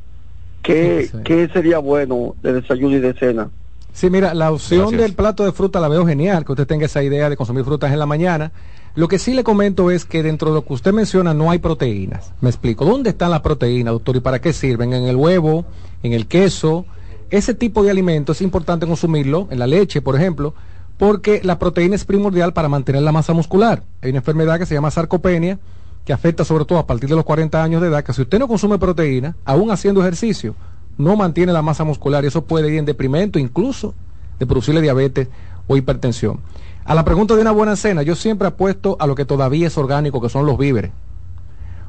¿Qué, 0.63 1.09
Sí. 1.11 1.19
¿Qué 1.25 1.49
sería 1.49 1.79
bueno 1.79 2.35
de 2.43 2.55
desayuno 2.55 2.97
y 2.97 3.01
de 3.01 3.13
cena? 3.15 3.51
Sí, 3.93 4.11
mira, 4.11 4.35
la 4.35 4.51
opción 4.51 4.81
Gracias. 4.81 5.01
del 5.03 5.15
plato 5.15 5.45
de 5.45 5.53
fruta 5.53 5.79
la 5.81 5.89
veo 5.89 6.07
genial, 6.07 6.45
que 6.45 6.53
usted 6.53 6.67
tenga 6.67 6.87
esa 6.87 7.03
idea 7.03 7.29
de 7.29 7.37
consumir 7.37 7.65
frutas 7.65 7.93
en 7.93 7.99
la 7.99 8.07
mañana. 8.07 8.53
Lo 8.95 9.09
que 9.09 9.19
sí 9.19 9.33
le 9.33 9.45
comento 9.45 9.91
es 9.91 10.05
que 10.05 10.23
dentro 10.23 10.49
de 10.49 10.55
lo 10.57 10.65
que 10.65 10.73
usted 10.73 10.93
menciona 10.93 11.33
no 11.35 11.51
hay 11.51 11.59
proteínas. 11.59 12.33
Me 12.41 12.51
explico. 12.51 12.85
¿Dónde 12.85 13.11
están 13.11 13.31
las 13.31 13.41
proteínas, 13.41 13.93
doctor? 13.93 14.17
¿Y 14.17 14.21
para 14.21 14.41
qué 14.41 14.53
sirven? 14.53 14.93
En 14.93 15.05
el 15.05 15.17
huevo, 15.17 15.65
en 16.03 16.13
el 16.13 16.27
queso. 16.27 16.85
Ese 17.31 17.55
tipo 17.55 17.83
de 17.83 17.91
alimentos 17.91 18.37
es 18.37 18.43
importante 18.43 18.87
consumirlo, 18.87 19.49
en 19.51 19.59
la 19.59 19.67
leche, 19.67 20.03
por 20.03 20.17
ejemplo, 20.17 20.55
porque 20.99 21.41
la 21.43 21.59
proteína 21.59 21.95
es 21.95 22.05
primordial 22.05 22.53
para 22.53 22.69
mantener 22.69 23.03
la 23.03 23.13
masa 23.13 23.33
muscular. 23.33 23.83
Hay 24.03 24.11
una 24.11 24.19
enfermedad 24.19 24.59
que 24.59 24.67
se 24.67 24.75
llama 24.75 24.91
sarcopenia, 24.91 25.59
que 26.05 26.13
afecta 26.13 26.45
sobre 26.45 26.65
todo 26.65 26.79
a 26.79 26.87
partir 26.87 27.09
de 27.09 27.17
los 27.17 27.25
40 27.25 27.63
años 27.63 27.81
de 27.81 27.89
edad, 27.89 28.05
que 28.05 28.13
si 28.13 28.23
usted 28.23 28.39
no 28.39 28.49
consume 28.49 28.79
proteína, 28.79 29.37
aún 29.45 29.71
haciendo 29.71 30.03
ejercicio, 30.03 30.55
no 30.99 31.17
mantiene 31.17 31.53
la 31.53 31.63
masa 31.63 31.85
muscular 31.85 32.25
y 32.25 32.29
eso 32.29 32.45
puede 32.45 32.73
ir 32.73 32.79
en 32.79 32.85
deprimento, 32.85 33.39
incluso 33.39 33.95
de 34.39 34.47
producirle 34.47 34.81
diabetes 34.81 35.29
o 35.67 35.77
hipertensión. 35.77 36.41
A 36.85 36.95
la 36.95 37.05
pregunta 37.05 37.35
de 37.37 37.43
una 37.43 37.53
buena 37.53 37.77
cena, 37.77 38.03
yo 38.03 38.15
siempre 38.17 38.49
apuesto 38.49 38.97
a 38.99 39.07
lo 39.07 39.15
que 39.15 39.25
todavía 39.25 39.69
es 39.69 39.79
orgánico, 39.79 40.21
que 40.21 40.29
son 40.29 40.47
los 40.47 40.59
víveres. 40.59 40.91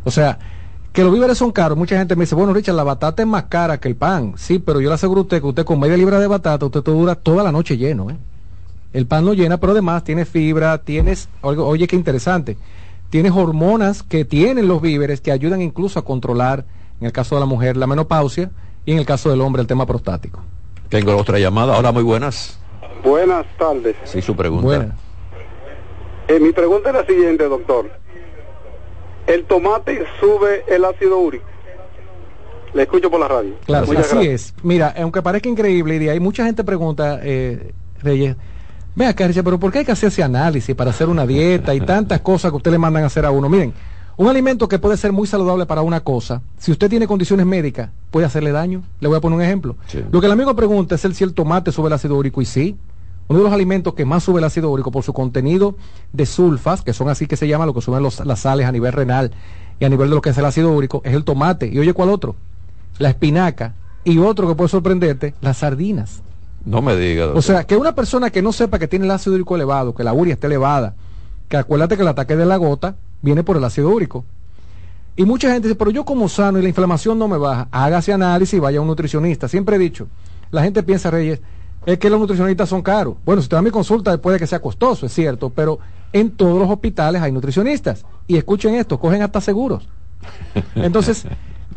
O 0.03 0.11
sea, 0.11 0.37
que 0.91 1.03
los 1.03 1.11
víveres 1.11 1.37
son 1.37 1.51
caros. 1.51 1.77
Mucha 1.77 1.97
gente 1.97 2.15
me 2.15 2.23
dice, 2.23 2.35
bueno, 2.35 2.53
Richard, 2.53 2.75
la 2.75 2.83
batata 2.83 3.23
es 3.23 3.27
más 3.27 3.45
cara 3.45 3.79
que 3.79 3.87
el 3.87 3.95
pan. 3.95 4.33
Sí, 4.37 4.59
pero 4.59 4.79
yo 4.79 4.89
le 4.89 4.95
aseguro 4.95 5.21
a 5.21 5.23
usted 5.23 5.41
que 5.41 5.47
usted 5.47 5.65
con 5.65 5.79
media 5.79 5.97
libra 5.97 6.19
de 6.19 6.27
batata, 6.27 6.65
usted 6.65 6.81
te 6.81 6.91
dura 6.91 7.15
toda 7.15 7.43
la 7.43 7.51
noche 7.51 7.77
lleno. 7.77 8.11
¿eh? 8.11 8.17
El 8.93 9.07
pan 9.07 9.25
no 9.25 9.33
llena, 9.33 9.57
pero 9.57 9.71
además 9.71 10.03
tiene 10.03 10.25
fibra, 10.25 10.77
tienes, 10.77 11.29
oye, 11.41 11.87
qué 11.87 11.95
interesante, 11.95 12.57
tienes 13.09 13.31
hormonas 13.31 14.03
que 14.03 14.23
tienen 14.23 14.67
los 14.67 14.81
víveres 14.81 15.19
que 15.19 15.31
ayudan 15.31 15.63
incluso 15.63 15.97
a 15.97 16.05
controlar, 16.05 16.65
en 16.99 17.07
el 17.07 17.11
caso 17.11 17.33
de 17.35 17.41
la 17.41 17.47
mujer, 17.47 17.75
la 17.75 17.87
menopausia 17.87 18.51
y 18.85 18.91
en 18.91 18.99
el 18.99 19.05
caso 19.05 19.29
del 19.29 19.41
hombre, 19.41 19.61
el 19.61 19.67
tema 19.67 19.85
prostático. 19.85 20.41
Tengo 20.89 21.15
otra 21.17 21.39
llamada. 21.39 21.77
Hola, 21.77 21.91
muy 21.91 22.03
buenas. 22.03 22.59
Buenas 23.03 23.45
tardes. 23.57 23.95
Sí, 24.03 24.21
su 24.21 24.35
pregunta. 24.35 24.65
Buenas. 24.65 24.95
Eh, 26.27 26.39
mi 26.39 26.51
pregunta 26.51 26.89
es 26.89 26.95
la 26.95 27.05
siguiente, 27.05 27.43
doctor. 27.45 27.89
¿El 29.27 29.45
tomate 29.45 30.03
sube 30.19 30.63
el 30.67 30.85
ácido 30.85 31.17
úrico? 31.17 31.45
Le 32.73 32.83
escucho 32.83 33.09
por 33.09 33.19
la 33.19 33.27
radio. 33.27 33.53
Claro, 33.65 33.85
Muchas 33.85 34.07
así 34.07 34.15
gracias. 34.15 34.33
es. 34.57 34.63
Mira, 34.63 34.93
aunque 34.97 35.21
parezca 35.21 35.47
increíble, 35.49 35.97
y 35.97 36.09
hay 36.09 36.19
mucha 36.19 36.45
gente 36.45 36.63
pregunta, 36.63 37.19
eh, 37.21 37.71
Reyes, 38.01 38.35
ve 38.95 39.05
acá, 39.05 39.27
Richard, 39.27 39.43
pero 39.43 39.59
¿por 39.59 39.71
qué 39.71 39.79
hay 39.79 39.85
que 39.85 39.91
hacer 39.91 40.07
ese 40.07 40.23
análisis 40.23 40.75
para 40.75 40.89
hacer 40.89 41.07
una 41.07 41.25
dieta 41.27 41.73
y 41.75 41.81
tantas 41.81 42.21
cosas 42.21 42.51
que 42.51 42.57
usted 42.57 42.71
le 42.71 42.79
mandan 42.79 43.03
a 43.03 43.07
hacer 43.07 43.25
a 43.25 43.31
uno? 43.31 43.47
Miren, 43.47 43.73
un 44.15 44.27
alimento 44.27 44.67
que 44.67 44.79
puede 44.79 44.97
ser 44.97 45.11
muy 45.11 45.27
saludable 45.27 45.65
para 45.65 45.81
una 45.81 45.99
cosa, 46.01 46.41
si 46.57 46.71
usted 46.71 46.89
tiene 46.89 47.07
condiciones 47.07 47.45
médicas, 47.45 47.89
puede 48.11 48.25
hacerle 48.27 48.51
daño. 48.51 48.83
Le 48.99 49.07
voy 49.07 49.17
a 49.17 49.21
poner 49.21 49.37
un 49.37 49.43
ejemplo. 49.43 49.75
Lo 50.11 50.19
que 50.19 50.27
el 50.27 50.31
amigo 50.31 50.55
pregunta 50.55 50.95
es 50.95 51.05
el 51.05 51.15
si 51.15 51.23
el 51.23 51.33
tomate 51.33 51.71
sube 51.71 51.87
el 51.87 51.93
ácido 51.93 52.15
úrico 52.17 52.41
y 52.41 52.45
sí. 52.45 52.77
Uno 53.27 53.39
de 53.39 53.45
los 53.45 53.53
alimentos 53.53 53.93
que 53.93 54.05
más 54.05 54.23
sube 54.23 54.39
el 54.39 54.43
ácido 54.43 54.69
úrico 54.69 54.91
por 54.91 55.03
su 55.03 55.13
contenido 55.13 55.75
de 56.11 56.25
sulfas, 56.25 56.81
que 56.81 56.93
son 56.93 57.09
así 57.09 57.25
que 57.25 57.37
se 57.37 57.47
llama 57.47 57.65
lo 57.65 57.73
que 57.73 57.81
suben 57.81 58.03
los- 58.03 58.23
las 58.25 58.41
sales 58.41 58.67
a 58.67 58.71
nivel 58.71 58.91
renal 58.93 59.31
y 59.79 59.85
a 59.85 59.89
nivel 59.89 60.09
de 60.09 60.15
lo 60.15 60.21
que 60.21 60.29
es 60.31 60.37
el 60.37 60.45
ácido 60.45 60.71
úrico, 60.71 61.01
es 61.05 61.13
el 61.13 61.23
tomate. 61.23 61.67
Y 61.67 61.79
oye, 61.79 61.93
¿cuál 61.93 62.09
otro? 62.09 62.35
La 62.99 63.09
espinaca. 63.09 63.73
Y 64.03 64.17
otro 64.19 64.47
que 64.47 64.55
puede 64.55 64.67
sorprenderte, 64.69 65.33
las 65.41 65.57
sardinas. 65.57 66.21
No 66.65 66.81
me 66.81 66.95
diga. 66.97 67.23
doctor. 67.23 67.39
O 67.39 67.41
sea, 67.41 67.63
que 67.63 67.77
una 67.77 67.95
persona 67.95 68.29
que 68.29 68.41
no 68.41 68.51
sepa 68.51 68.77
que 68.77 68.87
tiene 68.87 69.05
el 69.05 69.11
ácido 69.11 69.35
úrico 69.35 69.55
elevado, 69.55 69.95
que 69.95 70.03
la 70.03 70.13
uria 70.13 70.33
está 70.33 70.47
elevada, 70.47 70.93
que 71.47 71.57
acuérdate 71.57 71.95
que 71.95 72.01
el 72.03 72.07
ataque 72.09 72.35
de 72.35 72.45
la 72.45 72.57
gota 72.57 72.95
viene 73.23 73.43
por 73.43 73.57
el 73.57 73.63
ácido 73.63 73.89
úrico. 73.89 74.23
Y 75.15 75.25
mucha 75.25 75.51
gente 75.51 75.67
dice, 75.67 75.77
pero 75.77 75.89
yo 75.89 76.05
como 76.05 76.29
sano 76.29 76.59
y 76.59 76.61
la 76.61 76.67
inflamación 76.67 77.17
no 77.17 77.27
me 77.27 77.37
baja, 77.37 77.67
hágase 77.71 78.13
análisis 78.13 78.55
y 78.55 78.59
vaya 78.59 78.77
a 78.77 78.81
un 78.81 78.87
nutricionista. 78.87 79.47
Siempre 79.47 79.77
he 79.77 79.79
dicho, 79.79 80.07
la 80.51 80.61
gente 80.61 80.83
piensa, 80.83 81.09
Reyes, 81.09 81.39
es 81.85 81.97
que 81.97 82.09
los 82.09 82.19
nutricionistas 82.19 82.69
son 82.69 82.81
caros. 82.81 83.15
Bueno, 83.25 83.41
si 83.41 83.47
te 83.47 83.55
da 83.55 83.61
mi 83.61 83.71
consulta 83.71 84.15
puede 84.17 84.37
que 84.39 84.47
sea 84.47 84.59
costoso, 84.59 85.05
es 85.05 85.13
cierto, 85.13 85.49
pero 85.49 85.79
en 86.11 86.31
todos 86.31 86.59
los 86.59 86.69
hospitales 86.69 87.21
hay 87.21 87.31
nutricionistas. 87.31 88.05
Y 88.27 88.37
escuchen 88.37 88.75
esto, 88.75 88.99
cogen 88.99 89.21
hasta 89.21 89.41
seguros. 89.41 89.87
Entonces, 90.75 91.25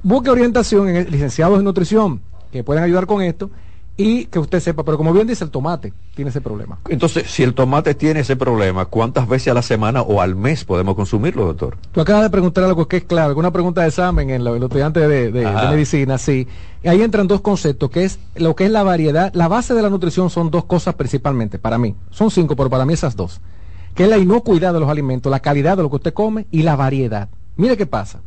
busque 0.03 0.31
orientación 0.31 0.89
en 0.89 1.11
licenciados 1.11 1.59
en 1.59 1.65
nutrición 1.65 2.21
que 2.53 2.65
pueden 2.65 2.85
ayudar 2.85 3.07
con 3.07 3.23
esto 3.23 3.51
y 3.99 4.27
que 4.27 4.39
usted 4.39 4.61
sepa, 4.61 4.83
pero 4.85 4.99
como 4.99 5.13
bien 5.13 5.27
dice 5.27 5.43
el 5.43 5.51
tomate, 5.51 5.93
tiene 6.15 6.29
ese 6.31 6.41
problema. 6.43 6.79
Entonces, 6.89 7.31
si 7.31 7.43
el 7.43 7.55
tomate 7.55 7.95
tiene 7.95 8.21
ese 8.21 8.37
problema, 8.37 8.85
¿cuántas 8.85 9.27
veces 9.27 9.49
a 9.49 9.55
la 9.55 9.63
semana 9.63 10.03
o 10.03 10.21
al 10.21 10.37
mes 10.37 10.65
podemos 10.67 10.95
consumirlo, 10.97 11.47
doctor? 11.47 11.79
Tú 11.93 12.01
acabas 12.03 12.23
de 12.25 12.31
preguntar 12.31 12.65
algo 12.65 12.87
que 12.89 12.99
es 12.99 13.05
clave, 13.05 13.33
una 13.35 13.51
pregunta 13.53 13.81
de 13.83 13.89
examen 13.89 14.29
en, 14.31 14.45
los 14.45 14.61
estudiantes 14.61 15.09
de, 15.09 15.33
de- 15.33 15.41
de 15.41 15.69
medicina, 15.71 16.19
sí. 16.19 16.47
Ahí 16.85 17.01
entran 17.03 17.27
dos 17.27 17.41
conceptos, 17.41 17.89
que 17.91 18.05
es 18.05 18.19
lo 18.35 18.55
que 18.55 18.67
es 18.67 18.71
la 18.71 18.83
variedad. 18.83 19.33
La 19.35 19.49
base 19.49 19.73
de 19.73 19.81
la 19.83 19.89
nutrición 19.91 20.29
son 20.31 20.51
dos 20.51 20.65
cosas 20.67 20.95
principalmente, 20.95 21.59
para 21.59 21.79
mí. 21.79 21.95
Son 22.11 22.31
cinco, 22.31 22.55
pero 22.55 22.69
para 22.69 22.85
mí 22.85 22.93
esas 22.93 23.17
dos. 23.17 23.41
Que 23.95 24.05
es 24.05 24.11
la 24.11 24.19
inocuidad 24.19 24.75
de 24.75 24.81
los 24.81 24.91
alimentos, 24.91 25.31
la 25.31 25.41
calidad 25.41 25.77
de 25.79 25.83
lo 25.85 25.89
que 25.89 25.97
usted 25.97 26.13
come 26.13 26.47
y 26.51 26.63
la 26.63 26.77
variedad. 26.77 27.31
Mire 27.57 27.79
qué 27.79 27.87
pasa. 27.87 28.21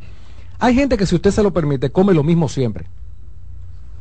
Hay 0.58 0.74
gente 0.74 0.98
que 0.98 1.06
si 1.06 1.14
usted 1.16 1.30
se 1.32 1.44
lo 1.44 1.54
permite, 1.54 1.92
come 1.92 2.14
lo 2.14 2.24
mismo 2.24 2.50
siempre. 2.50 2.88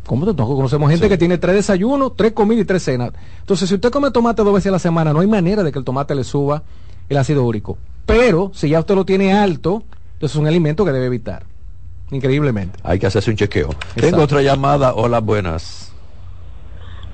¿Cómo 0.08 0.24
te 0.24 0.32
toco? 0.32 0.56
Conocemos 0.56 0.90
gente 0.90 1.06
que 1.06 1.18
tiene 1.18 1.36
tres 1.36 1.54
desayunos, 1.54 2.16
tres 2.16 2.32
comidas 2.32 2.62
y 2.62 2.64
tres 2.64 2.82
cenas. 2.82 3.12
Entonces, 3.40 3.68
si 3.68 3.74
usted 3.74 3.90
come 3.90 4.10
tomate 4.10 4.42
dos 4.42 4.54
veces 4.54 4.68
a 4.68 4.72
la 4.72 4.78
semana, 4.78 5.12
no 5.12 5.20
hay 5.20 5.26
manera 5.26 5.62
de 5.62 5.70
que 5.70 5.78
el 5.78 5.84
tomate 5.84 6.14
le 6.14 6.24
suba 6.24 6.62
el 7.10 7.16
ácido 7.18 7.44
úrico. 7.44 7.76
Pero, 8.06 8.50
si 8.54 8.70
ya 8.70 8.80
usted 8.80 8.94
lo 8.94 9.04
tiene 9.04 9.34
alto, 9.34 9.82
entonces 10.14 10.34
es 10.34 10.36
un 10.36 10.46
alimento 10.46 10.86
que 10.86 10.92
debe 10.92 11.04
evitar. 11.04 11.44
Increíblemente. 12.10 12.78
Hay 12.84 12.98
que 12.98 13.06
hacerse 13.06 13.30
un 13.30 13.36
chequeo. 13.36 13.68
Tengo 13.96 14.22
otra 14.22 14.40
llamada. 14.40 14.94
Hola, 14.94 15.20
buenas. 15.20 15.92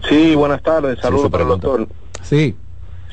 Sí, 0.09 0.37
buenas 0.37 0.63
tardes. 0.63 1.01
Saludos 1.01 1.25
su 1.25 1.31
para 1.33 1.43
el 1.43 1.49
pregunta. 1.49 1.67
doctor. 1.67 1.89
Sí. 2.23 2.55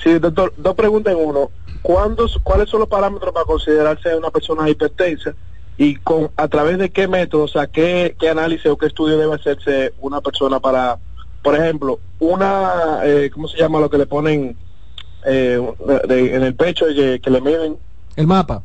Sí, 0.03 0.19
doctor, 0.19 0.53
dos 0.57 0.75
preguntas 0.75 1.11
en 1.11 1.27
uno. 1.27 1.49
¿Cuándo, 1.81 2.27
¿Cuáles 2.43 2.69
son 2.69 2.81
los 2.81 2.89
parámetros 2.89 3.33
para 3.33 3.45
considerarse 3.47 4.15
una 4.15 4.29
persona 4.29 4.69
hipertensa? 4.69 5.33
¿Y 5.77 5.95
con 5.95 6.31
a 6.35 6.47
través 6.47 6.77
de 6.77 6.91
qué 6.91 7.07
método, 7.07 7.43
o 7.43 7.47
sea, 7.47 7.67
qué, 7.67 8.15
qué 8.19 8.29
análisis 8.29 8.67
o 8.67 8.77
qué 8.77 8.87
estudio 8.87 9.17
debe 9.17 9.33
hacerse 9.35 9.93
una 9.99 10.21
persona 10.21 10.59
para, 10.59 10.99
por 11.41 11.55
ejemplo, 11.55 11.99
una, 12.19 12.99
eh, 13.03 13.31
¿cómo 13.33 13.47
se 13.47 13.57
llama 13.57 13.79
lo 13.79 13.89
que 13.89 13.97
le 13.97 14.05
ponen 14.05 14.57
eh, 15.25 15.59
de- 16.07 16.35
en 16.35 16.43
el 16.43 16.55
pecho 16.55 16.89
y 16.89 16.95
que, 16.95 17.19
que 17.21 17.29
le 17.29 17.41
miden? 17.41 17.77
El 18.15 18.27
mapa. 18.27 18.63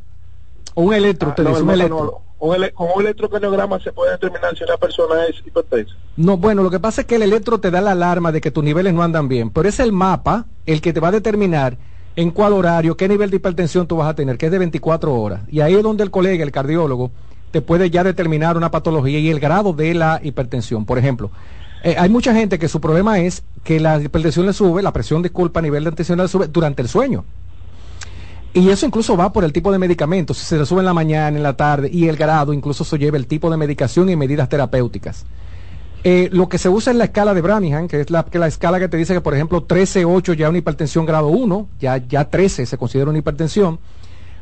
O 0.75 0.83
un 0.83 0.95
electro, 0.95 1.31
Ah, 1.31 1.43
no, 1.43 1.49
dice, 1.51 1.61
el 1.61 1.65
un 1.65 1.71
electro. 1.71 2.05
no. 2.05 2.27
Un 2.39 2.55
ele- 2.55 2.73
con 2.73 2.89
un 2.95 3.01
electrocardiograma 3.01 3.81
se 3.81 3.93
puede 3.93 4.13
determinar 4.13 4.55
si 4.59 4.65
una 4.65 4.77
persona 4.77 5.25
es 5.27 5.37
hipertensa. 5.47 5.95
No, 6.17 6.37
bueno, 6.37 6.63
lo 6.63 6.71
que 6.71 6.81
pasa 6.81 7.01
es 7.01 7.07
que 7.07 7.17
el 7.17 7.23
electro 7.23 7.61
te 7.61 7.71
da 7.71 7.81
la 7.81 7.93
alarma 7.93 8.31
de 8.31 8.43
que 8.43 8.51
tus 8.51 8.63
niveles 8.63 8.93
no 8.93 9.03
andan 9.03 9.27
bien, 9.27 9.49
pero 9.49 9.67
es 9.71 9.81
el 9.81 9.91
mapa 9.93 10.45
el 10.67 10.83
que 10.83 10.93
te 10.93 11.01
va 11.01 11.09
a 11.09 11.13
determinar 11.13 11.79
en 12.17 12.31
cuál 12.31 12.55
horario, 12.55 12.97
qué 12.97 13.09
nivel 13.09 13.31
de 13.31 13.37
hipertensión 13.37 13.87
tú 13.87 13.97
vas 13.97 14.09
a 14.09 14.15
tener, 14.15 14.39
que 14.39 14.47
es 14.47 14.53
de 14.53 14.59
24 14.59 15.15
horas. 15.15 15.43
Y 15.49 15.61
ahí 15.61 15.75
es 15.75 15.83
donde 15.83 16.03
el 16.03 16.11
colega, 16.11 16.43
el 16.43 16.51
cardiólogo, 16.51 17.11
te 17.51 17.61
puede 17.61 17.91
ya 17.91 18.03
determinar 18.03 18.57
una 18.57 18.71
patología 18.71 19.19
y 19.19 19.31
el 19.31 19.39
grado 19.39 19.75
de 19.75 19.95
la 19.95 20.21
hipertensión. 20.23 20.87
Por 20.87 20.99
ejemplo, 20.99 21.31
eh, 21.85 21.95
hay 21.99 22.09
mucha 22.09 22.35
gente 22.35 22.59
que 22.59 22.69
su 22.69 22.81
problema 22.81 23.21
es 23.21 23.43
que 23.63 23.79
la 23.79 24.01
hipertensión 24.01 24.47
le 24.47 24.55
sube, 24.55 24.83
la 24.83 24.93
presión, 24.93 25.23
disculpa, 25.23 25.61
a 25.61 25.63
nivel 25.63 25.85
de 25.85 25.93
tensión 25.93 26.19
le 26.19 26.27
sube 26.27 26.49
durante 26.49 26.83
el 26.83 26.89
sueño. 26.89 27.25
Y 28.55 28.71
eso 28.71 28.87
incluso 28.87 29.19
va 29.19 29.33
por 29.33 29.45
el 29.45 29.53
tipo 29.53 29.71
de 29.71 29.79
medicamento, 29.79 30.33
si 30.33 30.43
se 30.43 30.57
le 30.57 30.65
sube 30.65 30.81
en 30.81 30.87
la 30.87 30.95
mañana, 30.95 31.37
en 31.37 31.43
la 31.43 31.55
tarde, 31.59 31.91
y 31.93 32.09
el 32.09 32.17
grado, 32.17 32.55
incluso 32.55 32.85
eso 32.85 32.97
lleva 32.97 33.19
el 33.19 33.27
tipo 33.27 33.51
de 33.51 33.59
medicación 33.59 34.09
y 34.09 34.17
medidas 34.17 34.49
terapéuticas. 34.49 35.27
Eh, 36.09 36.29
lo 36.31 36.49
que 36.49 36.57
se 36.57 36.69
usa 36.69 36.93
es 36.93 36.97
la 36.97 37.07
escala 37.07 37.35
de 37.35 37.41
Brannigan, 37.41 37.89
que 37.89 38.01
es 38.01 38.11
la, 38.11 38.25
que 38.25 38.39
la 38.39 38.47
escala 38.47 38.79
que 38.79 38.87
te 38.87 38.97
dice 38.97 39.13
que, 39.13 39.21
por 39.21 39.35
ejemplo, 39.35 39.67
13-8 39.67 40.35
ya 40.35 40.47
es 40.47 40.51
una 40.51 40.59
hipertensión 40.59 41.05
grado 41.05 41.27
1, 41.27 41.69
ya, 41.81 41.97
ya 41.97 42.31
13 42.31 42.65
se 42.65 42.79
considera 42.79 43.11
una 43.11 43.19
hipertensión. 43.19 43.81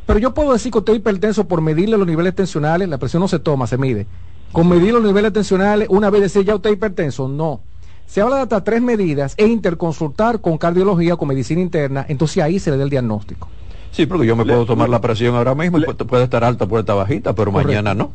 Pero 0.05 0.19
yo 0.19 0.35
puedo 0.35 0.53
decir 0.53 0.71
que 0.71 0.77
usted 0.77 0.93
es 0.93 0.99
hipertenso 0.99 1.49
por 1.49 1.63
medirle 1.63 1.97
los 1.97 2.07
niveles 2.07 2.35
tensionales, 2.35 2.87
la 2.87 2.99
presión 2.99 3.23
no 3.23 3.29
se 3.29 3.39
toma, 3.39 3.67
se 3.67 3.79
mide. 3.79 4.07
Con 4.53 4.69
medir 4.69 4.93
los 4.93 5.03
niveles 5.03 5.33
tensionales, 5.33 5.89
una 5.89 6.11
vez 6.11 6.21
decir 6.21 6.45
ya 6.45 6.55
usted 6.55 6.69
es 6.69 6.77
hipertenso, 6.77 7.29
no. 7.29 7.63
Se 8.05 8.21
habla 8.21 8.37
de 8.37 8.43
hasta 8.43 8.63
tres 8.63 8.83
medidas 8.83 9.33
e 9.39 9.47
interconsultar 9.47 10.43
con 10.43 10.59
cardiología, 10.59 11.17
con 11.17 11.29
medicina 11.29 11.63
interna, 11.63 12.05
entonces 12.07 12.43
ahí 12.43 12.59
se 12.59 12.73
le 12.73 12.77
da 12.77 12.85
el 12.85 12.91
diagnóstico. 12.91 13.49
Sí, 13.95 14.07
porque 14.07 14.27
yo 14.27 14.35
me 14.35 14.45
puedo 14.45 14.67
tomar 14.67 14.89
la 14.89 15.01
presión 15.01 15.37
ahora 15.37 15.55
mismo 15.55 15.79
y 15.79 15.83
pu- 15.83 16.05
puede 16.05 16.25
estar 16.25 16.43
alta, 16.43 16.67
puede 16.67 16.81
estar 16.81 16.97
bajita, 16.97 17.33
pero 17.33 17.53
mañana 17.53 17.95
no. 17.95 18.13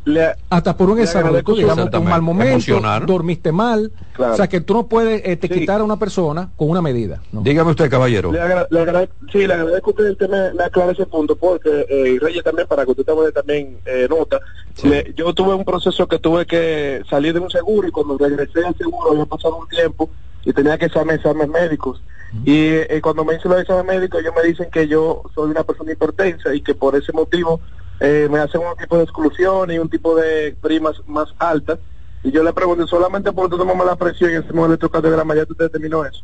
Hasta 0.49 0.75
por 0.75 0.89
un 0.89 0.97
Le 0.97 1.03
examen, 1.03 1.41
tú, 1.43 1.55
digamos, 1.55 1.85
un 1.93 2.03
mal 2.03 2.21
momento, 2.21 2.81
dormiste 3.05 3.53
mal. 3.53 3.89
Claro. 4.11 4.33
O 4.33 4.35
sea 4.35 4.49
que 4.49 4.59
tú 4.59 4.73
no 4.73 4.87
puedes 4.87 5.21
eh, 5.25 5.37
te 5.37 5.47
quitar 5.47 5.79
a 5.79 5.83
una 5.85 5.97
persona 5.97 6.51
con 6.57 6.69
una 6.69 6.81
medida. 6.81 7.21
¿no? 7.31 7.39
Dígame 7.41 7.71
usted, 7.71 7.89
caballero. 7.89 8.29
Le, 8.33 8.41
agra- 8.41 8.67
le 8.69 8.79
agrade- 8.81 9.09
sí, 9.31 9.47
le 9.47 9.53
agradezco 9.53 9.95
que 9.95 10.03
usted 10.03 10.29
me, 10.29 10.53
me 10.53 10.63
aclare 10.65 10.91
ese 10.91 11.05
punto, 11.05 11.37
porque, 11.37 11.85
eh, 11.89 12.09
y 12.15 12.19
Reyes 12.19 12.43
también, 12.43 12.67
para 12.67 12.83
que 12.83 12.91
usted 12.91 13.05
también 13.33 13.77
eh, 13.85 14.07
nota, 14.09 14.41
le- 14.83 15.13
yo 15.15 15.33
tuve 15.33 15.53
un 15.53 15.63
proceso 15.63 16.05
que 16.09 16.19
tuve 16.19 16.45
que 16.45 17.01
salir 17.09 17.33
de 17.33 17.39
un 17.39 17.49
seguro 17.49 17.87
y 17.87 17.91
cuando 17.91 18.17
regresé 18.17 18.65
al 18.65 18.75
seguro 18.75 19.11
había 19.11 19.25
pasado 19.25 19.55
un 19.55 19.67
tiempo 19.69 20.09
y 20.45 20.53
tenía 20.53 20.77
que 20.77 20.85
hacerme 20.85 21.15
exámenes 21.15 21.49
médicos. 21.49 22.01
Y 22.45 22.67
eh, 22.67 22.99
cuando 23.01 23.25
me 23.25 23.35
hice 23.35 23.49
los 23.49 23.59
exámenes 23.59 23.95
médicos, 23.97 24.21
ellos 24.21 24.33
me 24.35 24.47
dicen 24.47 24.69
que 24.71 24.87
yo 24.87 25.23
soy 25.33 25.49
una 25.49 25.63
persona 25.63 25.91
hipertensa 25.91 26.53
y 26.53 26.61
que 26.61 26.75
por 26.75 26.95
ese 26.95 27.11
motivo 27.11 27.59
eh, 27.99 28.27
me 28.31 28.39
hacen 28.39 28.61
un 28.61 28.75
tipo 28.77 28.97
de 28.97 29.03
exclusión 29.03 29.71
y 29.71 29.79
un 29.79 29.89
tipo 29.89 30.15
de 30.15 30.55
primas 30.61 31.01
más 31.07 31.29
altas. 31.39 31.79
Y 32.23 32.31
yo 32.31 32.43
le 32.43 32.53
pregunto, 32.53 32.85
solamente 32.85 33.31
por 33.31 33.49
tomarme 33.49 33.85
la 33.85 33.95
presión 33.95 34.31
y 34.31 34.35
hacemos 34.35 34.65
el 34.65 34.71
electrocardiograma, 34.71 35.35
ya 35.35 35.43
usted 35.43 35.65
determinó 35.65 36.05
eso, 36.05 36.21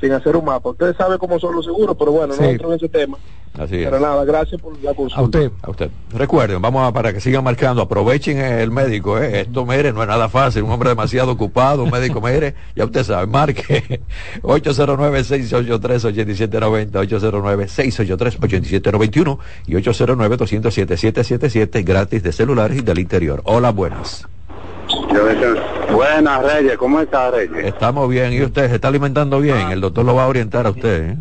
sin 0.00 0.12
hacer 0.12 0.36
un 0.36 0.44
mapa. 0.44 0.70
Usted 0.70 0.96
sabe 0.96 1.18
cómo 1.18 1.38
son 1.38 1.54
los 1.56 1.64
seguros, 1.64 1.96
pero 1.98 2.12
bueno, 2.12 2.34
Sí. 2.34 2.40
no 2.42 2.48
entro 2.48 2.68
en 2.70 2.76
ese 2.76 2.88
tema. 2.88 3.16
Así 3.58 3.76
es. 3.82 3.86
Pero 3.86 3.98
nada, 3.98 4.24
gracias 4.24 4.60
por 4.60 4.72
la 4.82 4.94
consulta. 4.94 5.20
A 5.20 5.24
usted. 5.24 5.50
A 5.62 5.70
usted. 5.70 5.90
Recuerden, 6.14 6.62
vamos 6.62 6.88
a, 6.88 6.92
para 6.92 7.12
que 7.12 7.20
sigan 7.20 7.42
marcando, 7.42 7.82
aprovechen 7.82 8.38
el 8.38 8.70
médico, 8.70 9.18
¿eh? 9.18 9.40
Esto, 9.40 9.66
mire, 9.66 9.92
no 9.92 10.00
es 10.02 10.08
nada 10.08 10.28
fácil, 10.28 10.62
un 10.62 10.70
hombre 10.70 10.90
demasiado 10.90 11.32
ocupado, 11.32 11.82
un 11.82 11.90
médico, 11.90 12.20
mire, 12.20 12.54
ya 12.76 12.84
usted 12.84 13.02
sabe, 13.02 13.26
marque 13.26 14.00
809-683-8790, 14.42 16.92
809-683-8791 16.92 19.38
y 19.66 19.74
809-207-777, 19.74 21.84
gratis 21.84 22.22
de 22.22 22.30
celulares 22.32 22.78
y 22.78 22.82
del 22.82 23.00
interior. 23.00 23.40
Hola, 23.44 23.70
buenas. 23.70 24.24
Buenas, 25.98 26.54
Reyes. 26.54 26.76
¿Cómo 26.76 27.00
está, 27.00 27.28
Reyes? 27.32 27.64
Estamos 27.64 28.08
bien, 28.08 28.32
¿y 28.32 28.40
usted 28.40 28.68
se 28.68 28.76
está 28.76 28.86
alimentando 28.86 29.40
bien? 29.40 29.72
El 29.72 29.80
doctor 29.80 30.04
lo 30.04 30.14
va 30.14 30.26
a 30.26 30.28
orientar 30.28 30.64
a 30.64 30.70
usted, 30.70 31.10
¿eh? 31.10 31.16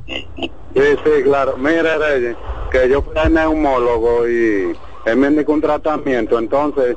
Sí, 0.75 0.99
sí, 1.03 1.23
claro. 1.23 1.57
Mire, 1.57 1.97
Reyes, 1.97 2.35
que 2.69 2.87
yo 2.87 3.01
fui 3.01 3.17
al 3.17 3.33
neumólogo 3.33 4.29
y 4.29 4.77
él 5.05 5.17
me 5.17 5.29
indicó 5.29 5.53
un 5.53 5.61
tratamiento, 5.61 6.37
entonces 6.37 6.95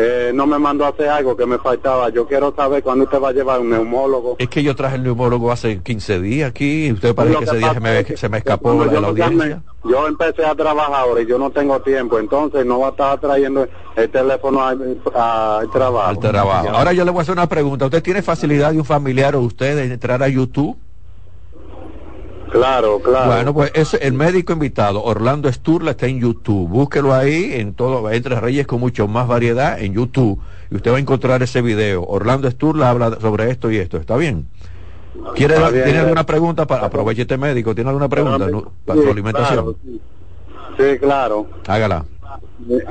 eh, 0.00 0.30
no 0.32 0.46
me 0.46 0.60
mandó 0.60 0.84
a 0.84 0.90
hacer 0.90 1.08
algo 1.08 1.36
que 1.36 1.44
me 1.44 1.58
faltaba. 1.58 2.08
Yo 2.10 2.24
quiero 2.28 2.54
saber 2.54 2.84
cuándo 2.84 3.02
usted 3.04 3.20
va 3.20 3.30
a 3.30 3.32
llevar 3.32 3.58
un 3.58 3.70
neumólogo. 3.70 4.36
Es 4.38 4.48
que 4.48 4.62
yo 4.62 4.76
traje 4.76 4.94
el 4.94 5.02
neumólogo 5.02 5.50
hace 5.50 5.82
15 5.82 6.20
días 6.20 6.50
aquí 6.50 6.86
y 6.86 6.92
usted 6.92 7.16
parece 7.16 7.34
que 7.34 7.44
que 7.44 7.50
ese 7.50 7.56
día 7.58 7.74
se 7.74 7.80
me, 7.80 7.98
es 7.98 8.06
que 8.06 8.16
se 8.16 8.28
me 8.28 8.38
escapó 8.38 8.84
yo 8.84 9.00
la 9.00 9.08
audiencia. 9.08 9.60
Yo 9.82 10.06
empecé 10.06 10.44
a 10.46 10.54
trabajar 10.54 10.94
ahora 10.94 11.20
y 11.20 11.26
yo 11.26 11.36
no 11.36 11.50
tengo 11.50 11.80
tiempo, 11.80 12.20
entonces 12.20 12.64
no 12.64 12.78
va 12.78 12.88
a 12.88 12.90
estar 12.90 13.18
trayendo 13.18 13.66
el 13.96 14.08
teléfono 14.08 14.62
al, 14.62 15.00
al 15.14 15.70
trabajo. 15.70 16.06
al 16.06 16.18
trabajo. 16.20 16.68
Ahora 16.68 16.92
yo 16.92 17.04
le 17.04 17.10
voy 17.10 17.18
a 17.18 17.22
hacer 17.22 17.32
una 17.32 17.48
pregunta. 17.48 17.86
¿Usted 17.86 18.02
tiene 18.02 18.22
facilidad 18.22 18.70
de 18.70 18.78
un 18.78 18.84
familiar 18.84 19.34
o 19.34 19.40
usted 19.40 19.74
de 19.74 19.92
entrar 19.92 20.22
a 20.22 20.28
YouTube? 20.28 20.76
Claro, 22.50 23.00
claro. 23.00 23.26
Bueno, 23.26 23.54
pues 23.54 23.70
ese, 23.74 23.98
el 23.98 24.12
médico 24.14 24.52
invitado, 24.52 25.02
Orlando 25.02 25.52
Sturla, 25.52 25.92
está 25.92 26.06
en 26.06 26.20
YouTube. 26.20 26.68
Búsquelo 26.68 27.12
ahí, 27.14 27.50
en 27.54 27.74
todo, 27.74 28.10
entre 28.10 28.40
Reyes 28.40 28.66
con 28.66 28.80
mucho 28.80 29.06
más 29.08 29.28
variedad 29.28 29.80
en 29.80 29.94
YouTube. 29.94 30.40
Y 30.70 30.76
usted 30.76 30.92
va 30.92 30.96
a 30.96 31.00
encontrar 31.00 31.42
ese 31.42 31.62
video. 31.62 32.04
Orlando 32.04 32.50
Sturla 32.50 32.90
habla 32.90 33.18
sobre 33.20 33.50
esto 33.50 33.70
y 33.70 33.76
esto. 33.78 33.96
¿Está 33.98 34.16
bien? 34.16 34.48
¿Quiere, 35.34 35.54
Está 35.54 35.70
bien, 35.70 35.84
¿Tiene 35.84 35.98
eh. 35.98 36.02
alguna 36.02 36.24
pregunta? 36.24 36.66
Para, 36.66 36.86
aproveche 36.86 37.22
este 37.22 37.36
médico. 37.36 37.74
¿Tiene 37.74 37.90
alguna 37.90 38.08
pregunta 38.08 38.46
no? 38.48 38.72
para 38.84 38.98
Sí, 39.00 39.06
su 39.06 39.12
alimentación? 39.12 39.54
claro, 39.64 39.76
sí. 39.84 40.00
Sí, 40.78 40.98
claro. 40.98 41.46
Hágala. 41.66 42.04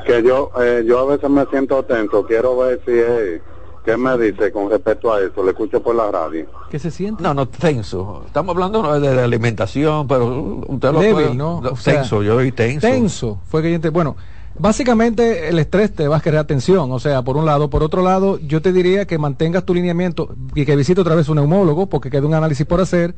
Que 0.06 0.22
yo, 0.22 0.50
eh, 0.60 0.84
yo 0.86 0.98
a 1.00 1.04
veces 1.06 1.30
me 1.30 1.46
siento 1.46 1.82
tenso. 1.84 2.26
Quiero 2.26 2.56
ver 2.58 2.80
si 2.84 2.92
es, 2.92 3.40
qué 3.88 3.96
me 3.96 4.18
dice 4.18 4.52
con 4.52 4.70
respecto 4.70 5.12
a 5.12 5.20
eso. 5.20 5.42
Le 5.42 5.50
escucho 5.52 5.82
por 5.82 5.94
la 5.94 6.10
radio. 6.10 6.46
¿Qué 6.70 6.78
se 6.78 6.90
siente? 6.90 7.22
No, 7.22 7.32
no, 7.32 7.48
tenso. 7.48 8.22
Estamos 8.26 8.54
hablando 8.54 9.00
de, 9.00 9.14
de 9.14 9.22
alimentación, 9.22 10.06
pero 10.06 10.60
usted 10.68 10.92
lo 10.92 11.00
Débil, 11.00 11.14
puede- 11.14 11.34
¿no? 11.34 11.60
no, 11.62 11.70
O 11.70 11.76
sea, 11.76 11.94
tenso, 11.94 12.22
yo 12.22 12.34
soy 12.34 12.52
tenso. 12.52 12.86
Tenso. 12.86 13.40
Fue 13.48 13.62
que 13.62 13.70
yo 13.70 13.76
ente- 13.76 13.90
Bueno, 13.90 14.16
básicamente 14.58 15.48
el 15.48 15.58
estrés 15.58 15.94
te 15.94 16.06
va 16.06 16.18
a 16.18 16.20
crear 16.20 16.44
tensión. 16.46 16.92
O 16.92 16.98
sea, 16.98 17.22
por 17.22 17.36
un 17.36 17.46
lado. 17.46 17.70
Por 17.70 17.82
otro 17.82 18.02
lado, 18.02 18.38
yo 18.38 18.60
te 18.60 18.72
diría 18.72 19.06
que 19.06 19.16
mantengas 19.18 19.64
tu 19.64 19.72
lineamiento 19.74 20.34
y 20.54 20.66
que 20.66 20.76
visite 20.76 21.00
otra 21.00 21.14
vez 21.14 21.28
un 21.30 21.36
neumólogo 21.36 21.86
porque 21.86 22.10
queda 22.10 22.26
un 22.26 22.34
análisis 22.34 22.66
por 22.66 22.80
hacer. 22.80 23.14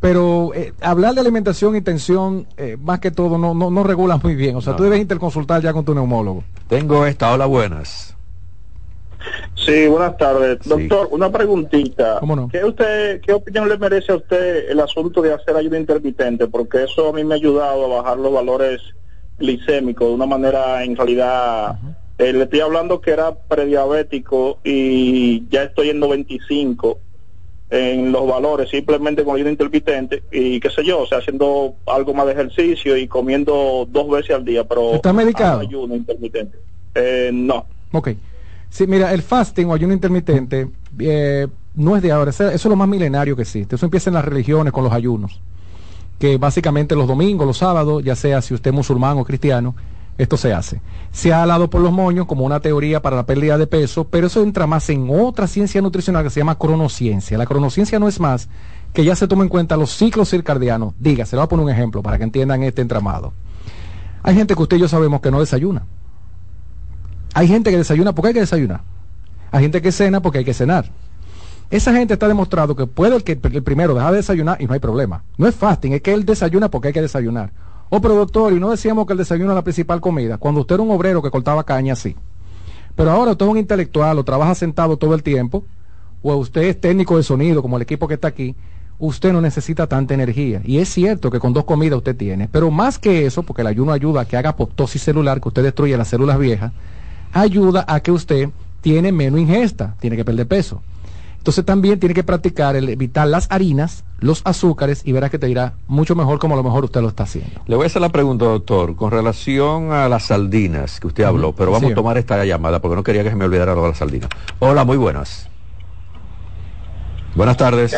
Pero 0.00 0.52
eh, 0.54 0.72
hablar 0.80 1.14
de 1.14 1.20
alimentación 1.20 1.74
y 1.76 1.80
tensión, 1.80 2.46
eh, 2.56 2.76
más 2.80 3.00
que 3.00 3.10
todo, 3.10 3.36
no, 3.38 3.52
no, 3.54 3.70
no 3.70 3.82
regula 3.84 4.16
muy 4.16 4.34
bien. 4.36 4.54
O 4.56 4.60
sea, 4.60 4.72
No. 4.72 4.76
tú 4.76 4.82
debes 4.84 5.00
interconsultar 5.00 5.60
ya 5.62 5.72
con 5.72 5.84
tu 5.84 5.94
neumólogo. 5.94 6.44
Tengo 6.68 7.04
esta, 7.06 7.32
hola, 7.32 7.46
buenas. 7.46 8.14
Sí, 9.54 9.86
buenas 9.86 10.16
tardes. 10.16 10.58
Doctor, 10.64 11.08
una 11.10 11.30
preguntita. 11.30 12.18
¿Cómo 12.20 12.36
no? 12.36 12.48
¿Qué, 12.48 12.64
usted, 12.64 13.20
¿Qué 13.20 13.32
opinión 13.32 13.68
le 13.68 13.76
merece 13.76 14.12
a 14.12 14.16
usted 14.16 14.70
el 14.70 14.80
asunto 14.80 15.20
de 15.20 15.32
hacer 15.32 15.56
ayuno 15.56 15.76
intermitente? 15.76 16.46
Porque 16.46 16.84
eso 16.84 17.08
a 17.08 17.12
mí 17.12 17.24
me 17.24 17.34
ha 17.34 17.36
ayudado 17.36 17.84
a 17.84 18.02
bajar 18.02 18.18
los 18.18 18.32
valores 18.32 18.80
glicémicos 19.38 20.08
de 20.08 20.14
una 20.14 20.26
manera, 20.26 20.82
en 20.84 20.96
realidad, 20.96 21.78
eh, 22.18 22.32
le 22.32 22.44
estoy 22.44 22.60
hablando 22.60 23.00
que 23.00 23.12
era 23.12 23.34
prediabético 23.34 24.58
y 24.64 25.48
ya 25.48 25.64
estoy 25.64 25.90
en 25.90 26.00
95 26.00 26.98
en 27.70 28.12
los 28.12 28.26
valores 28.26 28.70
simplemente 28.70 29.24
con 29.24 29.36
ayuno 29.36 29.50
intermitente 29.50 30.22
y 30.32 30.58
qué 30.58 30.70
sé 30.70 30.84
yo, 30.84 31.00
o 31.00 31.06
sea, 31.06 31.18
haciendo 31.18 31.74
algo 31.86 32.14
más 32.14 32.26
de 32.26 32.32
ejercicio 32.32 32.96
y 32.96 33.06
comiendo 33.06 33.86
dos 33.90 34.08
veces 34.08 34.34
al 34.34 34.44
día, 34.44 34.64
pero 34.64 34.94
¿Está 34.94 35.12
medicado? 35.12 35.60
ayuno 35.60 35.94
intermitente. 35.94 36.58
Eh, 36.94 37.30
no. 37.32 37.66
Ok. 37.92 38.10
Sí, 38.70 38.86
mira, 38.86 39.12
el 39.12 39.22
fasting 39.22 39.66
o 39.66 39.74
ayuno 39.74 39.92
intermitente 39.92 40.70
eh, 40.98 41.48
no 41.74 41.96
es 41.96 42.02
de 42.02 42.12
ahora, 42.12 42.30
eso, 42.30 42.48
es 42.48 42.64
lo 42.64 42.76
más 42.76 42.88
milenario 42.88 43.36
que 43.36 43.42
existe. 43.42 43.76
Eso 43.76 43.86
empieza 43.86 44.10
en 44.10 44.14
las 44.14 44.24
religiones 44.24 44.72
con 44.72 44.84
los 44.84 44.92
ayunos, 44.92 45.40
que 46.18 46.36
básicamente 46.36 46.94
los 46.94 47.06
domingos, 47.06 47.46
los 47.46 47.58
sábados, 47.58 48.02
ya 48.04 48.16
sea 48.16 48.42
si 48.42 48.54
usted 48.54 48.70
es 48.70 48.74
musulmán 48.74 49.16
o 49.18 49.24
cristiano, 49.24 49.74
esto 50.18 50.36
se 50.36 50.52
hace. 50.52 50.80
Se 51.12 51.32
ha 51.32 51.42
hablado 51.42 51.70
por 51.70 51.80
los 51.80 51.92
moños 51.92 52.26
como 52.26 52.44
una 52.44 52.60
teoría 52.60 53.00
para 53.00 53.16
la 53.16 53.24
pérdida 53.24 53.56
de 53.56 53.68
peso, 53.68 54.04
pero 54.04 54.26
eso 54.26 54.42
entra 54.42 54.66
más 54.66 54.90
en 54.90 55.08
otra 55.10 55.46
ciencia 55.46 55.80
nutricional 55.80 56.24
que 56.24 56.30
se 56.30 56.40
llama 56.40 56.58
cronociencia. 56.58 57.38
La 57.38 57.46
cronociencia 57.46 58.00
no 58.00 58.08
es 58.08 58.18
más 58.18 58.48
que 58.92 59.04
ya 59.04 59.14
se 59.14 59.28
toma 59.28 59.44
en 59.44 59.48
cuenta 59.48 59.76
los 59.76 59.90
ciclos 59.90 60.30
circadianos. 60.30 60.94
Diga, 60.98 61.24
se 61.24 61.36
lo 61.36 61.42
voy 61.42 61.46
a 61.46 61.48
poner 61.48 61.64
un 61.66 61.70
ejemplo 61.70 62.02
para 62.02 62.18
que 62.18 62.24
entiendan 62.24 62.64
este 62.64 62.82
entramado. 62.82 63.32
Hay 64.24 64.34
gente 64.34 64.54
que 64.54 64.62
usted 64.62 64.76
y 64.76 64.80
yo 64.80 64.88
sabemos 64.88 65.20
que 65.20 65.30
no 65.30 65.38
desayuna. 65.38 65.86
Hay 67.34 67.48
gente 67.48 67.70
que 67.70 67.76
desayuna 67.76 68.14
porque 68.14 68.28
hay 68.28 68.34
que 68.34 68.40
desayunar. 68.40 68.80
Hay 69.50 69.62
gente 69.62 69.80
que 69.80 69.92
cena 69.92 70.20
porque 70.20 70.38
hay 70.38 70.44
que 70.44 70.54
cenar. 70.54 70.90
Esa 71.70 71.92
gente 71.92 72.14
está 72.14 72.28
demostrado 72.28 72.74
que 72.74 72.86
puede 72.86 73.16
el, 73.16 73.24
que, 73.24 73.32
el 73.32 73.62
primero 73.62 73.94
dejar 73.94 74.12
de 74.12 74.18
desayunar 74.18 74.60
y 74.60 74.66
no 74.66 74.72
hay 74.72 74.80
problema. 74.80 75.22
No 75.36 75.46
es 75.46 75.54
fasting, 75.54 75.92
es 75.92 76.02
que 76.02 76.14
él 76.14 76.24
desayuna 76.24 76.70
porque 76.70 76.88
hay 76.88 76.94
que 76.94 77.02
desayunar. 77.02 77.52
Oh, 77.90 78.00
pero 78.00 78.14
doctor, 78.14 78.52
y 78.52 78.60
no 78.60 78.70
decíamos 78.70 79.06
que 79.06 79.12
el 79.12 79.18
desayuno 79.18 79.52
es 79.52 79.56
la 79.56 79.62
principal 79.62 80.00
comida. 80.00 80.38
Cuando 80.38 80.62
usted 80.62 80.74
era 80.74 80.82
un 80.82 80.90
obrero 80.90 81.22
que 81.22 81.30
cortaba 81.30 81.64
caña, 81.64 81.94
sí. 81.94 82.16
Pero 82.96 83.10
ahora 83.10 83.32
usted 83.32 83.46
es 83.46 83.52
un 83.52 83.58
intelectual 83.58 84.18
o 84.18 84.24
trabaja 84.24 84.54
sentado 84.54 84.96
todo 84.96 85.14
el 85.14 85.22
tiempo, 85.22 85.64
o 86.22 86.34
usted 86.36 86.62
es 86.62 86.80
técnico 86.80 87.16
de 87.16 87.22
sonido, 87.22 87.62
como 87.62 87.76
el 87.76 87.82
equipo 87.82 88.08
que 88.08 88.14
está 88.14 88.28
aquí, 88.28 88.56
usted 88.98 89.32
no 89.32 89.40
necesita 89.40 89.86
tanta 89.86 90.14
energía. 90.14 90.60
Y 90.64 90.78
es 90.78 90.88
cierto 90.88 91.30
que 91.30 91.38
con 91.38 91.52
dos 91.52 91.64
comidas 91.64 91.98
usted 91.98 92.16
tiene. 92.16 92.48
Pero 92.50 92.70
más 92.70 92.98
que 92.98 93.26
eso, 93.26 93.42
porque 93.42 93.62
el 93.62 93.68
ayuno 93.68 93.92
ayuda 93.92 94.22
a 94.22 94.24
que 94.24 94.36
haga 94.36 94.50
apoptosis 94.50 95.02
celular, 95.02 95.40
que 95.40 95.48
usted 95.48 95.62
destruye 95.62 95.96
las 95.96 96.08
células 96.08 96.38
viejas, 96.38 96.72
ayuda 97.32 97.84
a 97.88 98.00
que 98.00 98.10
usted 98.12 98.50
tiene 98.80 99.12
menos 99.12 99.40
ingesta, 99.40 99.94
tiene 100.00 100.16
que 100.16 100.24
perder 100.24 100.46
peso. 100.46 100.82
Entonces 101.38 101.64
también 101.64 101.98
tiene 101.98 102.14
que 102.14 102.24
practicar 102.24 102.76
el 102.76 102.88
evitar 102.88 103.26
las 103.28 103.46
harinas, 103.50 104.04
los 104.20 104.42
azúcares 104.44 105.02
y 105.04 105.12
verá 105.12 105.30
que 105.30 105.38
te 105.38 105.48
irá 105.48 105.72
mucho 105.86 106.14
mejor 106.14 106.38
como 106.38 106.54
a 106.54 106.56
lo 106.56 106.62
mejor 106.62 106.84
usted 106.84 107.00
lo 107.00 107.08
está 107.08 107.22
haciendo. 107.22 107.60
Le 107.66 107.76
voy 107.76 107.84
a 107.84 107.86
hacer 107.86 108.02
la 108.02 108.08
pregunta, 108.10 108.44
doctor, 108.44 108.96
con 108.96 109.10
relación 109.12 109.92
a 109.92 110.08
las 110.08 110.24
sardinas 110.26 111.00
que 111.00 111.06
usted 111.06 111.24
habló, 111.24 111.52
pero 111.54 111.70
vamos 111.70 111.86
Sí. 111.86 111.92
a 111.92 111.94
tomar 111.94 112.18
esta 112.18 112.44
llamada 112.44 112.80
porque 112.80 112.96
no 112.96 113.02
quería 113.02 113.22
que 113.22 113.30
se 113.30 113.36
me 113.36 113.44
olvidara 113.46 113.74
lo 113.74 113.82
de 113.82 113.88
las 113.88 113.98
sardinas. 113.98 114.28
Hola, 114.58 114.84
muy 114.84 114.96
buenas. 114.96 115.48
Buenas 117.34 117.56
tardes. 117.56 117.96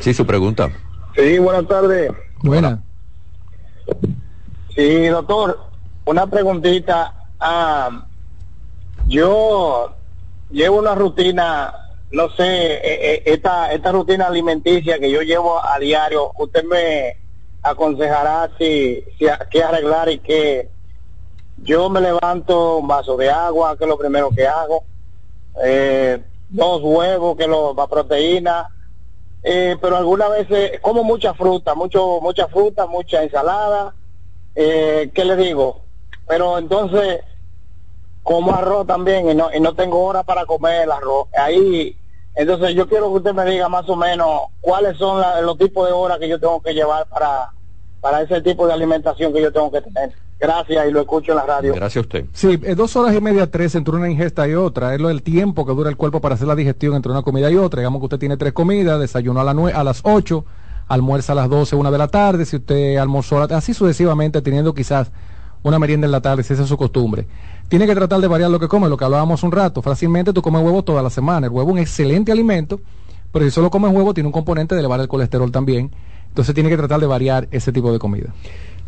Sí, 0.00 0.14
su 0.14 0.26
pregunta. 0.26 0.70
Sí, 1.14 1.38
buenas 1.38 1.68
tardes. 1.68 2.10
Buena. 2.42 2.82
Sí, 4.74 5.06
doctor, 5.06 5.58
una 6.06 6.26
preguntita. 6.26 7.14
Ah, 7.38 8.06
yo 9.06 9.94
llevo 10.50 10.78
una 10.78 10.94
rutina 10.94 11.74
no 12.12 12.28
sé, 12.30 12.44
eh, 12.44 12.80
eh, 12.82 13.22
esta, 13.24 13.72
esta 13.72 13.90
rutina 13.90 14.26
alimenticia 14.26 14.98
que 14.98 15.10
yo 15.10 15.22
llevo 15.22 15.64
a 15.64 15.78
diario, 15.78 16.30
usted 16.38 16.62
me 16.64 17.16
aconsejará 17.62 18.50
si, 18.58 19.02
si 19.18 19.26
qué 19.50 19.62
arreglar 19.62 20.10
y 20.10 20.18
qué. 20.18 20.70
Yo 21.56 21.88
me 21.88 22.00
levanto 22.00 22.78
un 22.78 22.88
vaso 22.88 23.16
de 23.16 23.30
agua, 23.30 23.76
que 23.76 23.84
es 23.84 23.88
lo 23.88 23.96
primero 23.96 24.30
que 24.30 24.46
hago, 24.46 24.84
eh, 25.64 26.22
dos 26.48 26.82
huevos, 26.82 27.36
que 27.36 27.44
es 27.44 27.48
lo 27.48 27.74
para 27.74 27.88
proteína, 27.88 28.68
eh, 29.42 29.76
pero 29.80 29.96
algunas 29.96 30.30
veces 30.30 30.80
como 30.80 31.04
mucha 31.04 31.34
fruta, 31.34 31.74
mucho, 31.74 32.20
mucha 32.20 32.46
fruta, 32.48 32.86
mucha 32.86 33.22
ensalada, 33.22 33.94
eh, 34.54 35.10
¿qué 35.14 35.24
le 35.24 35.36
digo? 35.36 35.80
Pero 36.26 36.58
entonces 36.58 37.20
como 38.22 38.52
arroz 38.54 38.86
también 38.86 39.28
y 39.28 39.34
no, 39.34 39.48
y 39.54 39.60
no 39.60 39.74
tengo 39.74 40.02
hora 40.04 40.22
para 40.22 40.44
comer 40.46 40.82
el 40.82 40.92
arroz. 40.92 41.26
Ahí, 41.36 41.96
entonces 42.34 42.74
yo 42.74 42.88
quiero 42.88 43.08
que 43.10 43.18
usted 43.18 43.34
me 43.34 43.44
diga 43.44 43.68
más 43.68 43.88
o 43.88 43.96
menos 43.96 44.42
cuáles 44.60 44.96
son 44.96 45.20
la- 45.20 45.40
los 45.40 45.58
tipos 45.58 45.86
de 45.86 45.92
horas 45.92 46.18
que 46.18 46.28
yo 46.28 46.38
tengo 46.38 46.60
que 46.62 46.72
llevar 46.72 47.06
para, 47.08 47.50
para 48.00 48.22
ese 48.22 48.40
tipo 48.40 48.66
de 48.66 48.72
alimentación 48.72 49.32
que 49.32 49.42
yo 49.42 49.52
tengo 49.52 49.70
que 49.70 49.80
tener. 49.82 50.12
Gracias 50.40 50.88
y 50.88 50.90
lo 50.90 51.00
escucho 51.02 51.32
en 51.32 51.36
la 51.36 51.46
radio. 51.46 51.72
Gracias 51.74 51.98
a 51.98 52.00
usted. 52.00 52.24
Sí, 52.32 52.56
dos 52.56 52.96
horas 52.96 53.14
y 53.14 53.20
media, 53.20 53.48
tres 53.48 53.76
entre 53.76 53.94
una 53.94 54.10
ingesta 54.10 54.48
y 54.48 54.54
otra. 54.54 54.92
Es 54.94 55.00
lo 55.00 55.06
del 55.08 55.22
tiempo 55.22 55.64
que 55.64 55.72
dura 55.72 55.88
el 55.88 55.96
cuerpo 55.96 56.20
para 56.20 56.34
hacer 56.34 56.48
la 56.48 56.56
digestión 56.56 56.94
entre 56.96 57.12
una 57.12 57.22
comida 57.22 57.48
y 57.48 57.56
otra. 57.56 57.78
Digamos 57.80 58.00
que 58.00 58.06
usted 58.06 58.18
tiene 58.18 58.36
tres 58.36 58.52
comidas, 58.52 58.98
desayuno 58.98 59.40
a, 59.40 59.44
la 59.44 59.54
nue- 59.54 59.72
a 59.72 59.84
las 59.84 60.00
8, 60.02 60.44
almuerza 60.88 61.32
a 61.32 61.36
las 61.36 61.48
12, 61.48 61.76
una 61.76 61.92
de 61.92 61.98
la 61.98 62.08
tarde, 62.08 62.44
si 62.44 62.56
usted 62.56 62.96
almorzó, 62.96 63.40
así 63.40 63.72
sucesivamente, 63.72 64.42
teniendo 64.42 64.74
quizás 64.74 65.12
una 65.62 65.78
merienda 65.78 66.06
en 66.06 66.10
la 66.10 66.20
tarde, 66.20 66.42
si 66.42 66.54
esa 66.54 66.64
es 66.64 66.68
su 66.68 66.76
costumbre. 66.76 67.28
Tiene 67.68 67.86
que 67.86 67.94
tratar 67.94 68.20
de 68.20 68.28
variar 68.28 68.50
lo 68.50 68.60
que 68.60 68.68
come, 68.68 68.88
lo 68.88 68.96
que 68.96 69.04
hablábamos 69.04 69.42
un 69.42 69.52
rato. 69.52 69.80
Fácilmente 69.82 70.32
tú 70.32 70.42
comes 70.42 70.62
huevo 70.62 70.82
toda 70.82 71.02
la 71.02 71.10
semana. 71.10 71.46
El 71.46 71.52
huevo 71.52 71.70
es 71.70 71.72
un 71.72 71.78
excelente 71.78 72.30
alimento, 72.30 72.80
pero 73.32 73.44
si 73.44 73.50
solo 73.50 73.70
comes 73.70 73.92
huevo 73.92 74.12
tiene 74.12 74.26
un 74.26 74.32
componente 74.32 74.74
de 74.74 74.80
elevar 74.80 75.00
el 75.00 75.08
colesterol 75.08 75.50
también. 75.50 75.90
Entonces 76.28 76.54
tiene 76.54 76.68
que 76.70 76.76
tratar 76.76 77.00
de 77.00 77.06
variar 77.06 77.48
ese 77.50 77.72
tipo 77.72 77.92
de 77.92 77.98
comida. 77.98 78.32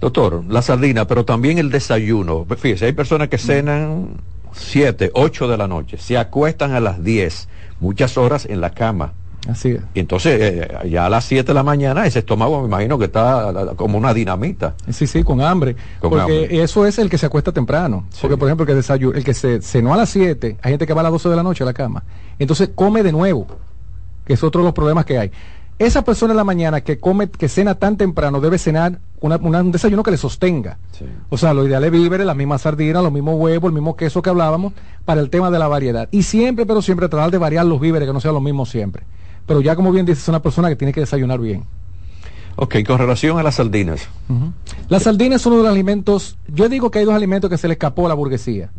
Doctor, 0.01 0.45
la 0.49 0.61
sardina, 0.61 1.07
pero 1.07 1.25
también 1.25 1.59
el 1.59 1.71
desayuno. 1.71 2.47
Fíjese, 2.57 2.87
hay 2.87 2.93
personas 2.93 3.29
que 3.29 3.39
cenan 3.39 4.21
7, 4.53 5.11
8 5.15 5.49
de 5.49 5.57
la 5.57 5.67
noche, 5.67 5.99
se 5.99 6.17
acuestan 6.17 6.73
a 6.73 6.81
las 6.81 7.03
10, 7.03 7.49
muchas 7.81 8.17
horas 8.17 8.47
en 8.47 8.61
la 8.61 8.71
cama. 8.71 9.13
Así 9.49 9.71
es. 9.73 9.81
Y 9.95 10.01
entonces, 10.01 10.41
eh, 10.41 10.89
ya 10.91 11.07
a 11.07 11.11
las 11.11 11.25
7 11.25 11.47
de 11.49 11.55
la 11.55 11.63
mañana, 11.63 12.07
ese 12.07 12.21
estómago 12.21 12.61
me 12.63 12.67
imagino 12.67 12.99
que 12.99 13.05
está 13.07 13.73
como 13.77 13.99
una 13.99 14.15
dinamita. 14.15 14.75
Sí, 14.91 15.07
sí, 15.07 15.23
con 15.23 15.41
hambre. 15.43 15.77
Con 16.01 16.11
porque 16.11 16.23
hambre. 16.45 16.63
eso 16.63 16.87
es 16.87 16.99
el 16.99 17.11
que 17.11 17.19
se 17.19 17.27
acuesta 17.27 17.53
temprano. 17.53 18.07
Porque, 18.21 18.37
por 18.37 18.49
ejemplo, 18.49 18.67
el 18.67 18.83
que, 18.83 19.19
el 19.19 19.25
que 19.25 19.35
se 19.35 19.61
cenó 19.61 19.93
a 19.93 19.97
las 19.99 20.09
7, 20.11 20.57
hay 20.63 20.71
gente 20.73 20.87
que 20.87 20.95
va 20.95 21.01
a 21.01 21.05
las 21.05 21.13
12 21.13 21.29
de 21.29 21.37
la 21.37 21.43
noche 21.43 21.63
a 21.63 21.67
la 21.67 21.75
cama. 21.75 22.05
Entonces 22.39 22.71
come 22.75 23.03
de 23.03 23.13
nuevo, 23.13 23.47
que 24.25 24.33
es 24.33 24.43
otro 24.43 24.63
de 24.63 24.65
los 24.67 24.75
problemas 24.75 25.05
que 25.05 25.19
hay. 25.19 25.31
Esa 25.77 26.03
persona 26.03 26.33
en 26.33 26.37
la 26.37 26.45
mañana 26.45 26.83
que 26.83 26.99
come, 27.01 27.29
que 27.29 27.49
cena 27.49 27.75
tan 27.75 27.97
temprano, 27.97 28.41
debe 28.41 28.59
cenar 28.59 29.01
una- 29.21 29.37
una- 29.39 29.61
un 29.61 29.73
desayuno 29.73 30.05
que 30.05 30.13
le 30.13 30.17
sostenga. 30.17 30.79
O 31.31 31.37
sea, 31.37 31.53
lo 31.53 31.67
ideal 31.67 31.83
es 31.83 31.91
víveres, 31.91 32.25
las 32.25 32.37
mismas 32.37 32.63
sardinas, 32.63 33.03
los 33.03 33.11
mismos 33.13 33.35
huevos, 33.37 33.69
el 33.71 33.75
mismo 33.75 33.97
queso 33.97 34.23
que 34.23 34.31
hablábamos, 34.31 34.73
para 35.05 35.21
el 35.21 35.31
tema 35.31 35.51
de 35.51 35.59
la 35.59 35.67
variedad. 35.67 36.09
Y 36.13 36.23
siempre, 36.23 36.65
pero 36.65 36.81
siempre 36.81 37.09
tratar 37.09 37.33
de 37.33 37.39
variar 37.39 37.67
los 37.67 37.81
víveres, 37.81 38.07
que 38.07 38.13
no 38.13 38.21
sean 38.21 38.35
los 38.35 38.43
mismos 38.43 38.71
siempre. 38.71 39.03
Pero 39.47 39.61
ya 39.61 39.77
como 39.77 39.93
bien 39.93 40.07
dices, 40.07 40.23
es 40.23 40.29
una 40.29 40.43
persona 40.43 40.69
que 40.69 40.77
tiene 40.77 40.93
que 40.93 41.01
desayunar 41.01 41.41
bien. 41.41 41.65
Ok, 42.57 42.77
con 42.87 42.99
relación 42.99 43.39
a 43.39 43.43
las 43.43 43.57
sardinas. 43.57 44.09
La 44.89 45.01
sardina 45.01 45.37
es 45.37 45.47
uno 45.47 45.57
de 45.57 45.63
los 45.65 45.73
alimentos, 45.73 46.39
yo 46.49 46.69
digo 46.69 46.91
que 46.91 47.01
hay 47.01 47.05
dos 47.05 47.15
alimentos 47.15 47.51
que 47.51 47.59
se 47.59 47.67
le 47.67 47.75
escapó 47.75 48.07
a 48.07 48.09
la 48.09 48.15
burguesía 48.15 48.71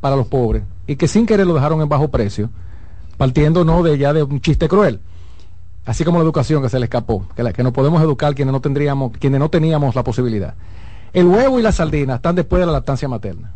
para 0.00 0.16
los 0.16 0.26
pobres 0.26 0.64
y 0.86 0.96
que 0.96 1.08
sin 1.08 1.24
querer 1.24 1.46
lo 1.46 1.54
dejaron 1.54 1.80
en 1.80 1.88
bajo 1.88 2.08
precio, 2.08 2.50
partiendo 3.16 3.64
no 3.64 3.82
de 3.82 3.96
ya 3.96 4.12
de 4.12 4.22
un 4.22 4.40
chiste 4.40 4.68
cruel. 4.68 5.00
Así 5.84 6.04
como 6.04 6.18
la 6.18 6.24
educación 6.24 6.62
que 6.62 6.68
se 6.68 6.78
le 6.78 6.84
escapó, 6.84 7.26
que, 7.34 7.42
la, 7.42 7.52
que 7.52 7.62
no 7.62 7.72
podemos 7.72 8.02
educar 8.02 8.34
quienes 8.34 8.52
no 8.52 8.60
tendríamos, 8.60 9.12
quienes 9.18 9.40
no 9.40 9.48
teníamos 9.48 9.94
la 9.94 10.04
posibilidad. 10.04 10.54
El 11.12 11.26
huevo 11.26 11.58
y 11.58 11.62
la 11.62 11.72
sardina 11.72 12.16
están 12.16 12.34
después 12.34 12.60
de 12.60 12.66
la 12.66 12.72
lactancia 12.72 13.08
materna. 13.08 13.52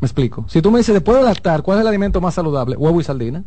Me 0.00 0.06
explico. 0.06 0.44
Si 0.48 0.62
tú 0.62 0.70
me 0.70 0.78
dices 0.78 0.94
después 0.94 1.18
de 1.18 1.24
lactar, 1.24 1.62
¿cuál 1.62 1.78
es 1.78 1.82
el 1.82 1.88
alimento 1.88 2.20
más 2.20 2.34
saludable? 2.34 2.76
Huevo 2.76 3.00
y 3.00 3.04
sardina. 3.04 3.44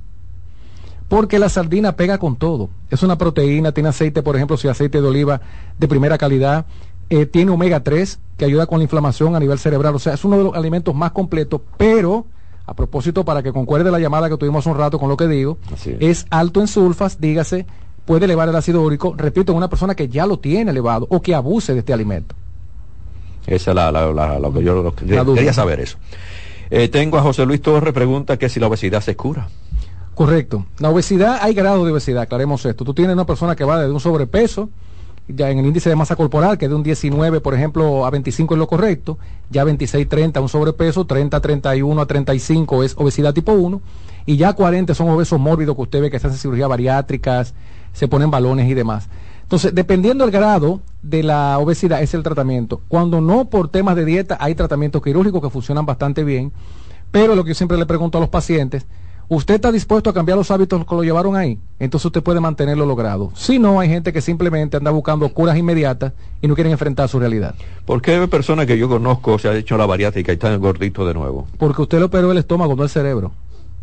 Porque 1.07 1.37
la 1.39 1.49
sardina 1.49 1.95
pega 1.95 2.17
con 2.17 2.35
todo. 2.35 2.69
Es 2.89 3.03
una 3.03 3.17
proteína, 3.17 3.71
tiene 3.71 3.89
aceite, 3.89 4.23
por 4.23 4.35
ejemplo, 4.35 4.57
si 4.57 4.67
aceite 4.67 5.01
de 5.01 5.07
oliva 5.07 5.39
de 5.77 5.87
primera 5.87 6.17
calidad, 6.17 6.65
eh, 7.09 7.25
tiene 7.27 7.51
omega 7.51 7.81
3 7.83 8.19
que 8.37 8.45
ayuda 8.45 8.65
con 8.65 8.79
la 8.79 8.83
inflamación 8.83 9.35
a 9.35 9.39
nivel 9.39 9.59
cerebral. 9.59 9.93
O 9.95 9.99
sea, 9.99 10.13
es 10.15 10.25
uno 10.25 10.37
de 10.37 10.43
los 10.45 10.55
alimentos 10.55 10.95
más 10.95 11.11
completos, 11.11 11.61
pero 11.77 12.25
a 12.65 12.73
propósito, 12.73 13.23
para 13.23 13.43
que 13.43 13.53
concuerde 13.53 13.91
la 13.91 13.99
llamada 13.99 14.27
que 14.29 14.37
tuvimos 14.37 14.61
hace 14.65 14.71
un 14.71 14.77
rato 14.79 14.97
con 14.97 15.07
lo 15.07 15.15
que 15.17 15.27
digo, 15.27 15.59
es 15.99 16.25
alto 16.31 16.61
en 16.61 16.67
sulfas, 16.67 17.21
dígase, 17.21 17.67
puede 18.05 18.25
elevar 18.25 18.49
el 18.49 18.55
ácido 18.55 18.81
úrico, 18.81 19.13
repito, 19.15 19.51
en 19.51 19.59
una 19.59 19.69
persona 19.69 19.93
que 19.93 20.07
ya 20.09 20.25
lo 20.25 20.39
tiene 20.39 20.71
elevado 20.71 21.05
o 21.11 21.21
que 21.21 21.35
abuse 21.35 21.73
de 21.73 21.79
este 21.79 21.93
alimento. 21.93 22.33
Esa 23.45 23.71
es 23.71 23.75
la, 23.75 23.91
la- 23.91 24.11
la- 24.11 24.39
lo 24.39 24.51
que 24.51 24.63
yo 24.63 24.81
lo 25.17 25.25
quería 25.35 25.53
saber 25.53 25.79
eso. 25.79 25.97
Eh, 26.71 26.87
tengo 26.87 27.19
a 27.19 27.21
José 27.21 27.45
Luis 27.45 27.61
Torres, 27.61 27.93
pregunta 27.93 28.37
que 28.37 28.49
si 28.49 28.59
la 28.59 28.65
obesidad 28.65 29.01
se 29.01 29.15
cura. 29.15 29.47
Correcto. 30.15 30.65
La 30.79 30.89
obesidad, 30.89 31.39
hay 31.41 31.53
grado 31.53 31.83
de 31.85 31.91
obesidad, 31.91 32.23
aclaremos 32.23 32.65
esto. 32.65 32.85
Tú 32.85 32.93
tienes 32.93 33.13
una 33.13 33.25
persona 33.25 33.55
que 33.55 33.65
va 33.65 33.79
desde 33.79 33.91
un 33.91 33.99
sobrepeso, 33.99 34.69
ya 35.27 35.49
en 35.49 35.59
el 35.59 35.65
índice 35.65 35.89
de 35.89 35.95
masa 35.97 36.15
corporal, 36.15 36.57
que 36.57 36.69
de 36.69 36.75
un 36.75 36.83
19, 36.83 37.41
por 37.41 37.53
ejemplo, 37.53 38.05
a 38.05 38.09
25 38.11 38.53
es 38.53 38.57
lo 38.57 38.67
correcto, 38.67 39.17
ya 39.49 39.65
26, 39.65 40.07
30 40.07 40.39
un 40.39 40.47
sobrepeso, 40.47 41.03
30, 41.05 41.41
31 41.41 42.01
a 42.01 42.05
35 42.05 42.83
es 42.83 42.95
obesidad 42.97 43.33
tipo 43.33 43.51
1, 43.51 43.81
y 44.25 44.37
ya 44.37 44.53
40 44.53 44.95
son 44.95 45.09
obesos 45.09 45.37
mórbidos 45.37 45.75
que 45.75 45.81
usted 45.81 46.01
ve 46.01 46.09
que 46.09 46.19
se 46.19 46.27
hacen 46.27 46.39
cirugías 46.39 46.69
bariátricas, 46.69 47.53
se 47.91 48.07
ponen 48.07 48.31
balones 48.31 48.69
y 48.69 48.73
demás. 48.73 49.09
Entonces, 49.43 49.75
dependiendo 49.75 50.23
del 50.23 50.31
grado 50.31 50.79
de 51.01 51.23
la 51.23 51.59
obesidad, 51.59 52.01
es 52.01 52.13
el 52.13 52.23
tratamiento. 52.23 52.81
Cuando 52.87 53.19
no 53.19 53.45
por 53.45 53.67
temas 53.67 53.97
de 53.97 54.05
dieta, 54.05 54.37
hay 54.39 54.55
tratamientos 54.55 55.01
quirúrgicos 55.01 55.41
que 55.41 55.49
funcionan 55.49 55.85
bastante 55.85 56.23
bien, 56.23 56.53
pero 57.11 57.35
lo 57.35 57.43
que 57.43 57.49
yo 57.49 57.55
siempre 57.55 57.77
le 57.77 57.85
pregunto 57.85 58.17
a 58.17 58.21
los 58.21 58.29
pacientes, 58.29 58.85
¿usted 59.27 59.55
está 59.55 59.71
dispuesto 59.71 60.09
a 60.09 60.13
cambiar 60.13 60.37
los 60.37 60.51
hábitos 60.51 60.85
que 60.85 60.95
lo 60.95 61.03
llevaron 61.03 61.35
ahí? 61.35 61.59
Entonces 61.79 62.05
usted 62.05 62.23
puede 62.23 62.39
mantenerlo 62.39 62.85
logrado. 62.85 63.31
Si 63.35 63.59
no, 63.59 63.79
hay 63.79 63.89
gente 63.89 64.13
que 64.13 64.21
simplemente 64.21 64.77
anda 64.77 64.91
buscando 64.91 65.27
curas 65.29 65.57
inmediatas 65.57 66.13
y 66.41 66.47
no 66.47 66.55
quieren 66.55 66.71
enfrentar 66.71 67.09
su 67.09 67.19
realidad. 67.19 67.55
¿Por 67.85 68.01
qué 68.01 68.15
hay 68.15 68.27
personas 68.27 68.65
que 68.65 68.77
yo 68.77 68.87
conozco 68.87 69.37
se 69.39 69.49
ha 69.49 69.55
hecho 69.55 69.77
la 69.77 69.85
bariátrica 69.85 70.31
y 70.31 70.35
están 70.35 70.59
gorditos 70.59 71.07
de 71.07 71.13
nuevo? 71.13 71.47
Porque 71.57 71.81
usted 71.81 71.99
le 71.99 72.05
operó 72.05 72.31
el 72.31 72.37
estómago, 72.37 72.75
no 72.75 72.83
el 72.83 72.89
cerebro. 72.89 73.31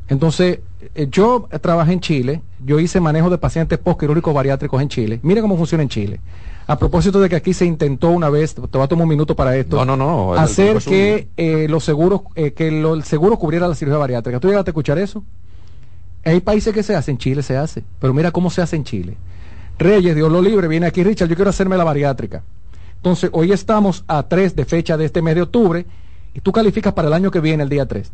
Entonces, 0.08 0.60
eh, 0.94 1.08
yo 1.10 1.48
trabajé 1.60 1.92
en 1.92 2.00
Chile, 2.00 2.42
yo 2.64 2.78
hice 2.80 3.00
manejo 3.00 3.30
de 3.30 3.38
pacientes 3.38 3.78
postquirúrgicos 3.78 4.34
bariátricos 4.34 4.82
en 4.82 4.88
Chile. 4.88 5.20
Mire 5.22 5.40
cómo 5.40 5.56
funciona 5.56 5.82
en 5.82 5.88
Chile. 5.88 6.20
A 6.66 6.78
propósito 6.78 7.20
de 7.20 7.28
que 7.28 7.36
aquí 7.36 7.52
se 7.52 7.64
intentó 7.66 8.10
una 8.10 8.30
vez, 8.30 8.54
te 8.54 8.60
voy 8.60 8.82
a 8.82 8.88
tomar 8.88 9.02
un 9.04 9.08
minuto 9.08 9.34
para 9.34 9.56
esto, 9.56 9.76
No, 9.84 9.84
no, 9.84 9.96
no. 9.96 10.34
el- 10.34 10.38
hacer 10.40 10.76
el- 10.76 10.82
que 10.84 11.28
eh, 11.36 11.66
los 11.68 11.84
seguros, 11.84 12.22
eh, 12.36 12.52
que 12.52 12.70
lo- 12.70 12.94
el 12.94 13.02
seguro 13.04 13.36
cubriera 13.36 13.66
la 13.68 13.74
cirugía 13.74 13.98
bariátrica. 13.98 14.38
¿Tú 14.40 14.48
llegaste 14.48 14.70
a 14.70 14.72
escuchar 14.72 14.98
eso? 14.98 15.24
Hay 16.24 16.40
países 16.40 16.72
que 16.72 16.82
se 16.84 16.94
hacen, 16.94 17.14
en 17.14 17.18
Chile 17.18 17.42
se 17.42 17.56
hace, 17.56 17.82
pero 17.98 18.14
mira 18.14 18.30
cómo 18.30 18.48
se 18.50 18.62
hace 18.62 18.76
en 18.76 18.84
Chile. 18.84 19.16
Reyes, 19.78 20.14
Dios 20.14 20.30
lo 20.30 20.40
libre, 20.40 20.68
viene 20.68 20.86
aquí 20.86 21.02
Richard, 21.02 21.28
yo 21.28 21.34
quiero 21.34 21.50
hacerme 21.50 21.76
la 21.76 21.84
bariátrica. 21.84 22.42
Entonces, 22.96 23.30
hoy 23.32 23.50
estamos 23.50 24.04
a 24.06 24.22
3 24.22 24.54
de 24.54 24.64
fecha 24.64 24.96
de 24.96 25.06
este 25.06 25.20
mes 25.20 25.34
de 25.34 25.42
octubre 25.42 25.84
y 26.34 26.40
tú 26.40 26.52
calificas 26.52 26.92
para 26.92 27.08
el 27.08 27.14
año 27.14 27.32
que 27.32 27.40
viene, 27.40 27.64
el 27.64 27.68
día 27.68 27.86
3. 27.86 28.12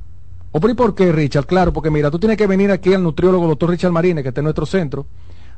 ¿O 0.52 0.60
por, 0.60 0.70
¿y 0.70 0.74
por 0.74 0.94
qué, 0.94 1.12
Richard? 1.12 1.44
Claro, 1.44 1.74
porque 1.74 1.90
mira, 1.90 2.10
tú 2.10 2.18
tienes 2.18 2.38
que 2.38 2.46
venir 2.46 2.70
aquí 2.70 2.94
al 2.94 3.02
nutriólogo 3.02 3.46
doctor 3.46 3.68
Richard 3.68 3.92
Marínez, 3.92 4.22
que 4.22 4.28
está 4.30 4.40
en 4.40 4.44
nuestro 4.44 4.64
centro, 4.64 5.04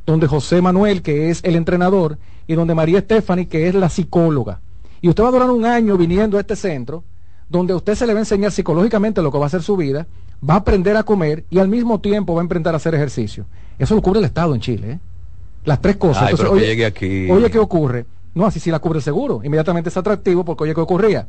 donde 0.04 0.26
José 0.26 0.60
Manuel, 0.60 1.02
que 1.02 1.30
es 1.30 1.44
el 1.44 1.54
entrenador, 1.54 2.18
y 2.50 2.56
donde 2.56 2.74
María 2.74 2.98
Stephanie, 2.98 3.46
que 3.46 3.68
es 3.68 3.76
la 3.76 3.88
psicóloga. 3.88 4.60
Y 5.00 5.08
usted 5.08 5.22
va 5.22 5.28
a 5.28 5.30
durar 5.30 5.50
un 5.50 5.64
año 5.64 5.96
viniendo 5.96 6.36
a 6.36 6.40
este 6.40 6.56
centro, 6.56 7.04
donde 7.48 7.72
usted 7.74 7.94
se 7.94 8.08
le 8.08 8.12
va 8.12 8.18
a 8.18 8.22
enseñar 8.22 8.50
psicológicamente 8.50 9.22
lo 9.22 9.30
que 9.30 9.38
va 9.38 9.46
a 9.46 9.48
ser 9.48 9.62
su 9.62 9.76
vida, 9.76 10.08
va 10.48 10.54
a 10.54 10.56
aprender 10.56 10.96
a 10.96 11.04
comer 11.04 11.44
y 11.48 11.60
al 11.60 11.68
mismo 11.68 12.00
tiempo 12.00 12.34
va 12.34 12.40
a 12.40 12.42
emprender 12.42 12.74
a 12.74 12.78
hacer 12.78 12.92
ejercicio. 12.96 13.46
Eso 13.78 13.94
lo 13.94 14.02
cubre 14.02 14.18
el 14.18 14.24
Estado 14.24 14.52
en 14.52 14.60
Chile, 14.60 14.90
¿eh? 14.90 14.98
Las 15.64 15.80
tres 15.80 15.96
cosas. 15.96 16.24
Ay, 16.24 16.30
Entonces, 16.30 16.44
pero 16.44 16.54
que 16.54 16.58
oye, 16.58 16.66
llegue 16.66 16.86
aquí. 16.86 17.30
Oye, 17.30 17.50
¿qué 17.52 17.58
ocurre? 17.60 18.06
No, 18.34 18.46
así 18.46 18.58
sí 18.58 18.72
la 18.72 18.80
cubre 18.80 18.98
el 18.98 19.04
seguro. 19.04 19.42
Inmediatamente 19.44 19.88
es 19.88 19.96
atractivo 19.96 20.44
porque, 20.44 20.64
oye, 20.64 20.74
¿qué 20.74 20.80
ocurría? 20.80 21.28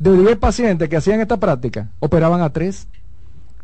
De 0.00 0.16
10 0.16 0.36
pacientes 0.38 0.88
que 0.88 0.96
hacían 0.96 1.20
esta 1.20 1.36
práctica, 1.36 1.90
operaban 2.00 2.40
a 2.40 2.50
3. 2.50 2.88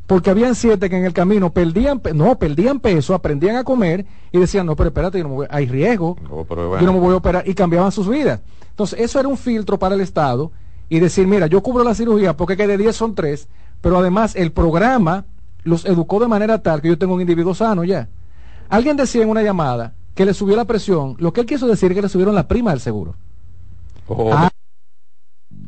Porque 0.06 0.30
habían 0.30 0.54
7 0.54 0.90
que 0.90 0.96
en 0.96 1.04
el 1.04 1.12
camino 1.12 1.50
perdían, 1.52 2.00
pe- 2.00 2.12
no, 2.12 2.36
perdían 2.38 2.80
peso, 2.80 3.14
aprendían 3.14 3.56
a 3.56 3.64
comer 3.64 4.04
y 4.32 4.38
decían, 4.38 4.66
no, 4.66 4.76
pero 4.76 4.88
espérate, 4.88 5.18
yo 5.18 5.24
no 5.24 5.30
me 5.30 5.34
voy- 5.36 5.46
hay 5.50 5.66
riesgo, 5.66 6.16
Oh, 6.30 6.44
pero 6.44 6.78
yo 6.80 6.86
no 6.86 6.92
me 6.92 6.98
voy 7.00 7.14
a 7.14 7.16
operar 7.16 7.48
y 7.48 7.54
cambiaban 7.54 7.92
sus 7.92 8.08
vidas. 8.08 8.40
Entonces, 8.70 8.98
eso 9.00 9.20
era 9.20 9.28
un 9.28 9.36
filtro 9.38 9.78
para 9.78 9.94
el 9.94 10.00
Estado 10.00 10.50
y 10.88 10.98
decir, 11.00 11.26
mira, 11.26 11.46
yo 11.46 11.62
cubro 11.62 11.84
la 11.84 11.94
cirugía 11.94 12.36
porque 12.36 12.56
que 12.56 12.66
de 12.66 12.76
10 12.76 12.96
son 12.96 13.14
3, 13.14 13.48
pero 13.80 13.98
además 13.98 14.34
el 14.36 14.50
programa 14.52 15.24
los 15.64 15.84
educó 15.84 16.18
de 16.20 16.28
manera 16.28 16.60
tal 16.62 16.82
que 16.82 16.88
yo 16.88 16.98
tengo 16.98 17.14
un 17.14 17.20
individuo 17.20 17.54
sano 17.54 17.84
ya. 17.84 18.08
Alguien 18.68 18.96
decía 18.96 19.22
en 19.22 19.30
una 19.30 19.42
llamada 19.42 19.94
que 20.14 20.26
le 20.26 20.34
subió 20.34 20.56
la 20.56 20.64
presión, 20.64 21.14
lo 21.18 21.32
que 21.32 21.40
él 21.42 21.46
quiso 21.46 21.66
decir 21.68 21.90
es 21.92 21.96
que 21.96 22.02
le 22.02 22.08
subieron 22.08 22.34
la 22.34 22.48
prima 22.48 22.70
del 22.72 22.80
seguro. 22.80 23.14
Ah, 24.34 24.50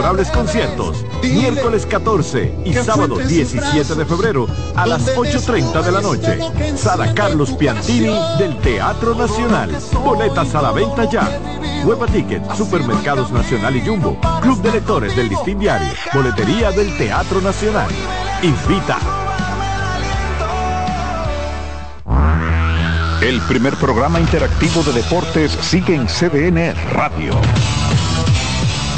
memorables 0.00 0.30
conciertos, 0.30 1.04
miércoles 1.22 1.84
14 1.84 2.54
y 2.64 2.72
sábado 2.72 3.18
17 3.18 3.94
de 3.94 4.06
febrero 4.06 4.46
a 4.74 4.86
las 4.86 5.14
8.30 5.14 5.82
de 5.82 5.92
la 5.92 6.00
noche. 6.00 6.38
Sala 6.74 7.12
Carlos 7.12 7.50
Piantini 7.52 8.18
del 8.38 8.56
Teatro 8.60 9.14
Nacional. 9.14 9.76
Boletas 10.02 10.54
a 10.54 10.62
la 10.62 10.72
venta 10.72 11.04
ya. 11.04 11.28
Hueva 11.84 12.06
Ticket, 12.06 12.42
Supermercados 12.54 13.30
Nacional 13.30 13.76
y 13.76 13.86
Jumbo, 13.86 14.18
Club 14.40 14.62
de 14.62 14.72
Lectores 14.72 15.14
del 15.14 15.28
Listín 15.28 15.58
Diario, 15.58 15.92
Boletería 16.14 16.70
del 16.70 16.96
Teatro 16.96 17.42
Nacional. 17.42 17.90
Invita. 18.42 18.98
El 23.20 23.38
primer 23.42 23.74
programa 23.74 24.18
interactivo 24.18 24.82
de 24.82 24.94
deportes 24.94 25.52
sigue 25.60 25.94
en 25.94 26.06
CDN 26.06 26.74
Radio. 26.94 27.38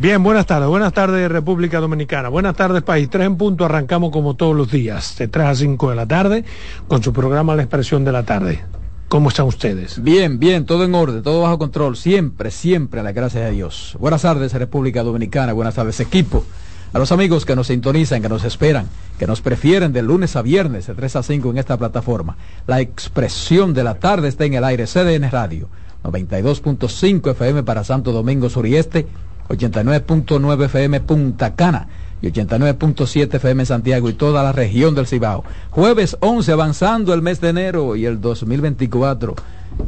Bien, 0.00 0.22
buenas 0.22 0.46
tardes. 0.46 0.66
Buenas 0.66 0.94
tardes, 0.94 1.30
República 1.30 1.78
Dominicana. 1.78 2.30
Buenas 2.30 2.56
tardes, 2.56 2.82
país. 2.82 3.10
Tres 3.10 3.26
en 3.26 3.36
punto. 3.36 3.66
Arrancamos 3.66 4.10
como 4.10 4.32
todos 4.32 4.56
los 4.56 4.70
días, 4.70 5.14
de 5.18 5.28
3 5.28 5.46
a 5.46 5.54
5 5.54 5.90
de 5.90 5.94
la 5.94 6.06
tarde, 6.06 6.42
con 6.88 7.02
su 7.02 7.12
programa 7.12 7.54
La 7.54 7.64
Expresión 7.64 8.02
de 8.02 8.10
la 8.10 8.22
Tarde. 8.22 8.64
¿Cómo 9.08 9.28
están 9.28 9.44
ustedes? 9.44 10.02
Bien, 10.02 10.38
bien, 10.38 10.64
todo 10.64 10.84
en 10.84 10.94
orden, 10.94 11.22
todo 11.22 11.42
bajo 11.42 11.58
control. 11.58 11.98
Siempre, 11.98 12.50
siempre, 12.50 13.00
a 13.00 13.02
la 13.02 13.12
gracia 13.12 13.42
de 13.42 13.50
Dios. 13.50 13.94
Buenas 14.00 14.22
tardes, 14.22 14.54
República 14.54 15.02
Dominicana. 15.02 15.52
Buenas 15.52 15.74
tardes, 15.74 16.00
equipo. 16.00 16.46
A 16.94 16.98
los 16.98 17.12
amigos 17.12 17.44
que 17.44 17.54
nos 17.54 17.66
sintonizan, 17.66 18.22
que 18.22 18.30
nos 18.30 18.44
esperan, 18.44 18.88
que 19.18 19.26
nos 19.26 19.42
prefieren 19.42 19.92
de 19.92 20.00
lunes 20.00 20.34
a 20.34 20.40
viernes, 20.40 20.86
de 20.86 20.94
3 20.94 21.16
a 21.16 21.22
5 21.22 21.50
en 21.50 21.58
esta 21.58 21.76
plataforma. 21.76 22.38
La 22.66 22.80
expresión 22.80 23.74
de 23.74 23.84
la 23.84 23.96
tarde 23.96 24.28
está 24.28 24.46
en 24.46 24.54
el 24.54 24.64
aire, 24.64 24.86
CDN 24.86 25.30
Radio, 25.30 25.68
92.5 26.04 27.32
FM 27.32 27.64
para 27.64 27.84
Santo 27.84 28.12
Domingo 28.12 28.48
Sur 28.48 28.66
y 28.66 28.76
Este, 28.76 29.06
89.9 29.50 30.64
FM 30.64 31.00
Punta 31.00 31.54
Cana 31.54 31.88
y 32.22 32.28
89.7 32.28 33.34
FM 33.34 33.66
Santiago 33.66 34.08
y 34.08 34.12
toda 34.12 34.42
la 34.42 34.52
región 34.52 34.94
del 34.94 35.06
Cibao. 35.06 35.44
Jueves 35.70 36.16
11, 36.20 36.52
avanzando 36.52 37.14
el 37.14 37.22
mes 37.22 37.40
de 37.40 37.48
enero 37.48 37.96
y 37.96 38.06
el 38.06 38.20
2024. 38.20 39.34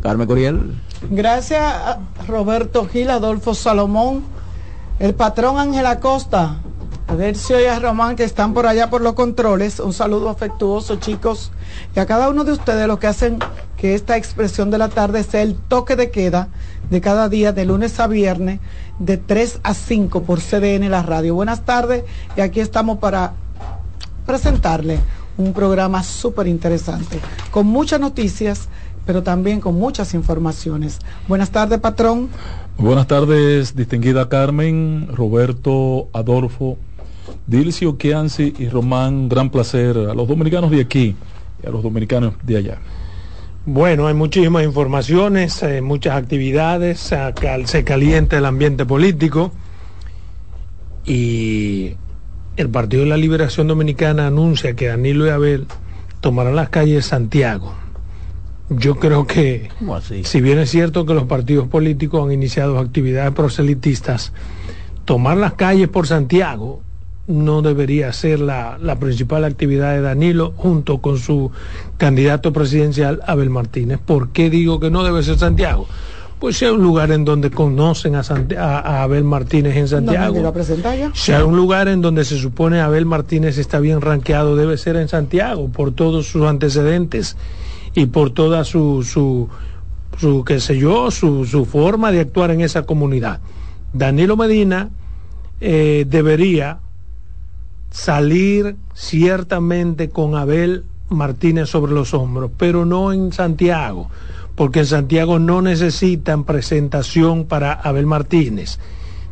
Carmen 0.02 0.26
Curiel. 0.26 0.74
Gracias 1.10 1.60
a 1.60 1.98
Roberto 2.26 2.86
Gil, 2.86 3.10
Adolfo 3.10 3.54
Salomón, 3.54 4.22
el 4.98 5.14
patrón 5.14 5.58
Ángel 5.58 5.86
Acosta, 5.86 6.56
Adercio 7.08 7.60
y 7.60 7.66
a 7.66 7.78
Román 7.78 8.16
que 8.16 8.24
están 8.24 8.54
por 8.54 8.66
allá 8.66 8.88
por 8.88 9.02
los 9.02 9.12
controles. 9.12 9.80
Un 9.80 9.92
saludo 9.92 10.30
afectuoso, 10.30 10.96
chicos. 10.96 11.52
Y 11.94 12.00
a 12.00 12.06
cada 12.06 12.28
uno 12.30 12.44
de 12.44 12.52
ustedes 12.52 12.86
los 12.86 12.98
que 12.98 13.08
hacen 13.08 13.38
que 13.76 13.94
esta 13.94 14.16
expresión 14.16 14.70
de 14.70 14.78
la 14.78 14.88
tarde 14.88 15.22
sea 15.22 15.42
el 15.42 15.56
toque 15.56 15.96
de 15.96 16.10
queda 16.10 16.48
de 16.92 17.00
cada 17.00 17.30
día, 17.30 17.52
de 17.52 17.64
lunes 17.64 17.98
a 18.00 18.06
viernes, 18.06 18.60
de 18.98 19.16
3 19.16 19.60
a 19.62 19.72
5 19.72 20.24
por 20.24 20.40
CDN 20.40 20.90
La 20.90 21.02
Radio. 21.02 21.34
Buenas 21.34 21.64
tardes 21.64 22.04
y 22.36 22.42
aquí 22.42 22.60
estamos 22.60 22.98
para 22.98 23.32
presentarle 24.26 24.98
un 25.38 25.54
programa 25.54 26.02
súper 26.02 26.46
interesante, 26.46 27.18
con 27.50 27.66
muchas 27.66 27.98
noticias, 27.98 28.68
pero 29.06 29.22
también 29.22 29.58
con 29.58 29.74
muchas 29.74 30.12
informaciones. 30.12 30.98
Buenas 31.28 31.50
tardes, 31.50 31.80
patrón. 31.80 32.28
Buenas 32.76 33.06
tardes, 33.06 33.74
distinguida 33.74 34.28
Carmen, 34.28 35.08
Roberto, 35.14 36.08
Adolfo, 36.12 36.76
Dilcio, 37.46 37.96
Kianci 37.96 38.52
y 38.58 38.68
Román. 38.68 39.30
Gran 39.30 39.48
placer 39.48 39.96
a 39.96 40.14
los 40.14 40.28
dominicanos 40.28 40.70
de 40.70 40.82
aquí 40.82 41.16
y 41.62 41.66
a 41.66 41.70
los 41.70 41.82
dominicanos 41.82 42.34
de 42.42 42.56
allá. 42.58 42.78
Bueno, 43.64 44.08
hay 44.08 44.14
muchísimas 44.14 44.64
informaciones, 44.64 45.62
eh, 45.62 45.82
muchas 45.82 46.16
actividades, 46.16 46.98
se, 46.98 47.16
cal- 47.40 47.68
se 47.68 47.84
calienta 47.84 48.36
el 48.38 48.44
ambiente 48.44 48.84
político 48.84 49.52
y 51.04 51.94
el 52.56 52.68
Partido 52.70 53.04
de 53.04 53.08
la 53.08 53.16
Liberación 53.16 53.68
Dominicana 53.68 54.26
anuncia 54.26 54.74
que 54.74 54.86
Danilo 54.88 55.26
y 55.26 55.30
Abel 55.30 55.66
tomarán 56.20 56.56
las 56.56 56.70
calles 56.70 56.96
de 56.96 57.02
Santiago. 57.02 57.72
Yo 58.68 58.96
creo 58.96 59.26
que, 59.26 59.68
si 60.24 60.40
bien 60.40 60.58
es 60.58 60.70
cierto 60.70 61.04
que 61.06 61.14
los 61.14 61.24
partidos 61.24 61.68
políticos 61.68 62.24
han 62.24 62.32
iniciado 62.32 62.78
actividades 62.78 63.32
proselitistas, 63.32 64.32
tomar 65.04 65.36
las 65.36 65.52
calles 65.54 65.88
por 65.88 66.06
Santiago 66.08 66.82
no 67.26 67.62
debería 67.62 68.12
ser 68.12 68.40
la, 68.40 68.78
la 68.80 68.98
principal 68.98 69.44
actividad 69.44 69.92
de 69.94 70.00
Danilo 70.00 70.52
junto 70.56 70.98
con 70.98 71.18
su 71.18 71.50
candidato 71.96 72.52
presidencial 72.52 73.20
Abel 73.26 73.48
Martínez. 73.50 74.00
¿Por 74.04 74.30
qué 74.30 74.50
digo 74.50 74.80
que 74.80 74.90
no 74.90 75.04
debe 75.04 75.22
ser 75.22 75.38
Santiago? 75.38 75.86
Pues 76.40 76.60
hay 76.60 76.70
un 76.70 76.82
lugar 76.82 77.12
en 77.12 77.24
donde 77.24 77.50
conocen 77.52 78.16
a, 78.16 78.24
Santi- 78.24 78.56
a- 78.56 78.80
a 78.80 79.02
Abel 79.04 79.22
Martínez 79.22 79.76
en 79.76 79.82
¿Dónde 79.88 80.12
Santiago. 80.12 80.34
Si 81.14 81.30
hay 81.30 81.42
un 81.42 81.54
lugar 81.56 81.86
en 81.86 82.00
donde 82.02 82.24
se 82.24 82.36
supone 82.36 82.80
Abel 82.80 83.06
Martínez 83.06 83.58
está 83.58 83.78
bien 83.78 84.00
rankeado, 84.00 84.56
debe 84.56 84.76
ser 84.76 84.96
en 84.96 85.06
Santiago, 85.06 85.68
por 85.68 85.92
todos 85.92 86.26
sus 86.26 86.44
antecedentes 86.46 87.36
y 87.94 88.06
por 88.06 88.30
toda 88.30 88.64
su, 88.64 89.04
su, 89.04 89.48
su 90.18 90.42
qué 90.44 90.58
sé 90.58 90.76
yo, 90.76 91.12
su, 91.12 91.44
su 91.46 91.64
forma 91.64 92.10
de 92.10 92.18
actuar 92.18 92.50
en 92.50 92.60
esa 92.62 92.82
comunidad. 92.82 93.38
Danilo 93.92 94.36
Medina 94.36 94.90
eh, 95.60 96.04
debería 96.08 96.78
salir 97.92 98.76
ciertamente 98.94 100.08
con 100.08 100.34
Abel 100.34 100.84
Martínez 101.08 101.68
sobre 101.68 101.92
los 101.92 102.14
hombros, 102.14 102.50
pero 102.56 102.84
no 102.84 103.12
en 103.12 103.32
Santiago, 103.32 104.10
porque 104.54 104.80
en 104.80 104.86
Santiago 104.86 105.38
no 105.38 105.62
necesitan 105.62 106.44
presentación 106.44 107.44
para 107.44 107.72
Abel 107.72 108.06
Martínez. 108.06 108.78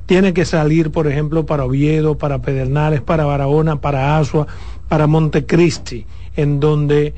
Tiene 0.04 0.34
que 0.34 0.44
salir, 0.44 0.90
por 0.90 1.06
ejemplo, 1.06 1.46
para 1.46 1.64
Oviedo, 1.64 2.18
para 2.18 2.42
Pedernales, 2.42 3.00
para 3.00 3.24
Barahona, 3.24 3.80
para 3.80 4.18
Asua, 4.18 4.46
para 4.88 5.06
Montecristi, 5.06 6.04
en 6.36 6.60
donde 6.60 7.14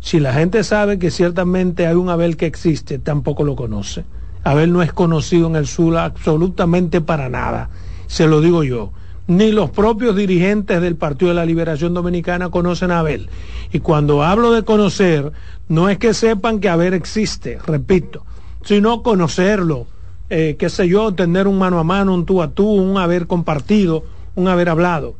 si 0.00 0.20
la 0.20 0.32
gente 0.32 0.62
sabe 0.62 0.98
que 0.98 1.10
ciertamente 1.10 1.86
hay 1.86 1.94
un 1.94 2.10
Abel 2.10 2.36
que 2.36 2.46
existe, 2.46 2.98
tampoco 2.98 3.42
lo 3.42 3.56
conoce. 3.56 4.04
Abel 4.44 4.72
no 4.72 4.82
es 4.82 4.92
conocido 4.92 5.46
en 5.48 5.56
el 5.56 5.66
sur 5.66 5.96
absolutamente 5.96 7.00
para 7.00 7.30
nada, 7.30 7.70
se 8.06 8.26
lo 8.26 8.40
digo 8.42 8.62
yo. 8.62 8.92
Ni 9.26 9.52
los 9.52 9.70
propios 9.70 10.14
dirigentes 10.14 10.82
del 10.82 10.96
Partido 10.96 11.30
de 11.30 11.36
la 11.36 11.46
Liberación 11.46 11.94
Dominicana 11.94 12.50
conocen 12.50 12.90
a 12.90 12.98
Abel. 12.98 13.30
Y 13.72 13.80
cuando 13.80 14.22
hablo 14.22 14.52
de 14.52 14.64
conocer, 14.64 15.32
no 15.68 15.88
es 15.88 15.98
que 15.98 16.12
sepan 16.12 16.60
que 16.60 16.68
Abel 16.68 16.92
existe, 16.92 17.58
repito, 17.66 18.24
sino 18.64 19.02
conocerlo, 19.02 19.86
eh, 20.28 20.56
qué 20.58 20.68
sé 20.68 20.88
yo, 20.88 21.14
tener 21.14 21.48
un 21.48 21.58
mano 21.58 21.78
a 21.78 21.84
mano, 21.84 22.12
un 22.12 22.26
tú 22.26 22.42
a 22.42 22.50
tú, 22.50 22.68
un 22.68 22.98
haber 22.98 23.26
compartido, 23.26 24.04
un 24.34 24.48
haber 24.48 24.68
hablado. 24.68 25.14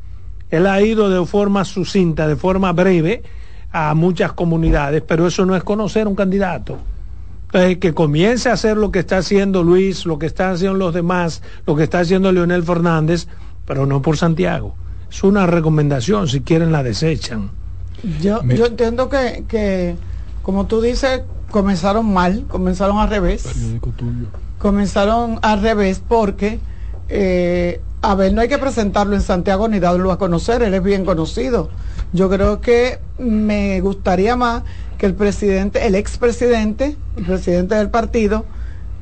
Él 0.50 0.66
ha 0.66 0.82
ido 0.82 1.08
de 1.08 1.24
forma 1.24 1.64
sucinta, 1.64 2.28
de 2.28 2.36
forma 2.36 2.72
breve, 2.72 3.22
a 3.72 3.94
muchas 3.94 4.32
comunidades, 4.32 5.02
pero 5.06 5.26
eso 5.26 5.44
no 5.46 5.56
es 5.56 5.64
conocer 5.64 6.06
un 6.06 6.14
candidato. 6.14 6.78
Entonces, 7.46 7.78
que 7.78 7.94
comience 7.94 8.48
a 8.48 8.52
hacer 8.52 8.76
lo 8.76 8.90
que 8.90 9.00
está 9.00 9.18
haciendo 9.18 9.62
Luis, 9.62 10.06
lo 10.06 10.18
que 10.18 10.26
están 10.26 10.54
haciendo 10.54 10.76
los 10.76 10.94
demás, 10.94 11.42
lo 11.66 11.74
que 11.74 11.84
está 11.84 12.00
haciendo 12.00 12.30
Leonel 12.32 12.62
Fernández, 12.62 13.28
pero 13.66 13.86
no 13.86 14.02
por 14.02 14.16
Santiago. 14.16 14.74
Es 15.10 15.22
una 15.22 15.46
recomendación, 15.46 16.28
si 16.28 16.40
quieren 16.40 16.72
la 16.72 16.82
desechan. 16.82 17.50
Yo, 18.20 18.42
yo 18.42 18.66
entiendo 18.66 19.08
que, 19.08 19.44
que, 19.48 19.96
como 20.42 20.66
tú 20.66 20.80
dices, 20.80 21.22
comenzaron 21.50 22.12
mal, 22.12 22.44
comenzaron 22.48 22.98
al 22.98 23.08
revés. 23.08 23.46
Comenzaron 24.58 25.38
al 25.42 25.62
revés 25.62 26.02
porque 26.06 26.58
eh, 27.08 27.80
a 28.02 28.14
ver, 28.14 28.34
no 28.34 28.40
hay 28.40 28.48
que 28.48 28.58
presentarlo 28.58 29.14
en 29.14 29.22
Santiago 29.22 29.68
ni 29.68 29.80
darlo 29.80 30.12
a 30.12 30.18
conocer, 30.18 30.62
él 30.62 30.74
es 30.74 30.82
bien 30.82 31.04
conocido. 31.04 31.70
Yo 32.12 32.28
creo 32.28 32.60
que 32.60 32.98
me 33.18 33.80
gustaría 33.80 34.36
más 34.36 34.62
que 34.98 35.06
el 35.06 35.14
presidente, 35.14 35.86
el 35.86 35.94
expresidente, 35.94 36.96
el 37.16 37.24
presidente 37.24 37.74
del 37.74 37.90
partido, 37.90 38.44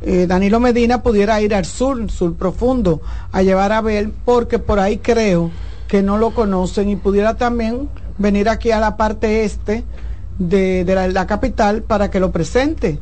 eh, 0.05 0.27
Danilo 0.27 0.61
Medina, 0.61 1.03
pudiera 1.03 1.41
ir 1.41 1.55
al 1.55 1.65
sur, 1.65 2.11
sur 2.11 2.35
profundo, 2.35 3.01
a 3.31 3.43
llevar 3.43 3.73
a 3.73 3.79
Abel, 3.79 4.13
porque 4.25 4.59
por 4.59 4.81
ahí 4.81 4.99
creo 4.99 5.51
que 5.89 6.03
no 6.03 6.19
lo 6.19 6.31
conocen 6.31 6.89
y 6.89 6.97
pudiera 6.97 7.37
también 7.37 7.89
venir 8.19 8.49
aquí 8.49 8.71
a 8.71 8.81
la 8.81 8.97
parte 8.97 9.45
este 9.45 9.85
de, 10.39 10.85
de 10.85 11.13
la, 11.13 11.27
capital 11.27 11.83
para 11.83 12.11
que 12.11 12.21
lo 12.21 12.33
presente 12.33 12.99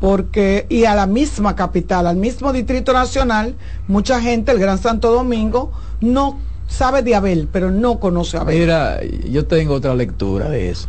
porque 0.00 0.64
y 0.70 0.86
a 0.86 0.94
la 0.94 1.06
misma 1.06 1.54
capital, 1.54 2.06
al 2.06 2.16
mismo 2.16 2.52
Distrito 2.54 2.94
Nacional, 2.94 3.54
mucha 3.86 4.20
gente, 4.22 4.50
el 4.52 4.58
Gran 4.58 4.78
Santo 4.78 5.12
Domingo, 5.12 5.72
no 6.00 6.38
sabe 6.66 7.02
de 7.02 7.14
Abel, 7.14 7.48
pero 7.52 7.70
no 7.70 8.00
conoce 8.00 8.38
a 8.38 8.40
Abel. 8.40 8.58
Mira, 8.58 9.00
yo 9.30 9.44
tengo 9.44 9.74
otra 9.74 9.94
lectura 9.94 10.48
de 10.48 10.70
eso. 10.70 10.88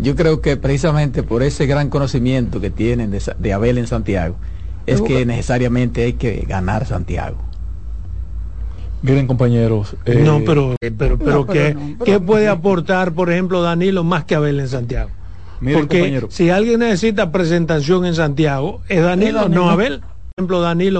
Yo 0.00 0.16
creo 0.16 0.40
que 0.40 0.56
precisamente 0.56 1.22
por 1.22 1.44
ese 1.44 1.66
gran 1.66 1.88
conocimiento 1.88 2.60
que 2.60 2.70
tienen 2.70 3.12
de, 3.12 3.22
de 3.38 3.52
Abel 3.52 3.78
en 3.78 3.86
Santiago, 3.86 4.34
es 4.92 5.00
que 5.02 5.24
necesariamente 5.26 6.04
hay 6.04 6.12
que 6.14 6.44
ganar 6.48 6.86
Santiago. 6.86 7.38
Miren, 9.02 9.26
compañeros. 9.28 9.94
eh, 10.06 10.22
no, 10.24 10.40
pero, 10.44 10.74
pero, 10.80 10.96
pero, 10.96 11.16
No, 11.16 11.24
pero 11.24 11.46
¿qué, 11.46 11.74
no, 11.74 11.80
pero- 11.98 12.04
qué 12.04 12.20
puede 12.20 12.48
aportar, 12.48 13.12
por 13.12 13.30
ejemplo, 13.30 13.62
Danilo 13.62 14.02
más 14.02 14.24
que 14.24 14.34
Abel 14.34 14.58
en 14.58 14.68
Santiago? 14.68 15.10
Miren, 15.60 15.80
Porque 15.80 15.98
compañero. 15.98 16.28
si 16.30 16.50
alguien 16.50 16.80
necesita 16.80 17.30
presentación 17.30 18.04
en 18.06 18.14
Santiago, 18.14 18.80
es 18.88 19.02
Danilo, 19.02 19.28
Es 19.38 19.42
Danilo. 19.44 19.60
no 19.64 19.70
Abel. 19.70 20.00
Por 20.00 20.08
ejemplo, 20.44 20.60
Danilo 20.60 20.96